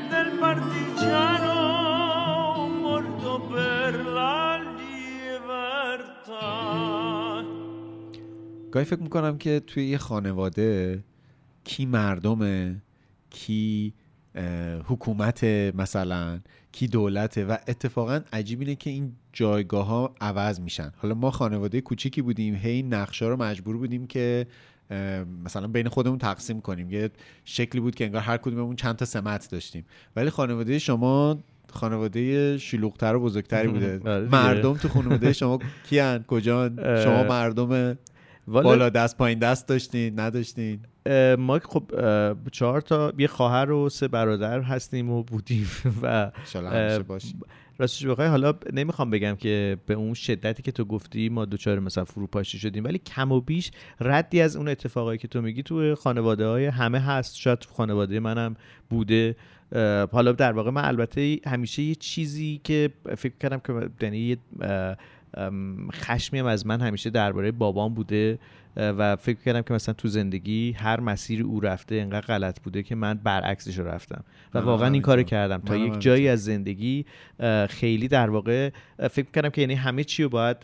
del 0.08 0.30
partigiano 0.44 1.56
morto 2.80 3.30
per 3.52 3.90
la 4.06 4.44
libertà. 4.80 6.48
گاهی 8.72 8.84
فکر 8.84 9.02
می‌کنم 9.02 9.38
که 9.38 9.60
توی 9.60 9.84
یه 9.86 9.98
خانواده 9.98 11.04
کی 11.64 11.86
مردمه 11.86 12.82
کی 13.30 13.94
حکومت 14.84 15.44
مثلا 15.74 16.40
کی 16.72 16.86
دولته 16.86 17.44
و 17.44 17.56
اتفاقا 17.68 18.20
عجیب 18.32 18.60
اینه 18.60 18.74
که 18.74 18.90
این 18.90 19.12
جایگاه 19.32 19.86
ها 19.86 20.14
عوض 20.20 20.60
میشن. 20.60 20.92
حالا 20.96 21.14
ما 21.14 21.30
خانواده 21.30 21.80
کوچیکی 21.80 22.22
بودیم 22.22 22.54
هی 22.54 22.70
این 22.70 22.94
نقشه 22.94 23.26
رو 23.26 23.36
مجبور 23.36 23.76
بودیم 23.76 24.06
که 24.06 24.46
مثلا 25.44 25.66
بین 25.66 25.88
خودمون 25.88 26.18
تقسیم 26.18 26.60
کنیم. 26.60 26.90
یه 26.90 27.10
شکلی 27.44 27.80
بود 27.80 27.94
که 27.94 28.04
انگار 28.04 28.22
هر 28.22 28.36
کدوممون 28.36 28.76
چند 28.76 28.96
تا 28.96 29.04
سمت 29.04 29.50
داشتیم. 29.50 29.84
ولی 30.16 30.30
خانواده 30.30 30.78
شما 30.78 31.38
خانواده 31.72 32.58
شلوغتر 32.58 33.14
و 33.14 33.20
بزرگتری 33.20 33.68
بوده. 33.68 34.00
آره. 34.10 34.28
مردم 34.28 34.74
تو 34.74 34.88
خانواده 34.88 35.32
شما 35.40 35.58
کیان؟ 35.88 36.24
کجان؟ 36.28 36.76
شما 37.04 37.22
مردم 37.22 37.98
بالا 38.46 38.88
دست 38.88 39.16
پایین 39.16 39.38
دست 39.38 39.68
داشتین 39.68 40.20
نداشتین؟ 40.20 40.80
ما 41.38 41.58
خب 41.58 41.82
چهار 42.52 42.80
تا 42.80 43.12
یه 43.18 43.26
خواهر 43.26 43.70
و 43.70 43.88
سه 43.88 44.08
برادر 44.08 44.60
هستیم 44.60 45.10
و 45.10 45.22
بودیم 45.22 45.66
و 46.02 46.30
راستش 47.78 48.06
بخوای 48.06 48.28
حالا 48.28 48.54
نمی‌خوام 48.72 49.10
بگم 49.10 49.36
که 49.36 49.76
به 49.86 49.94
اون 49.94 50.14
شدتی 50.14 50.62
که 50.62 50.72
تو 50.72 50.84
گفتی 50.84 51.28
ما 51.28 51.44
دوچار 51.44 51.78
مثلا 51.78 52.04
فروپاشی 52.04 52.58
شدیم 52.58 52.84
ولی 52.84 52.98
کم 52.98 53.32
و 53.32 53.40
بیش 53.40 53.70
ردی 54.00 54.40
از 54.40 54.56
اون 54.56 54.68
اتفاقایی 54.68 55.18
که 55.18 55.28
تو 55.28 55.42
میگی 55.42 55.62
تو 55.62 55.94
خانواده 55.94 56.46
های 56.46 56.66
همه 56.66 56.98
هست. 56.98 57.36
شاید 57.36 57.58
تو 57.58 57.70
خانواده 57.70 58.20
منم 58.20 58.56
بوده. 58.90 59.36
حالا 60.12 60.32
در 60.32 60.52
واقع 60.52 60.70
من 60.70 60.84
البته 60.84 61.38
همیشه 61.46 61.82
یه 61.82 61.94
چیزی 61.94 62.60
که 62.64 62.90
فکر 63.16 63.34
کردم 63.40 63.58
که 63.58 63.90
یعنی 64.02 64.18
یه 64.18 64.36
اه، 64.60 64.96
ام، 65.34 65.90
خشمی 65.90 66.38
هم 66.38 66.46
از 66.46 66.66
من 66.66 66.80
همیشه 66.80 67.10
درباره 67.10 67.52
بابام 67.52 67.94
بوده. 67.94 68.38
و 68.76 69.16
فکر 69.16 69.38
کردم 69.40 69.62
که 69.62 69.74
مثلا 69.74 69.94
تو 69.94 70.08
زندگی 70.08 70.72
هر 70.72 71.00
مسیری 71.00 71.42
او 71.42 71.60
رفته 71.60 71.94
انقدر 71.94 72.26
غلط 72.26 72.60
بوده 72.60 72.82
که 72.82 72.94
من 72.94 73.14
برعکسش 73.14 73.78
رو 73.78 73.86
رفتم. 73.88 74.24
و 74.54 74.58
واقعا 74.58 74.88
این. 74.88 75.02
کارو 75.02 75.22
کردم. 75.22 75.58
تا 75.58 75.76
یک. 75.76 75.98
جایی 76.00 76.28
از 76.28 76.44
زندگی 76.44 77.06
خیلی 77.68 78.08
در 78.08 78.30
واقع 78.30 78.70
فکر 79.10 79.30
کردم 79.30 79.48
که 79.48 79.60
یعنی 79.60 79.74
همه 79.74 80.04
چی 80.04 80.22
رو 80.22 80.28
باید 80.28 80.56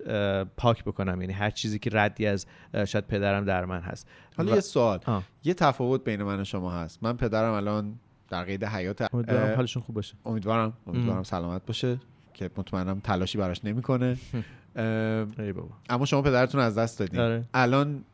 پاک 0.57 0.85
بکنم. 0.85 1.21
یعنی 1.21 1.33
هر 1.33 1.51
چیزی 1.51 1.79
که 1.79 1.91
ردی 1.93 2.27
از 2.27 2.47
شاید 2.87 3.07
پدرم 3.07 3.45
در 3.45 3.65
من 3.65 3.81
هست. 3.81 4.09
حالا 4.37 4.53
و- 4.53 4.55
یه 4.55 4.61
سوال. 4.61 4.99
آه. 5.07 5.23
یه 5.45 5.55
تفاوت 5.55 6.05
بین 6.05 6.23
من 6.23 6.41
و 6.41 6.45
شما 6.45 6.71
هست. 6.73 6.99
من 7.03 7.17
پدرم 7.17 7.53
الان 7.53 7.95
در 8.29 8.45
قید 8.45 8.65
حیات 8.65 9.15
امیدوارم 9.15 9.57
حالشون 9.57 9.83
خوب 9.83 9.95
باشه. 9.95 10.15
امیدوارم. 10.27 10.73
امیدوارم 10.87 11.17
ام. 11.17 11.23
سلامت 11.23 11.67
باشه 11.67 11.99
که 12.35 12.51
مطمئنم 12.57 13.01
تلاشی 13.01 13.39
براش 13.39 13.65
نمی‌کنه. 13.65 14.17
ای 14.79 15.53
بابا 15.53 15.75
اما 15.89 16.05
شما 16.05 16.23
پدرتون 16.23 16.61
از 16.61 16.79
دست 16.79 16.99
دادین 16.99 17.21
آره. 17.21 17.45
الان 17.55 18.05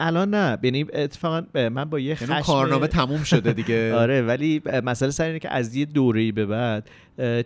الان 0.00 0.34
نه. 0.34 0.58
یعنی 0.62 0.86
اتفاقا 0.92 1.42
من 1.54 1.84
با 1.84 1.98
یه 1.98 2.06
یعنی 2.06 2.34
خشم 2.34 2.42
کارنامه 2.42 2.86
تموم 2.86 3.22
شده 3.22 3.52
دیگه. 3.52 3.94
آره 4.02 4.22
ولی 4.22 4.62
مسئله 4.84 5.10
سر 5.10 5.24
اینه 5.24 5.38
که 5.38 5.54
از 5.54 5.74
یه 5.74 5.84
دوره‌ای 5.84 6.32
به 6.32 6.46
بعد 6.46 6.88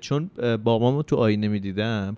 چون 0.01 0.31
بابامو 0.65 1.03
تو 1.03 1.17
آینه 1.17 1.49
می‌دیدم 1.49 2.17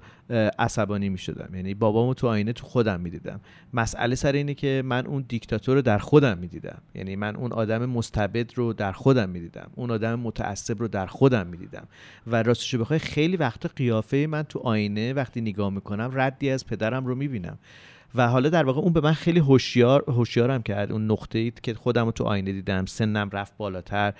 عصبانی 0.58 1.08
می‌شدم. 1.08 1.54
یعنی 1.54 1.74
بابامو 1.74 2.14
تو 2.14 2.26
آینه 2.26 2.52
تو 2.52 2.66
خودم 2.66 3.00
می‌دیدم. 3.00 3.40
مسئله 3.74 4.14
سر 4.14 4.32
اینه 4.32 4.54
که 4.54 4.82
من 4.84 5.06
اون 5.06 5.24
دیکتاتور 5.28 5.74
رو 5.74 5.82
در 5.82 5.98
خودم 5.98 6.38
می‌دیدم. 6.38 6.78
یعنی 6.94 7.16
من 7.16 7.36
اون 7.36 7.52
آدم 7.52 7.86
مستبد 7.86 8.50
رو 8.54 8.72
در 8.72 8.92
خودم 8.92 9.28
می‌دیدم. 9.28 9.70
اون 9.74 9.90
آدم 9.90 10.20
متعصب 10.20 10.80
رو 10.80 10.88
در 10.88 11.06
خودم 11.06 11.46
می‌دیدم. 11.46 11.86
و 12.26 12.42
راستش 12.42 12.74
بخوای 12.74 12.98
خیلی 12.98 13.36
وقت 13.36 13.66
قیافه 13.76 14.26
من 14.30 14.42
تو 14.42 14.58
آینه 14.58 15.12
وقتی 15.12 15.40
نگاه 15.40 15.70
می‌کنم 15.70 16.10
ردی 16.14 16.50
از 16.50 16.66
پدرم 16.66 17.06
رو 17.06 17.14
می‌بینم. 17.14 17.58
و 18.14 18.28
حالا 18.28 18.48
در 18.48 18.64
واقع 18.64 18.80
اون 18.80 18.92
به 18.92 19.00
من 19.00 19.12
خیلی 19.12 19.40
هوشیار 19.40 20.04
هوشیارم 20.08 20.62
کرد. 20.62 20.92
اون 20.92 21.10
نقطه 21.10 21.38
ای 21.38 21.52
که 21.62 21.74
خودم 21.74 22.04
رو 22.04 22.12
تو 22.12 22.24
آینه 22.24 22.52
دیدم 22.52 22.86
سنم 22.86 23.30
رفت 23.30 23.56
بالاتر 23.56 24.12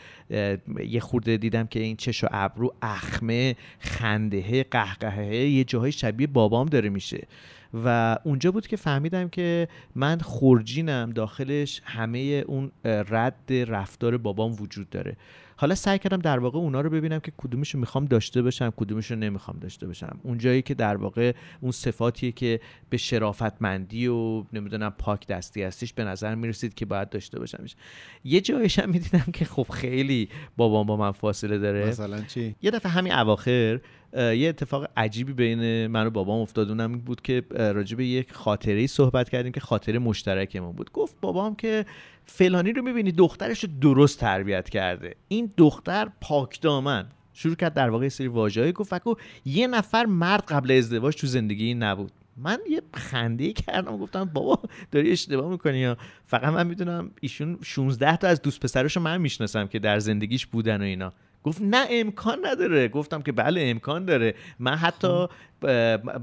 یه 0.86 1.00
خورده 1.00 1.36
دیدم 1.36 1.66
که 1.66 1.80
این 1.80 1.96
چش 1.96 2.24
و 2.24 2.26
ابرو 2.30 2.74
اخمه 2.82 3.56
خندهه 3.78 4.62
قهقهه 4.62 5.34
یه 5.34 5.64
جاهای 5.64 5.92
شبیه 5.92 6.26
بابام 6.26 6.66
داره 6.66 6.88
میشه. 6.88 7.26
و 7.84 8.18
اونجا 8.24 8.52
بود 8.52 8.66
که 8.66 8.76
فهمیدم 8.76 9.28
که 9.28 9.68
من 9.94 10.18
خورجینم 10.18 11.10
داخلش 11.10 11.82
همه 11.84 12.44
اون 12.46 12.72
رد 12.84 13.50
رفتار 13.50 14.16
بابام 14.16 14.52
وجود 14.60 14.90
داره. 14.90 15.16
حالا 15.56 15.74
سعی 15.74 15.98
کردم 15.98 16.16
در 16.16 16.38
واقع 16.38 16.58
اونا 16.58 16.80
رو 16.80 16.90
ببینم 16.90 17.18
که 17.18 17.32
کدومش 17.36 17.74
رو 17.74 17.80
می‌خوام 17.80 18.04
داشته 18.04 18.42
باشم 18.42 18.72
کدومش 18.76 19.10
رو 19.10 19.16
نمی‌خوام 19.16 19.58
داشته 19.58 19.86
باشم. 19.86 20.18
اون 20.22 20.38
جایی 20.38 20.62
که 20.62 20.74
در 20.74 20.96
واقع 20.96 21.32
اون 21.60 21.72
صفاتیه 21.72 22.32
که 22.32 22.60
به 22.90 22.96
شرافتمندی 22.96 24.06
و 24.06 24.44
نمی‌دونم 24.52 24.90
پاک 24.98 25.26
دستی 25.26 25.62
هستیش 25.62 25.92
به 25.92 26.04
نظر 26.04 26.34
می‌رسید 26.34 26.74
که 26.74 26.86
باید 26.86 27.08
داشته 27.08 27.38
باشمش. 27.38 27.76
یه 28.24 28.40
جایش 28.40 28.78
هم 28.78 28.90
می‌دیدم 28.90 29.26
که 29.32 29.44
خب 29.44 29.66
خیلی 29.72 30.28
بابام 30.56 30.86
با 30.86 30.96
من 30.96 31.12
فاصله 31.12 31.58
داره. 31.58 31.86
مثلا 31.86 32.20
چی؟ 32.20 32.56
یه 32.62 32.70
دفعه 32.70 32.92
همین 32.92 33.12
اواخر 33.12 33.80
یه 34.16 34.48
اتفاق 34.48 34.88
عجیبی 34.96 35.32
بین 35.32 35.86
من 35.86 36.06
و 36.06 36.10
بابام 36.10 36.40
افتاد. 36.40 36.68
اونم 36.68 36.98
بود 36.98 37.20
که 37.20 37.42
راجع 37.50 37.96
به 37.96 38.06
یک 38.06 38.32
خاطره 38.32 38.80
ای 38.80 38.86
صحبت 38.86 39.28
کردیم 39.28 39.52
که 39.52 39.60
خاطره 39.60 39.98
مشترکمون 39.98 40.72
بود. 40.72 40.92
گفت 40.92 41.16
بابام 41.20 41.54
که 41.56 41.86
فلانی 42.24 42.72
رو 42.72 42.82
می‌بینی 42.82 43.12
دخترش 43.12 43.64
رو 43.64 43.70
درست 43.80 44.20
تربیت 44.20 44.68
کرده. 44.68 45.14
این 45.28 45.50
دختر 45.56 46.08
پاک 46.20 46.60
دامن. 46.60 47.06
شروع 47.32 47.54
کرد 47.54 47.74
در 47.74 47.90
واقع 47.90 48.08
سری 48.08 48.26
واژه‌ای 48.26 48.72
گفت 48.72 48.98
فکر 48.98 49.14
یه 49.44 49.66
نفر 49.66 50.06
مرد 50.06 50.44
قبل 50.48 50.70
ازدواج 50.70 51.16
تو 51.16 51.26
زندگی 51.26 51.74
نبود. 51.74 52.12
من 52.36 52.58
یه 52.70 52.82
خنده 52.94 53.52
کردم 53.52 53.96
گفتم 53.96 54.24
بابا 54.24 54.58
داری 54.90 55.12
اشتباه 55.12 55.50
می‌کنی 55.50 55.78
یا؟ 55.78 55.96
فقط 56.26 56.52
من 56.52 56.66
می‌دونم 56.66 57.10
ایشون 57.20 57.58
16 57.62 58.16
تا 58.16 58.28
از 58.28 58.42
دوست 58.42 58.60
پسراشو 58.60 59.00
من 59.00 59.20
می‌شناسم 59.20 59.66
که 59.66 59.78
در 59.78 59.98
زندگیش 59.98 60.46
بودن 60.46 60.80
و 60.80 60.84
اینا. 60.84 61.12
گفت 61.44 61.62
نه 61.62 61.86
امکان 61.90 62.38
نداره. 62.46 62.88
گفتم 62.88 63.22
که 63.22 63.32
بله 63.32 63.60
امکان 63.64 64.04
داره. 64.04 64.34
من 64.58 64.74
حتی 64.74 65.08
اه، 65.08 65.28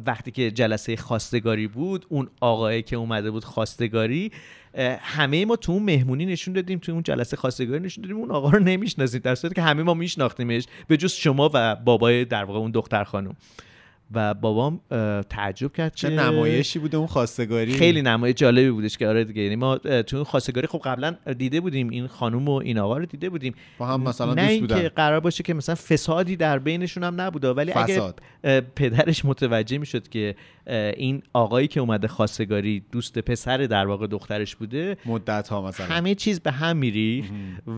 وقتی 0.06 0.32
که 0.32 0.52
جلسه 0.52 0.96
خواستگاری 0.96 1.68
بود 1.68 2.06
اون 2.10 2.30
آقایی 2.42 2.82
که 2.82 2.96
اومده 2.96 3.32
بود 3.32 3.44
خواستگاری 3.44 4.32
همه 5.00 5.46
ما 5.46 5.56
تو 5.56 5.72
اون 5.72 5.84
مهمونی 5.84 6.26
نشون 6.26 6.54
دادیم 6.54 6.80
تو 6.80 6.92
اون 6.92 7.04
جلسه 7.04 7.38
خواستگاری 7.38 7.84
نشون 7.84 8.02
دادیم. 8.02 8.18
اون 8.18 8.32
آقا 8.32 8.50
رو 8.50 8.60
نمی‌شناسیم 8.60 9.22
در 9.24 9.36
صورتی 9.36 9.56
که 9.56 9.62
همه 9.62 9.84
ما 9.84 9.94
میشناختیمش 9.94 10.64
به 10.88 10.98
جز 10.98 11.14
شما 11.14 11.50
و 11.54 11.76
بابای 11.76 12.26
در 12.26 12.44
واقع 12.44 12.60
اون 12.60 12.72
دختر 12.72 13.04
خانم. 13.04 13.36
و 14.14 14.34
بابام 14.34 14.80
تعجب 15.30 15.74
کرد 15.74 15.96
چه 15.96 16.10
که 16.10 16.16
نمایشی 16.16 16.80
بوده 16.80 16.98
اون 16.98 17.08
خواستگاری؟ 17.08 17.74
خیلی 17.74 18.02
نمایش 18.02 18.36
جالبی 18.36 18.72
بودش 18.72 18.98
که 18.98 19.08
آره 19.08 19.24
دیگه. 19.24 19.42
یعنی 19.42 19.56
ما 19.56 19.78
تو 19.78 20.16
اون 20.16 20.24
خواستگاری 20.24 20.68
خب 20.68 20.82
قبلا 20.84 21.16
دیده 21.38 21.62
بودیم 21.62 21.90
این 21.90 22.08
خانم 22.08 22.48
و 22.48 22.52
این 22.52 22.80
آقا 22.80 22.98
رو 22.98 23.06
دیده 23.06 23.30
بودیم. 23.30 23.54
با 23.78 23.88
هم 23.88 24.02
مثلا 24.02 24.34
نه 24.34 24.42
دوست 24.42 24.50
اینکه 24.50 24.76
بودن. 24.76 24.88
قرار 24.88 25.20
باشه 25.20 25.44
که 25.44 25.54
مثلا 25.54 25.76
فسادی 25.76 26.36
در 26.36 26.60
بینشون 26.60 27.04
هم 27.04 27.22
نبوده 27.22 27.50
ولی 27.50 27.72
اگه 27.72 27.94
فساد. 27.94 28.20
اه، 28.44 28.62
پدرش 28.62 29.26
متوجه 29.26 29.78
می‌شد 29.78 30.08
که 30.08 30.36
این 30.98 31.24
آقایی 31.34 31.68
که 31.68 31.80
اومده 31.80 32.08
خواستگاری 32.08 32.84
دوست 32.92 33.20
پسر 33.20 33.58
در 33.58 33.88
واقع 33.88 34.08
دخترش 34.08 34.56
بوده 34.56 34.98
مدت 35.06 35.48
ها 35.48 35.62
مثلا. 35.62 35.86
همه 35.86 36.16
چیز 36.16 36.40
به 36.40 36.52
هم 36.52 36.78
میری 36.78 37.26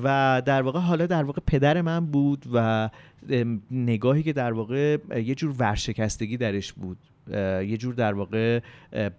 و 0.03 0.41
در 0.45 0.61
واقع 0.61 0.79
حالا 0.79 1.05
در 1.05 1.23
واقع 1.23 1.41
پدر 1.47 1.81
من 1.81 2.05
بود 2.05 2.45
و 2.53 2.89
نگاهی 3.71 4.23
که 4.23 4.33
در 4.33 4.53
واقع 4.53 4.97
یه 5.15 5.35
جور 5.35 5.55
ورشکستگی 5.59 6.37
درش 6.37 6.73
بود. 6.73 6.97
یه 7.67 7.77
جور 7.77 7.93
در 7.93 8.13
واقع 8.13 8.59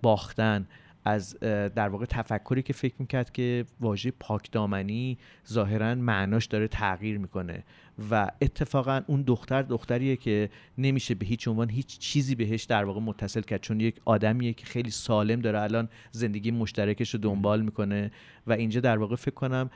باختن 0.03 0.67
از 1.05 1.39
در 1.75 1.89
واقع 1.89 2.05
تفکری 2.05 2.63
که 2.63 2.73
فکر 2.73 2.95
می‌کرد 2.99 3.33
که 3.33 3.65
واژه 3.81 4.11
پاکدامنی 4.21 5.19
ظاهرا 5.49 5.95
معناش 5.95 6.47
داره 6.47 6.69
تغییر 6.69 7.19
می‌کنه. 7.19 7.65
و 8.11 8.31
اتفاقا 8.43 9.01
اون 9.07 9.23
دختر 9.23 9.63
دختریه 9.63 10.17
که 10.17 10.51
نمیشه 10.79 11.15
به 11.15 11.27
هیچ 11.27 11.49
عنوان 11.49 11.71
هیچ 11.71 11.99
چیزی 11.99 12.35
بهش 12.35 12.65
در 12.65 12.85
واقع 12.85 13.01
متصل 13.01 13.41
کرد 13.41 13.61
چون 13.61 13.81
یک 13.81 13.97
آدمیه 14.05 14.53
که 14.53 14.67
خیلی 14.67 14.91
سالم 14.91 15.41
داره 15.41 15.61
الان 15.61 15.89
زندگی 16.13 16.51
مشترکش 16.51 17.15
رو 17.15 17.21
دنبال 17.21 17.63
می‌کنه. 17.63 18.11
و 18.47 18.53
اینجا 18.53 18.81
در 18.81 18.99
واقع 18.99 19.17
فکر 19.17 19.35
کنم 19.35 19.71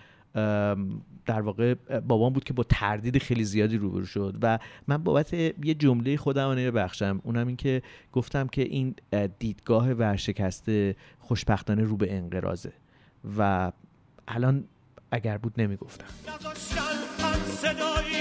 در 1.26 1.40
واقع 1.40 1.74
بابام 2.00 2.32
بود 2.32 2.44
که 2.44 2.52
با 2.52 2.62
تردید 2.62 3.18
خیلی 3.18 3.44
زیادی 3.44 3.76
روبرو 3.76 4.06
شد 4.06 4.38
و 4.42 4.58
من 4.86 4.96
بابت 4.96 5.32
یه 5.32 5.74
جمله 5.78 6.16
خودم 6.16 6.70
بخشم 6.70 7.20
اونم 7.24 7.46
این 7.46 7.56
که 7.56 7.82
گفتم 8.12 8.46
که 8.46 8.62
این 8.62 8.94
اه، 9.12 9.26
دیدگاه 9.26 9.90
ورشکسته 9.90 10.96
خوشبختانه 11.18 11.82
رو 11.82 11.96
به 11.96 12.16
انقراضه 12.16 12.72
و 13.38 13.72
الان 14.28 14.64
اگر 15.10 15.38
بود 15.38 15.60
نمی‌گفتم. 15.60 16.06
صدایی 17.46 18.18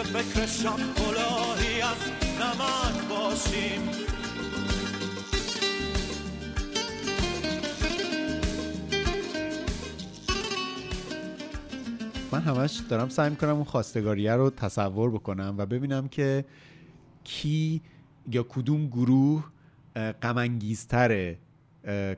که 0.00 0.06
فکر 0.06 0.46
کلاهی 0.96 1.80
از 1.80 1.96
نمک 2.40 3.08
باشیم. 3.08 3.82
من 12.32 12.40
همش 12.40 12.82
دارم 12.88 13.08
سعی 13.08 13.30
می‌کنم 13.30 13.54
اون 13.54 13.64
خواستگاریه 13.64 14.32
رو 14.32 14.50
تصور 14.50 15.10
بکنم 15.10 15.54
و 15.58 15.66
ببینم 15.66 16.08
که 16.08 16.44
کی 17.24 17.82
یا 18.30 18.42
کدوم 18.42 18.86
گروه 18.86 19.44
اه، 19.96 20.12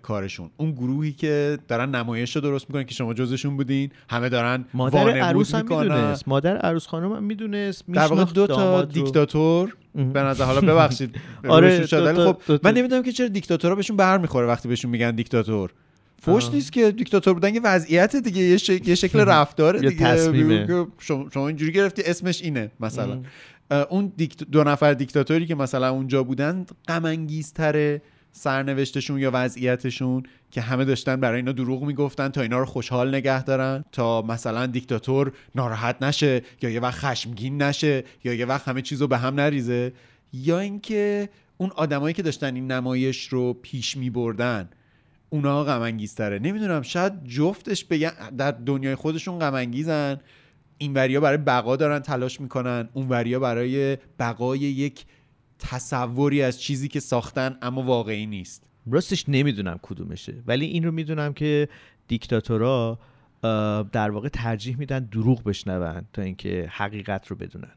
کارشون. 0.03 0.51
اون 0.57 0.71
گروهی 0.73 1.13
که 1.13 1.59
دارن 1.69 1.91
نمایش 1.91 2.37
رو 2.37 2.43
درست 2.43 2.71
می‌کنن 2.71 2.85
که 2.85 2.95
شما 2.95 3.15
جزشون 3.15 3.57
بودین 3.57 3.91
همه 4.11 4.29
دارن 4.29 4.65
مادر 4.75 5.19
عروس 5.19 5.55
هم 5.55 5.65
می‌دونست. 5.69 6.29
مادر 6.29 6.57
عروس 6.57 6.87
خانم 6.87 7.13
هم 7.13 7.23
می‌دونست. 7.23 7.85
در 7.93 8.07
واقع 8.07 8.25
دو 8.25 8.47
تا. 8.47 8.83
دیکتاتور. 8.85 9.77
به 9.95 10.23
نظر 10.23 10.45
حالا 10.45 10.61
ببخشید. 10.61 11.17
آره، 11.49 11.87
خب 11.87 12.37
من 12.63 12.75
نمی‌دونم 12.75 13.03
که 13.03 13.13
چرا 13.13 13.29
دیکتاتورها 13.29 13.77
بهشون 13.77 13.97
برمیخوره 13.97 14.47
وقتی 14.47 14.69
بهشون 14.69 14.91
میگن 14.91 15.11
دیکتاتور. 15.11 15.71
فوش. 16.23 16.51
نیست 16.51 16.73
که 16.73 16.91
دیکتاتور 16.91 17.35
بودن 17.35 17.55
یه 17.55 17.61
وضعیت 17.65 18.17
دیگه 18.17 18.43
یه, 18.43 18.57
شک- 18.57 18.89
یه 18.89 18.95
شکل 18.95 19.21
رفتاره 19.21 19.81
یه 19.85 19.91
دیگه. 19.91 20.87
شما, 20.99 21.49
اینجوری 21.49 21.73
گرفتی 21.73 22.03
اسمش 22.07 22.43
اینه 22.43 22.71
مثلا. 22.81 23.23
اون. 23.91 24.13
دو 24.53 24.65
نفر 24.65 24.95
دیکتاتوری 24.95 25.47
که 25.47 25.55
مثلا 25.55 25.91
اونجا 25.91 26.23
بودن 26.23 26.67
غم 26.89 27.05
انگیزتره 27.05 28.03
سرنوشتشون 28.33 29.19
یا 29.19 29.31
وضعیتشون 29.35 30.23
که 30.51 30.61
همه 30.61 30.85
داشتن 30.85 31.17
برای 31.17 31.37
اینا 31.37 31.53
دروغ 31.53 31.83
می‌گفتن 31.83 32.29
تا 32.29 32.41
اینا 32.41 32.59
رو 32.59 32.65
خوشحال 32.65 33.15
نگه 33.15 33.43
دارن 33.43 33.85
تا 33.93 34.23
مثلا 34.23 34.67
دیکتاتور 34.67 35.33
ناراحت 35.55 36.03
نشه 36.03 36.43
یا 36.63 36.71
یه 36.71 36.81
وقت 36.81 36.99
خشمگین 36.99 37.63
نشه 37.63 38.05
یا 38.25 38.35
یه 38.35 38.47
وقت 38.47 38.69
همه 38.69 38.83
چیز 38.83 39.01
رو 39.01 39.09
به 39.09 39.19
هم 39.19 39.35
نریزه. 39.35 39.93
یا 40.33 40.59
اینکه 40.59 41.29
اون 41.57 41.71
آدمایی 41.71 42.15
که 42.15 42.23
داشتن 42.23 42.55
این 42.55 42.73
نمایش 42.73 43.29
رو 43.29 43.53
پیش 43.53 43.97
می 43.97 44.11
بردن 44.11 44.69
اونا 45.31 45.65
غم 45.65 45.81
انگیزتره 45.81 46.39
نمی‌دونم 46.39 46.83
شاید 46.83 47.25
جفتش 47.25 47.85
بگن 47.85 48.13
در 48.39 48.51
دنیای 48.51 48.95
خودشون 48.95 49.39
غم 49.39 49.55
انگیزن 49.55 50.21
این 50.79 50.95
وریا 50.95 51.21
برای 51.21 51.37
بقا 51.37 51.77
دارن 51.77 51.99
تلاش 51.99 52.41
می‌کنن 52.41 52.89
اون 52.93 53.09
وریا 53.09 53.41
برای 53.41 53.99
بقای 54.19 54.59
یک 54.59 55.05
تصوری 55.63 56.43
از 56.43 56.61
چیزی 56.61 56.89
که 56.89 57.01
ساختن 57.01 57.59
اما 57.63 57.83
واقعی 57.83 58.27
نیست. 58.27 58.67
راستش 58.91 59.25
نمی‌دونم 59.29 59.79
کدومشه. 59.83 60.43
ولی 60.47 60.67
این 60.67 60.85
رو 60.85 60.93
می‌دونم 60.93 61.33
که 61.33 61.69
دیکتاتورا 62.09 62.99
در 63.93 64.11
واقع 64.11 64.29
ترجیح 64.29 64.77
میدن 64.77 65.05
دروغ 65.05 65.45
بشنون 65.45 66.07
تا 66.13 66.23
اینکه 66.23 66.69
حقیقت 66.71 67.27
رو 67.27 67.37
بدونن. 67.37 67.73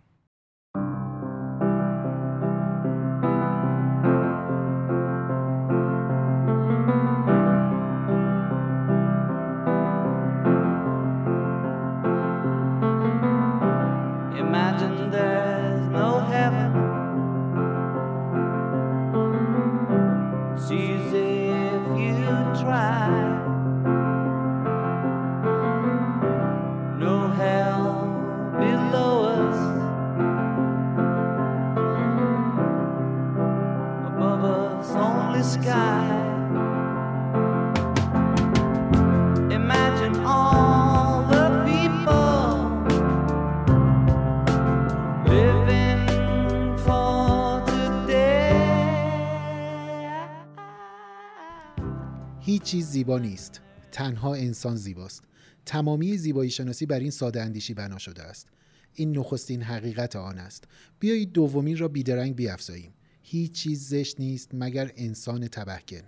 زیبا 53.05 53.19
نیست. 53.19 53.61
تنها 53.91 54.35
انسان 54.35 54.75
زیباست. 54.75 55.23
تمامی 55.65 56.17
زیبایی 56.17 56.49
شناسی 56.49 56.85
بر 56.85 56.99
این 56.99 57.11
ساده 57.11 57.41
اندیشی 57.41 57.73
بنا 57.73 57.97
شده 57.97 58.23
است. 58.23 58.47
این 58.93 59.17
نخستین 59.17 59.61
حقیقت 59.61 60.15
آن 60.15 60.37
است. 60.37 60.63
بیایید 60.99 61.31
دومین 61.31 61.77
را 61.77 61.87
بیدرنگ 61.87 62.35
بیافزاییم. 62.35 62.93
هیچ 63.23 63.51
چیز 63.51 63.87
زشت 63.87 64.19
نیست 64.19 64.49
مگر 64.53 64.91
انسان 64.97 65.47
تبهکن. 65.47 66.01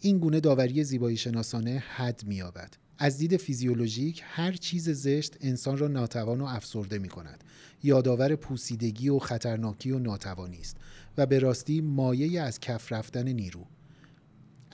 این 0.00 0.18
گونه 0.18 0.40
داوری 0.40 0.84
زیبایی 0.84 1.16
شناسانه 1.16 1.84
حد 1.96 2.24
می‌یابد. 2.26 2.74
از 2.98 3.18
دید 3.18 3.36
فیزیولوژیک 3.36 4.22
هر 4.24 4.52
چیز 4.52 4.88
زشت 4.90 5.36
انسان 5.40 5.78
را 5.78 5.88
ناتوان 5.88 6.40
و 6.40 6.44
افسرده 6.44 6.98
می 6.98 7.08
کند 7.08 7.44
یادآور 7.82 8.36
پوسیدگی 8.36 9.08
و 9.08 9.18
خطرناکی 9.18 9.90
و 9.90 9.98
ناتوانی 9.98 10.60
است 10.60 10.76
و 11.18 11.26
به 11.26 11.38
راستی 11.38 11.80
مایه 11.80 12.40
از 12.40 12.60
کف 12.60 12.92
رفتن 12.92 13.28
نیرو. 13.28 13.66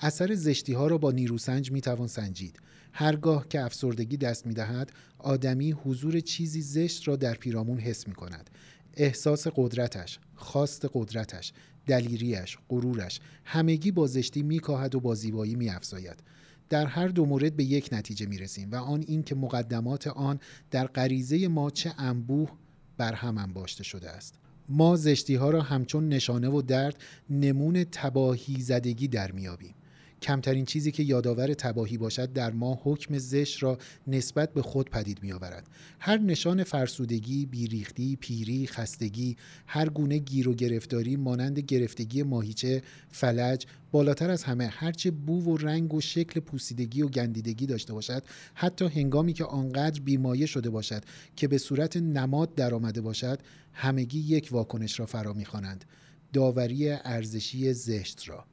اثر 0.01 0.34
زشتی 0.34 0.72
ها 0.72 0.86
را 0.86 0.98
با 0.98 1.12
نیروسنج 1.12 1.72
می 1.72 1.80
توان 1.80 2.09
سنجید. 2.09 2.61
هرگاه 2.92 3.48
که 3.48 3.61
افسردگی 3.61 4.16
دست 4.16 4.46
می 4.46 4.55
دهد، 4.55 4.92
آدمی 5.18 5.72
حضور 5.72 6.20
چیزی 6.20 6.62
زشت 6.62 7.09
را 7.09 7.16
در 7.16 7.34
پیرامون 7.34 7.78
حس 7.78 8.09
می 8.09 8.14
کند. 8.14 8.51
احساس 8.94 9.46
قدرتش، 9.57 10.18
خواست 10.34 10.86
قدرتش، 10.94 11.53
دلیریش، 11.86 12.59
غرورش، 12.68 13.20
همگی 13.44 13.90
با 13.90 14.07
زشتی 14.07 14.42
می 14.42 14.61
کاهد 14.61 14.94
و 14.94 15.01
با 15.01 15.14
زیبایی 15.14 15.55
می 15.55 15.70
افزاید. 15.70 16.22
در 16.68 16.86
هر 16.86 17.09
دو 17.09 17.26
مورد 17.26 17.57
به 17.57 17.64
یک 17.64 17.88
نتیجه 17.92 18.26
می 18.26 18.38
رسیم 18.38 18.70
و 18.70 18.76
آن 18.76 19.05
این 19.07 19.22
که 19.22 19.34
مقدمات 19.34 20.07
آن 20.07 20.40
در 20.70 20.86
غریزه 20.86 21.48
ما 21.48 21.70
چه 21.70 21.94
انبوه 21.98 22.51
بر 22.96 23.12
هم 23.12 23.38
انباشته 23.38 23.84
شده 23.84 24.11
است. 24.11 24.34
ما 24.68 24.96
زشتی 24.96 25.34
ها 25.34 25.51
را 25.51 25.62
همچون 25.62 26.09
نشانه 26.09 26.48
و 26.48 26.62
درد 26.62 27.03
نمون 27.30 27.84
تباهی 27.84 28.61
زدگی 28.61 29.09
در 29.09 29.32
میابیم. 29.32 29.74
کمترین 30.23 30.64
چیزی 30.64 30.93
که 30.93 31.03
یادآور 31.03 31.55
تباهی 31.55 31.99
باشد 31.99 32.33
در 32.33 32.51
ما 32.51 32.81
حکم 32.83 33.18
زشت 33.18 33.62
را 33.62 33.79
نسبت 34.07 34.53
به 34.53 34.62
خود 34.62 34.91
پدید 34.91 35.23
می 35.23 35.33
آورد. 35.33 35.66
هر 36.01 36.18
نشان 36.18 36.64
فرسودگی، 36.64 37.47
بیریختی، 37.47 38.16
پیری، 38.16 38.66
خستگی، 38.66 39.37
هر 39.66 39.89
گونه 39.89 40.18
گیر 40.18 40.49
و 40.49 40.55
گرفتاری 40.55 41.16
مانند 41.16 41.59
گرفتگی 41.59 42.23
ماهیچه، 42.23 42.83
فلج، 43.11 43.66
بالاتر 43.93 44.31
از 44.31 44.43
همه 44.43 44.66
هرچه 44.66 45.11
بو 45.11 45.45
و 45.45 45.57
رنگ 45.57 45.95
و 45.95 46.01
شکل 46.01 46.41
پوسیدگی 46.41 47.03
و 47.03 47.09
گندیدگی 47.09 47.66
داشته 47.66 47.93
باشد 47.93 48.23
حتی 48.55 48.85
هنگامی 48.85 49.33
که 49.33 49.45
آنقدر 49.45 50.01
بیمایه 50.01 50.47
شده 50.47 50.71
باشد 50.71 51.03
که 51.37 51.49
به 51.49 51.59
صورت 51.59 51.97
نماد 51.97 52.55
درآمده 52.55 53.01
باشد 53.01 53.41
همگی 53.73 54.21
یک 54.21 54.49
واکنش 54.51 55.01
را 55.01 55.07
فرا 55.07 55.33
می‌خوانند 55.33 55.85
داوری 56.33 56.91
ارزشی 56.91 57.73
زشت 57.73 58.29
را 58.29 58.45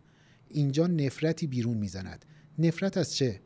اینجا 0.49 0.87
نفرتی 0.87 1.47
بیرون 1.47 1.77
می‌زند. 1.77 2.25
نفرت 2.59 2.97
از 2.97 3.15
چه؟ 3.15 3.41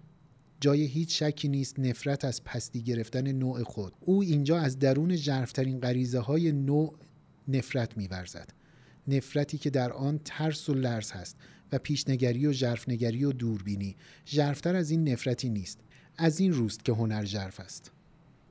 جای 0.61 0.83
هیچ 0.83 1.23
شکی 1.23 1.47
نیست 1.47 1.79
نفرت 1.79 2.25
از 2.25 2.43
پستی 2.43 2.81
گرفتن 2.81 3.31
نوع 3.31 3.63
خود. 3.63 3.93
او 3.99 4.21
اینجا 4.21 4.59
از 4.59 4.79
درون 4.79 5.15
ژرفترین 5.15 5.79
غریزه 5.79 6.19
های 6.19 6.51
نوع 6.51 6.95
نفرت 7.47 7.97
میورزد. 7.97 8.49
نفرتی 9.07 9.57
که 9.57 9.69
در 9.69 9.91
آن 9.91 10.19
ترس 10.25 10.69
و 10.69 10.73
لرز 10.73 11.11
هست 11.11 11.37
و 11.71 11.77
پیشنگری 11.77 12.45
و 12.45 12.51
ژرفنگری 12.51 13.23
و 13.23 13.31
دوربینی. 13.31 13.95
ژرفتر 14.27 14.75
از 14.75 14.91
این 14.91 15.09
نفرتی 15.09 15.49
نیست. 15.49 15.79
از 16.17 16.39
این 16.39 16.53
روست 16.53 16.85
که 16.85 16.91
هنر 16.91 17.25
ژرف 17.25 17.59
است. 17.59 17.91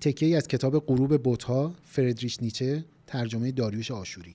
تکه 0.01 0.36
از 0.36 0.48
کتاب 0.48 0.86
غروب 0.86 1.22
بوتها 1.22 1.74
فردریش 1.82 2.42
نیچه 2.42 2.84
ترجمه 3.07 3.53
داریوش 3.53 3.90
آشوری. 3.90 4.34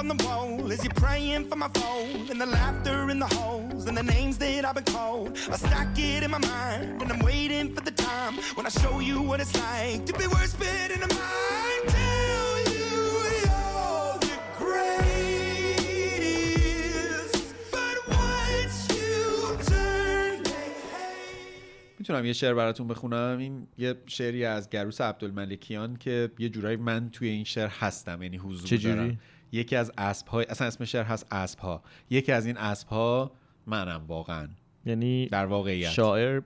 On 0.00 0.08
the 0.08 0.18
wall 0.24 0.72
as 0.72 0.80
you're 0.84 1.00
praying 1.06 1.42
for 1.50 1.56
my 1.64 1.70
phone, 1.80 2.28
and 2.30 2.38
the 2.40 2.46
laughter 2.46 2.98
in 3.10 3.18
the 3.24 3.30
halls, 3.36 3.82
and 3.88 3.96
the 3.96 4.06
names 4.16 4.36
that 4.38 4.64
I've 4.64 4.76
been 4.80 4.84
called. 4.96 5.30
I 5.54 5.56
stack 5.56 5.98
it 5.98 6.22
in 6.26 6.30
my 6.30 6.42
mind, 6.54 7.02
and 7.02 7.08
I'm 7.12 7.22
waiting 7.30 7.66
for 7.74 7.82
the 7.88 7.94
time 8.10 8.34
when 8.56 8.64
I 8.70 8.72
show 8.82 8.94
you 9.08 9.16
what 9.28 9.38
it's 9.44 9.54
like 9.66 10.00
to 10.08 10.12
be 10.20 10.26
worse 10.34 10.54
fit 10.60 10.90
in 10.96 11.00
a 11.08 11.10
mind. 11.22 11.82
Tell 11.96 12.52
you 12.76 12.94
you're 13.44 14.14
the 14.26 14.36
greatest, 14.60 15.34
but 17.74 17.96
once 18.24 18.76
you 18.96 19.16
turn. 19.70 20.36
می‌تونم 21.98 22.24
یه 22.24 22.32
شعر 22.32 22.54
براتون 22.54 22.88
بخونم 22.88 23.38
این 23.38 23.66
یه 23.78 23.94
شعری 24.06 24.44
از 24.44 24.70
گروس 24.70 25.00
عبدالملکیان 25.00 25.96
که 25.96 26.30
یه 26.38 26.48
جورایی 26.48 26.76
من 26.76 27.10
توی 27.10 27.28
این 27.28 27.44
شعر 27.44 27.68
هستم 27.68 28.22
یعنی 28.22 28.36
حضور 28.36 28.68
چجوری؟ 28.68 28.94
دارم 28.94 29.18
یکی 29.52 29.76
از 29.76 29.92
اسب 29.98 30.28
های 30.28 30.44
اصلا 30.44 30.66
اسم 30.66 30.84
شعر 30.84 31.04
هست 31.04 31.26
اسب 31.30 31.58
ها 31.58 31.82
یکی 32.10 32.32
از 32.32 32.46
این 32.46 32.56
اسب 32.56 32.88
ها 32.88 33.32
منم 33.66 34.04
واقعا. 34.08 34.48
یعنی 34.86 35.26
در 35.26 35.46
واقعیت. 35.46 35.90
شاعر 35.90 36.42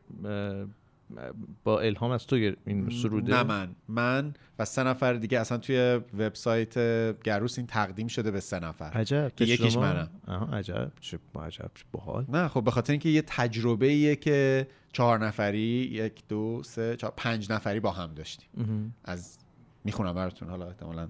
با 1.65 1.81
الهام 1.81 2.11
از 2.11 2.27
تو 2.27 2.37
این 2.67 2.91
سروده؟ 2.91 3.33
نه 3.33 3.43
من. 3.43 3.75
من 3.89 4.35
و 4.59 4.65
سه 4.65 4.83
نفر 4.83 5.13
دیگه 5.13 5.41
اصلا 5.41 5.59
توی 5.59 6.01
وبسایت 6.19 6.75
گروس 7.23 7.59
این 7.59 7.67
تقدیم 7.67 8.07
شده 8.07 8.31
به 8.31 8.41
سه 8.41 8.61
نفر. 8.61 8.85
عجب. 8.85 9.33
که 9.37 9.45
یکیش 9.45 9.73
شما؟ 9.75 9.83
منم. 9.83 10.11
آها 10.27 10.57
عجب. 10.57 10.93
چه 11.01 11.19
عجب. 11.35 11.71
چه 11.75 11.85
باحال. 11.93 12.27
نه 12.29 12.49
خب 12.49 12.65
به 12.65 12.71
خاطر 12.71 12.93
اینکه 12.93 13.09
یه 13.09 13.23
تجربه 13.27 13.87
ایه 13.87 14.17
که 14.17 14.69
چهار 14.93 15.27
نفری 15.27 15.89
یک 15.93 16.23
دو 16.29 16.63
سه 16.65 16.97
چهار 16.97 17.13
پنج 17.17 17.53
نفری 17.53 17.81
با 17.81 17.91
هم 17.91 18.15
داشتیم. 18.15 18.49
از 19.05 19.39
می‌خونم 19.85 20.15
براتون 20.15 20.49
حالا 20.49 20.67
احتمالا. 20.67 21.09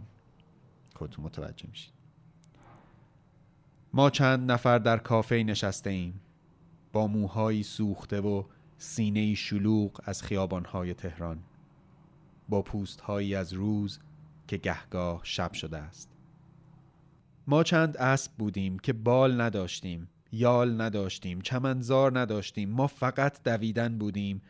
خودتون 0.97 1.25
متوجه 1.25 1.67
میشید. 1.69 1.93
ما 3.93 4.11
چند 4.11 4.53
نفر 4.53 4.79
در 4.79 4.99
کافه 4.99 5.35
نشسته 5.35 5.91
ایم. 5.91 6.21
با 6.93 7.07
موهایی 7.07 7.63
سوخته 7.63 8.21
و 8.21 8.43
سینه 8.79 9.35
شلوغ 9.35 10.01
از 10.05 10.23
خیابانهای 10.23 10.95
تهران. 10.95 11.39
با 12.49 12.63
پوستهایی 12.63 13.35
از 13.35 13.53
روز 13.53 13.99
که 14.49 14.57
گهگاه 14.57 15.21
شب 15.23 15.53
شده 15.53 15.79
است. 15.79 16.11
ما 17.47 17.63
چند 17.63 17.97
اسب 17.97 18.33
بودیم 18.33 18.79
که 18.79 18.93
بال 18.93 19.41
نداشتیم 19.41 20.09
یال 20.33 20.81
نداشتیم 20.81 21.41
چمنزار 21.41 22.19
نداشتیم. 22.19 22.71
ما 22.71 22.87
فقط 22.87 23.43
دویدن 23.43 23.99
بودیم 23.99 24.43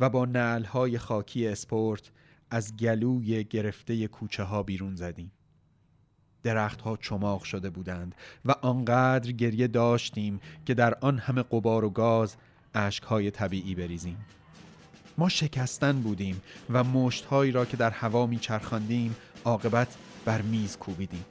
و 0.00 0.10
با 0.10 0.24
نعلهای 0.24 0.98
خاکی 0.98 1.48
اسپورت 1.48 2.10
از 2.50 2.76
گلوی 2.76 3.44
گرفته 3.44 4.08
کوچه 4.08 4.42
ها 4.42 4.62
بیرون 4.62 4.96
زدیم. 4.96 5.32
درختها 6.44 6.96
چماق 6.96 7.42
شده 7.42 7.70
بودند 7.70 8.14
و 8.44 8.54
آنقدر 8.62 9.32
گریه 9.32 9.66
داشتیم 9.66 10.40
که 10.66 10.74
در 10.74 10.94
آن 11.00 11.18
همه 11.18 11.42
قبار 11.42 11.84
و 11.84 11.90
گاز 11.90 12.36
اشکهای 12.74 13.30
طبیعی 13.30 13.74
بریزیم. 13.74 14.16
ما 15.18 15.28
شکستن 15.28 16.00
بودیم 16.00 16.42
و 16.70 16.84
مشتهایی 16.84 17.52
را 17.52 17.64
که 17.64 17.76
در 17.76 17.90
هوا 17.90 18.26
میچرخاندیم 18.26 19.16
عاقبت 19.44 19.96
بر 20.24 20.42
میز 20.42 20.76
کوبیدیم 20.76 21.24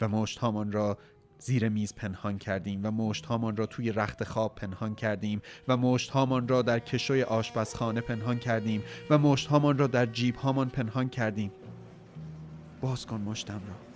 و 0.00 0.08
مشتهامان 0.08 0.72
را 0.72 0.98
زیر 1.38 1.68
میز 1.68 1.94
پنهان 1.94 2.38
کردیم 2.38 2.80
و 2.84 2.90
مشتهامان 2.90 3.56
را 3.56 3.66
توی 3.66 3.92
رخت 3.92 4.24
خواب 4.24 4.54
پنهان 4.54 4.94
کردیم 4.94 5.42
و 5.68 5.76
مشتهامان 5.76 6.48
را 6.48 6.62
در 6.62 6.78
کشوی 6.78 7.22
آشپزخانه 7.22 8.00
پنهان 8.00 8.38
کردیم 8.38 8.82
و 9.10 9.18
مشتهامان 9.18 9.78
را 9.78 9.86
در 9.86 10.06
جیبهامان 10.06 10.68
پنهان 10.68 11.08
کردیم. 11.08 11.52
باز 12.80 13.06
کن 13.06 13.20
مشتم 13.20 13.54
را. 13.68 13.93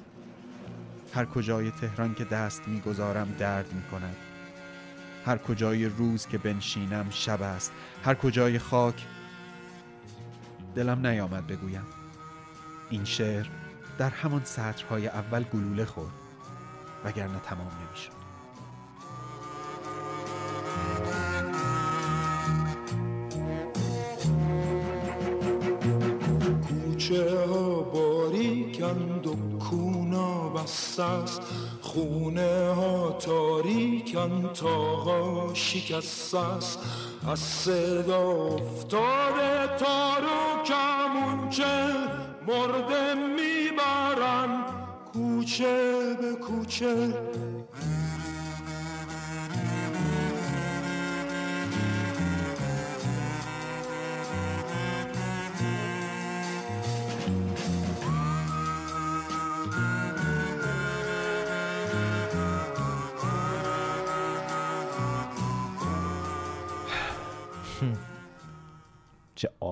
هر 1.15 1.25
کجای 1.25 1.71
تهران 1.71 2.15
که 2.15 2.25
دست 2.25 2.69
می‌گذارم 2.69 3.35
درد 3.39 3.73
می‌کند. 3.73 4.17
هر 5.27 5.39
کجای 5.39 5.87
روز 5.87 6.27
که 6.27 6.39
بنشینم 6.39 7.07
شب 7.11 7.43
است. 7.43 7.73
هر 8.05 8.15
کجای 8.15 8.59
خاک 8.59 9.07
دلم 10.75 11.07
نیامد 11.07 11.47
بگویم. 11.47 11.87
این 12.91 13.05
شعر 13.05 13.47
در 13.99 14.11
همان 14.11 14.45
سطرهای 14.45 15.09
اول 15.09 15.43
گلوله 15.43 15.85
خورد 15.85 16.13
وگرنه 17.05 17.39
تمام 17.39 17.71
نمی‌شد. 17.87 18.18
است. 31.03 31.43
خونه 31.81 32.73
ها 32.75 33.11
تاریکند 33.11 34.53
تاقا 34.53 35.55
شکسته 35.55 36.39
است. 36.39 36.79
از 37.29 37.39
صدا 37.39 38.31
افتاده 38.33 39.77
تار 39.79 40.23
و 40.23 40.65
کمونچه 40.65 41.95
مرده 42.49 43.15
می‌برن. 43.15 44.65
کوچه 45.13 46.17
به 46.21 46.35
کوچه 46.35 47.15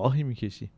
آهی 0.07 0.23
می‌کشی. 0.23 0.69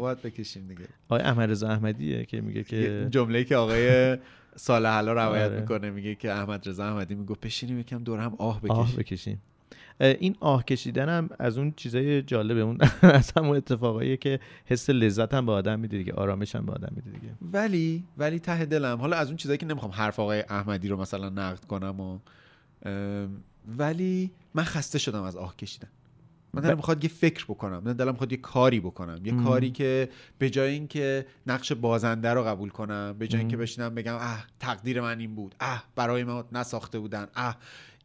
باید 0.00 0.22
بکشیم 0.22 0.68
دیگه. 0.68 0.84
آقای 1.08 1.22
احمد 1.22 1.50
رضا 1.50 1.68
احمدیه 1.68 2.24
که 2.24 2.40
میگه 2.40 2.64
که 2.64 3.08
جمله 3.10 3.44
که 3.44 3.56
آقای 3.56 4.16
صالح 4.56 4.90
حالا 4.94 5.12
روایت 5.12 5.50
آره. 5.50 5.60
می‌کنه 5.60 5.90
میگه 5.90 6.14
که 6.14 6.32
احمد 6.32 6.68
رضا 6.68 6.84
احمدی 6.84 7.14
میگه 7.14 7.34
بشینیم 7.42 7.78
یکم 7.78 8.04
دور 8.04 8.18
هم 8.20 8.34
آه 8.38 8.60
آه 8.68 8.82
بکشیم. 8.82 8.96
بکشیم. 8.98 9.42
اه، 10.00 10.14
این 10.20 10.36
آه 10.40 10.64
کشیدن 10.64 11.08
هم 11.08 11.28
از 11.38 11.58
اون 11.58 11.72
چیزای 11.76 12.22
جالبه 12.22 12.60
اون 12.60 12.78
از 13.02 13.32
همون 13.36 13.56
اتفاقاییه 13.56 14.16
که 14.16 14.40
حس 14.64 14.90
لذت 14.90 15.34
هم 15.34 15.46
به 15.46 15.52
آدم 15.52 15.80
میده 15.80 15.98
دیگه 15.98 16.12
آرامش 16.12 16.56
هم 16.56 16.66
به 16.66 16.72
آدم 16.72 16.92
میده 16.96 17.10
دیگه. 17.10 17.32
ولی 17.52 18.04
ولی 18.18 18.38
ته 18.38 18.64
دلم. 18.64 18.98
حالا 18.98 19.16
از 19.16 19.28
اون 19.28 19.36
چیزایی 19.36 19.58
که 19.58 19.66
نمی‌خوام 19.66 19.92
حرف 19.92 20.20
آقای 20.20 20.44
احمدی 20.48 20.88
رو 20.88 21.00
مثلا 21.00 21.28
نقد 21.28 21.64
کنم 21.64 22.00
و 22.00 22.18
ولی 23.78 24.30
من 24.54 24.64
خسته 24.64 24.98
شدم 24.98 25.22
از 25.22 25.36
آه 25.36 25.56
کشیدن. 25.56 25.88
من 26.54 26.60
دلم 26.60 26.76
می‌خواد 26.76 27.04
یه 27.04 27.10
فکر 27.10 27.44
بکنم 27.44 27.82
من 27.84 27.92
دلم 27.92 28.10
می‌خواد 28.10 28.32
یه 28.32 28.38
کاری 28.38 28.80
بکنم 28.80 29.20
یه 29.24 29.32
مم. 29.32 29.44
کاری 29.44 29.70
که 29.70 30.08
به 30.38 30.50
جای 30.50 30.70
اینکه 30.72 31.26
نقش 31.46 31.72
بازنده 31.72 32.30
رو 32.32 32.42
قبول 32.42 32.68
کنم 32.68 33.16
به 33.18 33.28
جای 33.28 33.40
اینکه. 33.40 33.56
بشینم 33.56 33.94
بگم 33.94 34.14
اه 34.14 34.46
تقدیر 34.60 35.00
من 35.00 35.18
این 35.18 35.34
بود 35.34 35.54
اه 35.60 35.84
برای 35.96 36.24
ما 36.24 36.44
نساخته 36.52 36.98
بودن 36.98 37.26
اه 37.36 37.56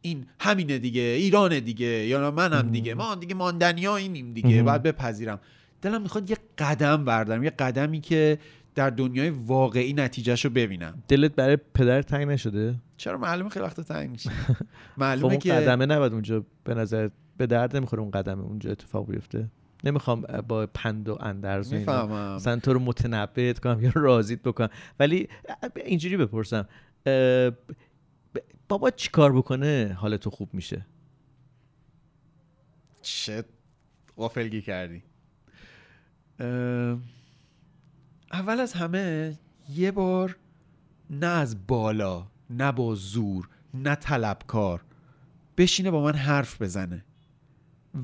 این 0.02 0.26
همینه 0.40 0.78
دیگه 0.78 1.00
ایرانه 1.00 1.60
دیگه 1.60 1.86
یا 1.86 2.30
منم 2.30 2.70
دیگه 2.70 2.94
ما 2.94 3.14
دیگه 3.14 3.34
ماندنی 3.34 3.86
ها 3.86 3.96
اینیم 3.96 4.32
دیگه 4.32 4.58
مم. 4.58 4.64
باید 4.64 4.82
بپذیرم 4.82 5.40
دلم 5.82 6.02
می‌خواد 6.02 6.30
یه 6.30 6.36
قدم 6.58 7.04
بردارم 7.04 7.44
یه 7.44 7.50
قدمی 7.50 8.00
که 8.00 8.38
در 8.74 8.90
دنیای 8.90 9.30
واقعی 9.30 9.92
نتیجهش 9.92 10.44
رو 10.44 10.50
ببینم 10.50 11.02
دلت 11.08 11.34
برای 11.34 11.58
پدر 11.74 12.02
تنگ 12.02 12.28
نشده 12.28 12.74
چرا 12.96 13.18
معلومه 13.18 13.50
خیلی 13.50 13.64
وقت 13.64 13.80
تنگ 13.80 14.10
میشه 14.10 14.30
خب 14.48 14.54
معلومه 14.96 15.32
اون 15.32 15.38
که 15.38 15.52
قدمه 15.52 15.86
نباید 15.86 16.12
اونجا 16.12 16.44
به 16.64 16.74
نظر 16.74 17.08
به 17.40 17.46
درد 17.46 17.76
نمی‌خوره 17.76 18.02
اون 18.02 18.10
قدمه 18.10 18.42
اونجا 18.42 18.70
اتفاق 18.70 19.10
بیفته. 19.10 19.48
نمی‌خوام 19.84 20.20
با 20.20 20.66
پند 20.74 21.08
و 21.08 21.18
اندرز 21.20 21.72
می‌فهمم. 21.72 22.34
مثلا 22.34 22.60
تو 22.60 22.72
رو 22.72 22.80
متنبهت 22.80 23.58
کنم 23.58 23.80
یا 23.80 23.92
راضیت 23.94 24.42
بکنم. 24.42 24.68
ولی 24.98 25.28
اینجوری 25.76 26.16
بپرسم 26.16 26.68
بابا 28.68 28.90
چی 28.90 29.10
کار 29.10 29.32
بکنه 29.32 29.96
حال 29.98 30.16
تو 30.16 30.30
خوب 30.30 30.54
میشه؟ 30.54 30.86
چه 33.02 33.44
غافلگی 34.16 34.62
کردی. 34.62 35.02
اول 38.32 38.60
از 38.60 38.72
همه 38.72 39.38
یه 39.74 39.90
بار 39.90 40.36
نه 41.10 41.26
از 41.26 41.66
بالا 41.66 42.26
نه 42.50 42.72
با 42.72 42.94
زور 42.94 43.48
نه 43.74 43.94
طلبکار 43.94 44.84
بشینه 45.56 45.90
با 45.90 46.02
من 46.02 46.14
حرف 46.14 46.62
بزنه. 46.62 47.04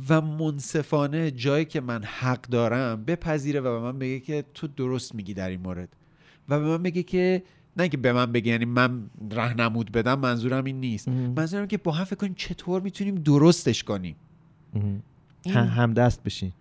و 0.08 0.20
منصفانه 0.20 1.30
جایی 1.30 1.64
که 1.64 1.80
من 1.80 2.02
حق 2.04 2.40
دارم 2.42 3.04
بپذیره 3.04 3.60
و 3.60 3.62
به 3.62 3.78
من 3.80 3.98
بگه 3.98 4.20
که 4.20 4.44
تو 4.54 4.66
درست 4.66 5.14
میگی 5.14 5.34
در 5.34 5.48
این 5.48 5.60
مورد. 5.60 5.88
و 6.48 6.60
به 6.60 6.66
من 6.66 6.82
بگه 6.82 7.02
که 7.02 7.42
نه 7.76 7.88
که 7.88 7.96
به 7.96 8.12
من 8.12 8.32
بگه 8.32 8.52
یعنی 8.52 8.64
من 8.64 9.10
راهنمود 9.30 9.92
بدم 9.92 10.18
منظورم 10.18 10.64
این 10.64 10.80
نیست. 10.80 11.08
منظورم 11.08 11.66
که 11.66 11.78
با 11.78 11.92
هم 11.92 12.04
فکر 12.04 12.16
کنیم 12.16 12.34
چطور 12.36 12.82
می‌تونیم 12.82 13.14
درستش 13.14 13.84
کنیم. 13.84 14.16
این- 15.42 15.54
هم 15.54 15.66
همدست 15.66 16.22
بشین. 16.24 16.52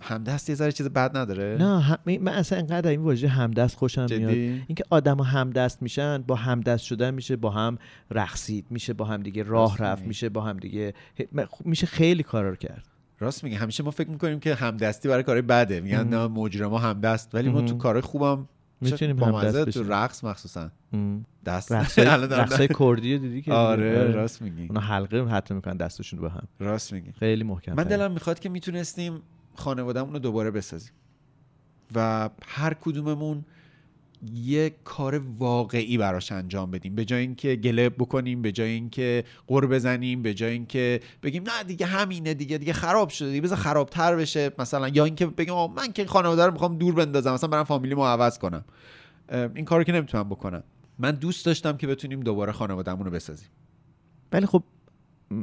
همدست 0.00 0.48
یه 0.48 0.54
ذره 0.54 0.72
چیز 0.72 0.86
بد 0.86 1.16
نداره 1.16 1.56
نه 1.60 1.80
هم... 1.80 1.98
من 2.06 2.32
اصلا 2.32 2.58
انقدر 2.58 2.90
این 2.90 3.00
واژه 3.00 3.28
همدست 3.28 3.76
خوشم 3.76 4.06
جدی؟ 4.06 4.18
میاد 4.18 4.62
اینکه 4.66 4.84
آدم 4.90 5.20
همدست 5.20 5.82
میشن 5.82 6.22
با 6.22 6.34
همدست 6.34 6.84
شدن 6.84 7.14
میشه 7.14 7.36
با 7.36 7.50
هم 7.50 7.78
رقصید 8.10 8.66
میشه 8.70 8.92
با 8.92 9.04
هم 9.04 9.22
دیگه 9.22 9.42
راه 9.42 9.78
رفت. 9.78 10.02
میشه 10.02 10.28
با 10.28 10.40
هم 10.40 10.56
دیگه 10.56 10.94
میشه 11.64 11.86
خیلی 11.86 12.22
کارا 12.22 12.48
رو 12.48 12.56
کرد 12.56 12.84
راست 13.20 13.44
میگه 13.44 13.56
همیشه 13.56 13.82
ما 13.82 13.90
فکر 13.90 14.10
می‌کنیم 14.10 14.40
که 14.40 14.54
همدستی 14.54 15.08
برای 15.08 15.22
کارهای 15.22 15.42
بده 15.42 15.80
میگن. 15.80 16.08
نه 16.08 16.26
مجرما 16.26 16.78
همدست 16.78 17.34
ولی 17.34 17.48
ما. 17.48 17.62
تو 17.62 17.76
کارهای 17.76 18.02
خوبم 18.02 18.48
می‌تونیم 18.80 19.16
با 19.16 19.26
همدست 19.26 19.56
مزه 19.56 19.64
تو. 19.64 19.92
رقص 19.92 20.24
مخصوصا. 20.24 20.70
دست 21.46 21.72
رقصای 21.72 22.68
کردی 22.78 23.14
رو 23.14 23.20
دیدی 23.20 23.42
که 23.42 23.52
آره 23.52 24.12
راست 24.12 24.42
میگی 24.42 24.66
اونا 24.66 24.80
حلقه 24.80 25.24
حتی 25.24 25.54
می‌کنن 25.54 25.76
دستشون 25.76 26.18
رو 26.18 26.28
به 26.28 26.34
هم 26.34 26.48
راست 26.60 26.92
میگی 26.92 27.12
خیلی 27.12 27.44
محکم 27.44 27.74
من. 27.74 27.84
دلم 27.84 28.12
می‌خواد 28.12 28.38
که 28.38 28.48
می‌تونستیم 28.48 29.22
خانوادهمون 29.54 30.12
رو 30.12 30.18
دوباره 30.18 30.50
بسازیم. 30.50 30.92
و 31.94 32.30
هر 32.46 32.74
کدوممون 32.74 33.44
یه 34.34 34.74
کار 34.84 35.22
واقعی 35.38 35.98
براش 35.98 36.32
انجام 36.32 36.70
بدیم. 36.70 36.94
به 36.94 37.04
جای 37.04 37.20
اینکه 37.20 37.56
گله 37.56 37.88
بکنیم 37.88 38.42
به 38.42 38.52
جای 38.52 38.70
اینکه 38.70 39.24
قر 39.46 39.66
بزنیم 39.66 40.22
به 40.22 40.34
جای 40.34 40.52
اینکه 40.52 41.00
بگیم 41.22 41.42
نه 41.42 41.64
دیگه 41.64 41.86
همینه 41.86 42.34
دیگه 42.34 42.58
دیگه 42.58 42.72
خراب 42.72 43.08
شده 43.08 43.28
دیگه 43.28 43.40
بذار 43.40 43.58
خرابتر 43.58 44.16
بشه. 44.16 44.52
مثلا 44.58 44.88
یا 44.88 45.04
اینکه 45.04 45.26
بگیم 45.26 45.54
آقا 45.54 45.74
من 45.74 45.92
که 45.92 46.06
خانواده 46.06 46.46
رو 46.46 46.52
می‌خوام 46.52 46.78
دور 46.78 46.94
بندازم 46.94 47.32
مثلا 47.32 47.50
برم 47.50 47.64
فامیلیمو 47.64 48.04
عوض 48.04 48.38
کنم. 48.38 48.64
این 49.54 49.64
کارو 49.64 49.84
که 49.84 49.92
نمی‌تونم 49.92 50.28
بکنم. 50.28 50.62
من 50.98 51.10
دوست 51.10 51.46
داشتم 51.46 51.76
که 51.76 51.86
بتونیم 51.86 52.20
دوباره 52.20 52.52
خانوادهمون 52.52 53.04
رو 53.04 53.10
بسازیم. 53.10 53.48
ولی 54.32 54.46
خب 54.46 54.62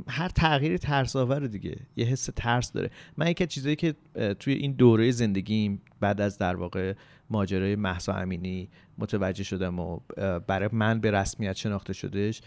هر 0.08 0.30
تغییری 0.30 0.78
ترس 0.78 1.16
آور 1.16 1.48
دیگه 1.48 1.78
یه 1.96 2.06
حس 2.06 2.30
ترس 2.36 2.72
داره. 2.72 2.90
من 3.18 3.28
یکی 3.28 3.48
چیزایی 3.48 3.76
که 3.76 3.96
توی 4.40 4.54
این 4.54 4.72
دوره 4.72 5.12
زندگیم 5.12 5.82
بعد 6.00 6.22
از 6.22 6.38
در 6.38 6.56
واقع 6.56 6.94
ماجرای 7.30 7.76
محسا 7.76 8.14
امینی 8.14 8.70
متوجه 8.98 9.44
شدم 9.44 9.80
و 9.80 10.00
برای 10.48 10.70
من 10.72 11.00
به 11.00 11.12
رسمیت 11.12 11.56
شناخته 11.56 11.94
شدهش 11.94 12.42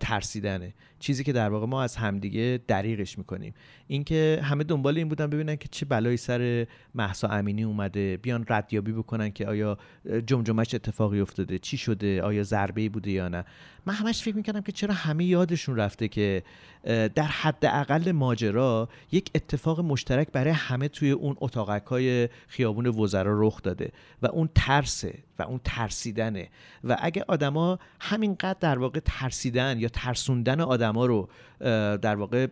ترسیدنه. 0.00 0.74
چیزی 0.98 1.24
که 1.24 1.32
در 1.32 1.48
واقع 1.48 1.66
ما 1.66 1.82
از 1.82 1.96
همدیگه 1.96 2.60
دریغش 2.66 3.18
می‌کنیم. 3.18 3.54
اینکه 3.86 4.40
همه 4.42 4.64
دنبال 4.64 4.96
این 4.98 5.08
بودن 5.08 5.26
ببینن 5.26 5.56
که 5.56 5.68
چه 5.70 5.86
بلایی 5.86 6.16
سر 6.16 6.66
محسا 6.94 7.28
امینی 7.28 7.62
اومده 7.62 8.16
بیان 8.16 8.44
ردیابی 8.48 8.92
بکنن 8.92 9.30
که 9.30 9.46
آیا 9.46 9.78
جمجمش 10.26 10.74
اتفاقی 10.74 11.20
افتاده 11.20 11.58
چی 11.58 11.76
شده 11.76 12.22
آیا 12.22 12.42
ضربه 12.42 12.88
بوده 12.88 13.10
یا 13.10 13.28
نه. 13.28 13.44
من 13.86 13.94
همش 13.94 14.22
فکر 14.22 14.36
می‌کردم 14.36 14.60
که 14.60 14.72
چرا 14.72 14.94
همه 14.94 15.24
یادشون 15.24 15.76
رفته 15.76 16.08
که 16.08 16.42
در 17.14 17.22
حد 17.22 17.66
اقل 17.66 18.12
ماجرا 18.12 18.88
یک 19.12 19.30
اتفاق 19.34 19.80
مشترک 19.80 20.28
برای 20.32 20.52
همه 20.52 20.88
توی 20.88 21.10
اون 21.10 21.36
اتاقک 21.40 21.86
های 21.86 22.28
خیابون 22.48 22.86
وزرا 22.86 23.46
رخ 23.46 23.62
داده. 23.62 23.92
و 24.22 24.26
اون 24.26 24.48
ترسه 24.54 25.18
و 25.38 25.42
اون 25.42 25.60
ترسیدنه. 25.64 26.48
و 26.84 26.96
اگه 27.00 27.24
آدما 27.28 27.78
همینقدر 28.00 28.56
در 28.60 28.78
واقع 28.78 29.00
ترسیدن 29.04 29.78
یا 29.78 29.88
ترسوندن 29.88 30.60
آدما 30.60 31.06
رو 31.06 31.28
در 31.96 32.16
واقع 32.16 32.46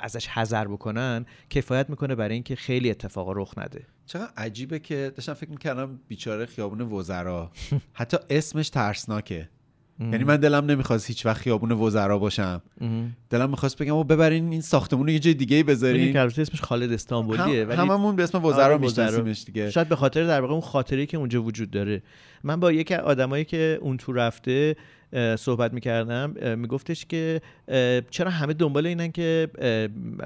ازش 0.00 0.28
حذر 0.28 0.68
بکنن 0.68 1.26
کفایت 1.50 1.90
می‌کنه 1.90 2.14
برای 2.14 2.34
اینکه 2.34 2.56
خیلی 2.56 2.90
اتفاقا 2.90 3.32
رخ 3.32 3.58
نده. 3.58 3.86
چقدر 4.06 4.32
عجیبه 4.36 4.78
که 4.78 5.12
داشتم 5.16 5.34
فکر 5.34 5.50
می‌کردم 5.50 6.00
بیچاره 6.08 6.46
خیابون 6.46 6.80
وزرا. 6.80 7.50
حتی 7.92 8.16
اسمش 8.30 8.70
ترسناکه. 8.70 9.48
یعنی 10.00 10.24
من 10.24 10.36
دلم 10.36 10.66
نمی‌خواست 10.66 11.06
هیچ 11.06 11.26
وقت 11.26 11.36
خیابون 11.36 11.72
وزرا 11.72 12.18
باشم. 12.18 12.62
دلم 13.30 13.50
می‌خواست 13.50 13.82
بگم 13.82 13.94
او 13.94 14.04
ببرین 14.04 14.52
این 14.52 14.60
ساختمون 14.60 15.06
رو 15.06 15.12
یه 15.12 15.18
جای 15.18 15.34
دیگه 15.34 15.62
بذارین. 15.62 16.12
که 16.12 16.20
البته 16.20 16.42
اسمش 16.42 16.60
خالد 16.60 16.92
استانبولیه 16.92 17.62
هم 17.62 17.68
ولی 17.68 17.78
هممون 17.78 18.16
به 18.16 18.22
اسم 18.22 18.38
آره، 18.38 18.46
وزرا. 18.46 18.78
وزرا. 18.78 18.78
میشناسیمش 18.78 19.44
دیگه. 19.44 19.70
شاید 19.70 19.88
به 19.88 19.96
خاطر 19.96 20.26
در 20.26 20.40
واقع 20.40 20.52
اون 20.52 20.62
خاطری 20.62 21.06
که 21.06 21.16
اونجا 21.16 21.42
وجود 21.42 21.70
داره. 21.70 22.02
من 22.44 22.60
با 22.60 22.72
یکی 22.72 22.94
از 22.94 23.00
آدمایی 23.00 23.44
که 23.44 23.78
اون 23.80 23.96
تو 23.96 24.12
رفته 24.12 24.76
صحبت 25.38 25.72
می‌کردم 25.72 26.56
میگفتش 26.58 27.06
که 27.06 27.40
چرا 28.10 28.30
همه 28.30 28.52
دنبال 28.52 28.86
اینن 28.86 29.12
که 29.12 29.48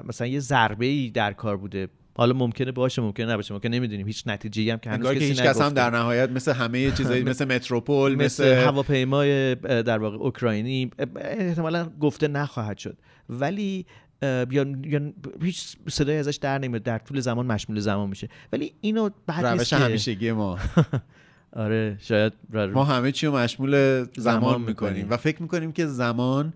مثلا 0.05 0.27
یه 0.27 0.41
ضربه 0.41 0.87
ای 0.87 1.11
در 1.11 1.33
کار 1.33 1.57
بوده. 1.57 1.89
حالا 2.17 2.35
ممکنه 2.35 2.73
باشه 2.73 3.03
ممکنه 3.03 3.27
نباشه 3.27 3.55
ممکنه 3.55 3.77
نمی‌دونیم. 3.77 4.07
هیچ 4.07 4.23
نتیجه 4.27 4.73
هم 4.73 4.79
که 4.79 4.91
هنوز 4.91 5.07
انگار 5.07 5.15
که 5.15 5.21
کسی 5.21 5.29
هیچ 5.29 5.43
کس 5.43 5.61
هم. 5.61 5.73
در 5.73 5.91
نهایت 5.91 6.31
مثل 6.31 6.53
همه 6.53 6.91
چیزایی 6.99 7.23
مثل 7.23 7.45
متروپول 7.45 8.15
مثل 8.15 8.25
مثل 8.25 8.55
هواپیمای 8.55 9.55
در 9.55 9.99
واقع 9.99 10.17
اوکراینی 10.17 10.91
احتمالا 11.17 11.91
گفته 12.01 12.29
نخواهد 12.29 12.79
شد. 12.79 12.97
ولی 13.29 13.87
یا 14.23 14.67
یا 14.85 15.13
هیچ 15.43 15.77
صدای 15.89 16.17
ازش 16.17 16.37
در 16.37 16.59
نمیاد 16.59 16.83
در 16.83 16.99
طول 16.99 17.21
زمان 17.21 17.47
مشمول 17.47 17.81
زمان 17.81 18.09
میشه. 18.09 18.29
ولی 18.53 18.73
اینو 18.81 19.11
بعد 19.27 19.47
روش 19.47 19.73
همیشگی 19.73 20.33
ما. 20.33 20.59
آره 21.57 21.97
شاید 22.01 22.33
ما 22.53 22.85
همه 22.85 23.13
چی 23.13 23.27
رو 23.27 23.37
مشمول 23.37 24.03
زمان 24.03 24.11
زمان 24.17 24.61
می‌کنیم. 24.61 24.93
می‌کنیم. 24.93 25.11
و 25.11 25.17
فکر 25.17 25.43
می‌کنیم 25.43 25.73
که 25.73 25.87
زمان 25.87 26.53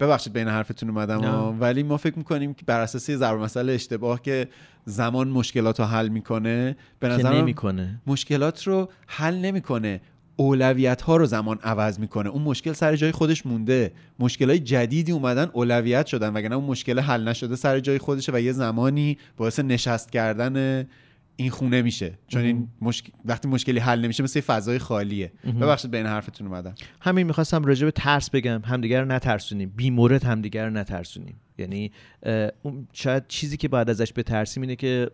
ببخشید 0.00 0.32
بین 0.32 0.48
حرفتون 0.48 0.90
اومدم 0.90 1.56
ولی 1.60 1.82
ما 1.82 1.96
فکر 1.96 2.18
می‌کنیم 2.18 2.54
که 2.54 2.64
بر 2.66 2.80
اساس 2.80 3.10
ضرب 3.10 3.40
مسئله 3.40 3.72
اشتباه 3.72 4.22
که 4.22 4.48
زمان 4.84 5.28
مشکلات 5.28 5.80
رو 5.80 5.86
حل 5.86 6.08
می‌کنه 6.08 6.76
به 7.00 7.08
نظر 7.08 7.34
نمی‌کنه. 7.34 8.00
مشکلات 8.06 8.66
رو 8.66 8.88
حل 9.06 9.34
نمی‌کنه. 9.34 10.00
اولویت 10.36 11.02
ها 11.02 11.16
رو 11.16 11.26
زمان 11.26 11.58
عوض 11.62 11.98
می‌کنه. 11.98 12.28
اون 12.28 12.42
مشکل 12.42 12.72
سر 12.72 12.96
جای 12.96 13.12
خودش 13.12 13.46
مونده. 13.46 13.92
مشکل 14.18 14.50
های 14.50 14.58
جدیدی 14.58 15.12
اومدن 15.12 15.50
اولویت 15.52 16.06
شدن 16.06 16.32
وگرنه 16.32 16.54
اون 16.56 16.64
مشکل 16.64 16.98
حل 16.98 17.28
نشده 17.28 17.56
سر 17.56 17.80
جای 17.80 17.98
خودشه 17.98 18.32
و 18.34 18.40
یه 18.40 18.52
زمانی 18.52 19.18
باعث 19.36 19.60
نشست 19.60 20.12
کردن 20.12 20.86
این 21.36 21.50
خونه 21.50 21.82
میشه. 21.82 22.18
چون 22.28 22.42
این 22.42 22.68
مشک... 22.80 23.10
وقتی 23.24 23.48
مشکلی 23.48 23.78
حل 23.78 24.00
نمیشه 24.00 24.22
مثل 24.22 24.40
فضای 24.40 24.78
خالیه. 24.78 25.32
ببخشید 25.44 25.90
بین 25.90 26.06
حرفتون 26.06 26.46
اومدم. 26.46 26.74
همین 27.00 27.26
می‌خواستم 27.26 27.64
راجع 27.64 27.84
به 27.84 27.90
ترس 27.90 28.30
بگم. 28.30 28.62
همدیگر 28.64 29.00
رو 29.00 29.08
نترسونیم. 29.08 29.72
بیمورد 29.76 30.24
همدیگر 30.24 30.64
رو 30.64 30.72
نترسونیم. 30.72 31.40
یعنی 31.58 31.92
اون 32.62 32.88
شاید 32.92 33.24
چیزی 33.28 33.56
که 33.56 33.68
باید 33.68 33.90
ازش 33.90 34.12
بترسیم 34.16 34.62
اینه 34.62 34.76
که 34.76 35.10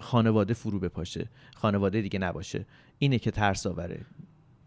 خانواده 0.00 0.54
فرو 0.54 0.80
بپاشه. 0.80 1.28
خانواده 1.56 2.02
دیگه 2.02 2.18
نباشه. 2.18 2.66
اینه 2.98 3.18
که 3.18 3.30
ترس 3.30 3.66
آوره. 3.66 4.00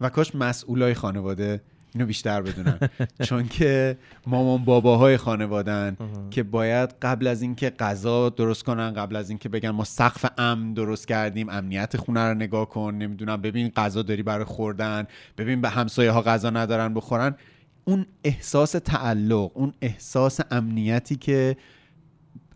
و 0.00 0.08
کاش 0.08 0.34
مسئولای 0.34 0.94
خانواده 0.94 1.60
اینو 1.94 2.06
بیشتر 2.06 2.42
بدونن. 2.42 2.78
چون 3.22 3.48
که 3.48 3.96
مامان 4.26 4.64
باباهای 4.64 5.16
خانوادن 5.16 5.96
که 6.30 6.42
باید 6.42 6.94
قبل 7.02 7.26
از 7.26 7.42
اینکه 7.42 7.70
غذا 7.70 8.28
درست 8.28 8.64
کنن 8.64 8.94
قبل 8.94 9.16
از 9.16 9.30
اینکه 9.30 9.48
بگن 9.48 9.70
ما 9.70 9.84
سقف 9.84 10.26
امن 10.38 10.74
درست 10.74 11.08
کردیم 11.08 11.48
امنیت 11.48 11.96
خونه 11.96 12.28
رو 12.28 12.34
نگاه 12.34 12.68
کن 12.68 12.94
نمی‌دونم 12.94 13.40
ببین 13.42 13.68
غذا 13.68 14.02
داری 14.02 14.22
برای 14.22 14.44
خوردن 14.44 15.06
ببین 15.38 15.60
به 15.60 15.68
همسایه 15.68 16.10
ها 16.10 16.22
غذا 16.22 16.50
ندارن 16.50 16.94
بخورن. 16.94 17.36
اون 17.84 18.06
احساس 18.24 18.72
تعلق 18.72 19.50
اون 19.54 19.72
احساس 19.82 20.40
امنیتی 20.50 21.16
که 21.16 21.56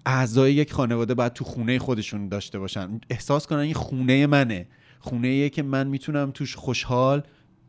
اعضای 0.06 0.54
یک 0.54 0.72
خانواده 0.72 1.14
باید 1.14 1.32
تو 1.32 1.44
خونه 1.44 1.78
خودشون 1.78 2.28
داشته 2.28 2.58
باشن. 2.58 3.00
احساس 3.10 3.46
کنن 3.46 3.58
این 3.58 3.74
خونه 3.74 4.26
منه. 4.26 4.66
خونه 5.00 5.48
که 5.48 5.62
من 5.62 5.86
می‌تونم 5.86 6.30
توش 6.30 6.56
خوشحال 6.56 7.22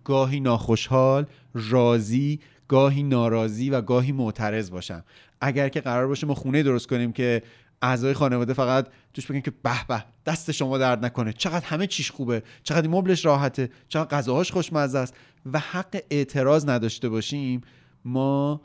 گاهی 0.03 0.39
ناخوشحال 0.39 1.25
راضی 1.53 2.39
گاهی 2.67 3.03
ناراضی 3.03 3.69
و 3.69 3.81
گاهی 3.81 4.11
معترض 4.11 4.71
باشم. 4.71 5.03
اگر 5.41 5.69
که 5.69 5.81
قرار 5.81 6.07
باشه 6.07 6.27
ما 6.27 6.35
خونه 6.35 6.63
درست 6.63 6.87
کنیم 6.87 7.11
که 7.11 7.43
اعضای 7.81 8.13
خانواده 8.13 8.53
فقط 8.53 8.87
توش 9.13 9.25
بگن 9.27 9.41
که 9.41 9.51
به 9.51 9.85
به 9.87 10.03
دست 10.25 10.51
شما 10.51 10.77
درد 10.77 11.05
نکنه. 11.05 11.33
چقدر 11.33 11.65
همه 11.65 11.87
چیش 11.87 12.11
خوبه 12.11 12.43
چقدر 12.63 12.87
مبلش 12.87 13.25
راحته 13.25 13.69
چقدر 13.89 14.17
غذاهاش 14.17 14.51
خوشمزه 14.51 14.99
است 14.99 15.13
و 15.53 15.59
حق 15.59 15.97
اعتراض 16.09 16.69
نداشته 16.69 17.09
باشیم 17.09 17.61
ما 18.05 18.61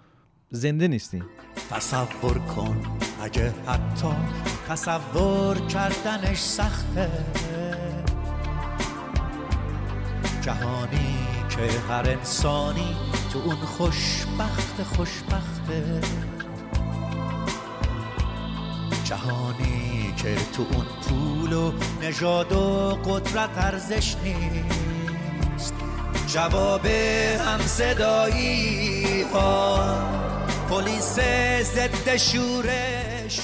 زنده 0.51 0.89
نیستیم. 0.89 1.25
تصور 1.71 2.39
کن 2.39 2.81
اگه 3.23 3.55
حتی 3.67 4.09
تصور 4.69 5.57
کردنش 5.67 6.39
سخته. 6.39 7.11
جهانی 10.49 11.19
که 11.49 11.79
هر 11.89 12.11
انسانی 12.11 12.97
تو 13.33 13.39
اون 13.39 13.57
خوشبخت 13.57 14.83
خوشبخته. 14.83 16.01
جهانی 19.05 20.15
که 20.17 20.35
تو 20.57 20.67
اون 20.73 20.87
پول 21.03 21.53
و 21.53 21.73
نژاد 22.03 22.53
و 22.53 22.99
قدرت 23.05 23.51
ارزش 23.57 24.17
نیست. 24.25 25.75
جواب 26.27 26.87
هم 26.87 27.61
صدایی 27.61 29.23
ها 29.23 29.99
پلیس 30.71 31.19
ضد 31.63 32.17
شورش 32.17 33.41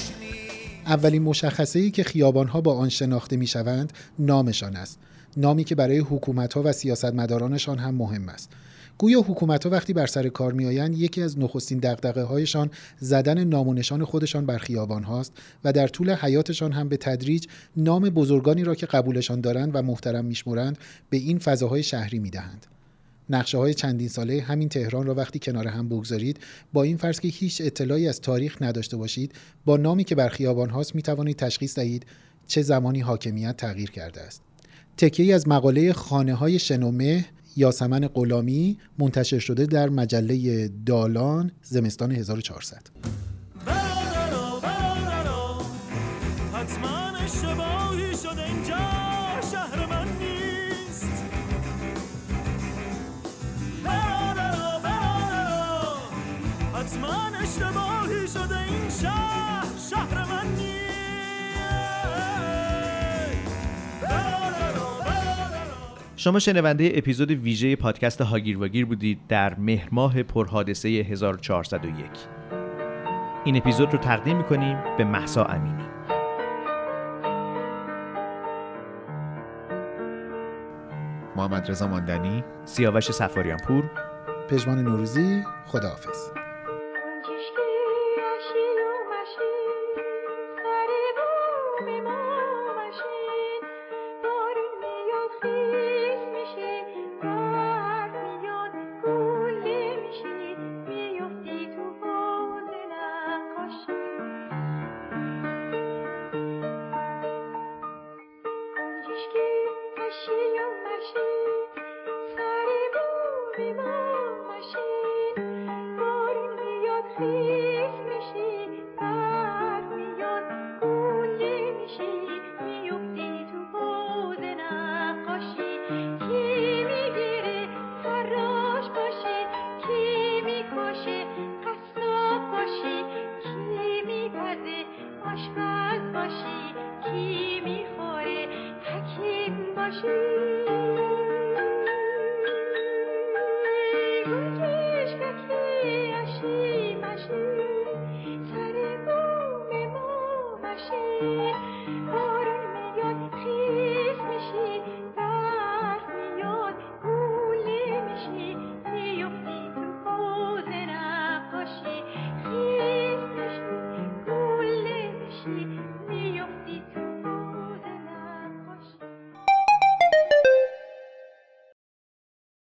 اولین 0.85 1.23
مشخصه 1.23 1.79
ای 1.79 1.91
که 1.91 2.03
خیابان 2.03 2.47
ها 2.47 2.61
با 2.61 2.77
آن 2.77 2.89
شناخته 2.89 3.37
می 3.37 3.47
شوند 3.47 3.93
نامشان 4.19 4.75
است. 4.75 4.99
نامی 5.37 5.63
که 5.63 5.75
برای 5.75 5.97
حکومت 5.97 6.53
ها 6.53 6.61
و 6.65 6.71
سیاستمدارانشان 6.71 7.77
هم 7.77 7.95
مهم 7.95 8.29
است. 8.29 8.49
گویا 8.97 9.21
حکومت 9.21 9.63
ها 9.63 9.69
وقتی 9.69 9.93
بر 9.93 10.05
سر 10.05 10.29
کار 10.29 10.53
میآیند 10.53 10.97
یکی 10.97 11.21
از 11.21 11.39
نخستین 11.39 11.79
دغدغه 11.79 12.23
هایشان 12.23 12.71
زدن 12.99 13.43
نام 13.43 13.67
و 13.67 13.73
نشان 13.73 14.05
خودشان 14.05 14.45
بر 14.45 14.57
خیابان 14.57 15.03
هاست 15.03 15.33
و 15.63 15.73
در 15.73 15.87
طول 15.87 16.13
حیاتشان 16.13 16.71
هم 16.71 16.89
به 16.89 16.97
تدریج 16.97 17.47
نام 17.77 18.09
بزرگانی 18.09 18.63
را 18.63 18.75
که 18.75 18.85
قبولشان 18.85 19.41
دارند 19.41 19.71
و 19.75 19.81
محترم 19.81 20.25
میشمرند 20.25 20.77
به 21.09 21.17
این 21.17 21.39
فضاهای 21.39 21.83
شهری 21.83 22.19
می‌دهند. 22.19 22.65
نقشه 23.29 23.57
های 23.57 23.73
چندین 23.73 24.07
ساله 24.07 24.41
همین 24.41 24.69
تهران 24.69 25.05
را 25.05 25.15
وقتی 25.15 25.39
کنار 25.39 25.67
هم 25.67 25.89
بگذارید 25.89 26.39
با 26.73 26.83
این 26.83 26.97
فرض 26.97 27.19
که 27.19 27.27
هیچ 27.27 27.61
اطلاعی 27.65 28.07
از 28.07 28.21
تاریخ 28.21 28.61
نداشته 28.61 28.97
باشید 28.97 29.31
با 29.65 29.77
نامی 29.77 30.03
که 30.03 30.15
بر 30.15 30.29
خیابان 30.29 30.69
هاست 30.69 30.95
می 30.95 31.01
توانید 31.01 31.37
تشخیص 31.37 31.75
دهید 31.75 32.05
چه 32.47 32.61
زمانی 32.61 32.99
حاکمیت 32.99 33.57
تغییر 33.57 33.91
کرده 33.91 34.21
است. 34.21 34.44
تکیه 34.97 35.35
از 35.35 35.47
مقاله 35.47 35.93
خانه 35.93 36.33
های 36.33 36.59
شنومه 36.59 37.25
یاسمن 37.57 38.07
غلامی 38.07 38.77
منتشر 38.99 39.39
شده 39.39 39.65
در 39.65 39.89
مجله 39.89 40.67
دالان 40.85 41.51
زمستان 41.63 42.11
1400 42.11 42.81
شما 66.25 66.39
شنونده 66.39 66.91
اپیزود 66.95 67.31
ویژه 67.31 67.75
پادکست 67.75 68.21
هاگیر 68.21 68.57
واگیر 68.57 68.85
بودید 68.85 69.19
در 69.27 69.59
مهر 69.59 69.89
ماه 69.91 70.23
پرحادثه 70.23 70.89
1401 70.89 72.05
این 73.43 73.57
اپیزود 73.57 73.93
رو 73.93 73.99
تقدیم 73.99 74.37
می‌کنیم 74.37 74.77
به 74.97 75.03
محسا 75.03 75.45
امینی. 75.45 75.83
محمد 81.35 81.71
رضا 81.71 81.87
ماندنی. 81.87 82.43
سیاوش 82.65 83.11
سفاریان 83.11 83.59
پور 83.67 83.83
پژمان 84.49 84.79
نوروزی 84.79 85.43
خداحافظ. 85.65 86.44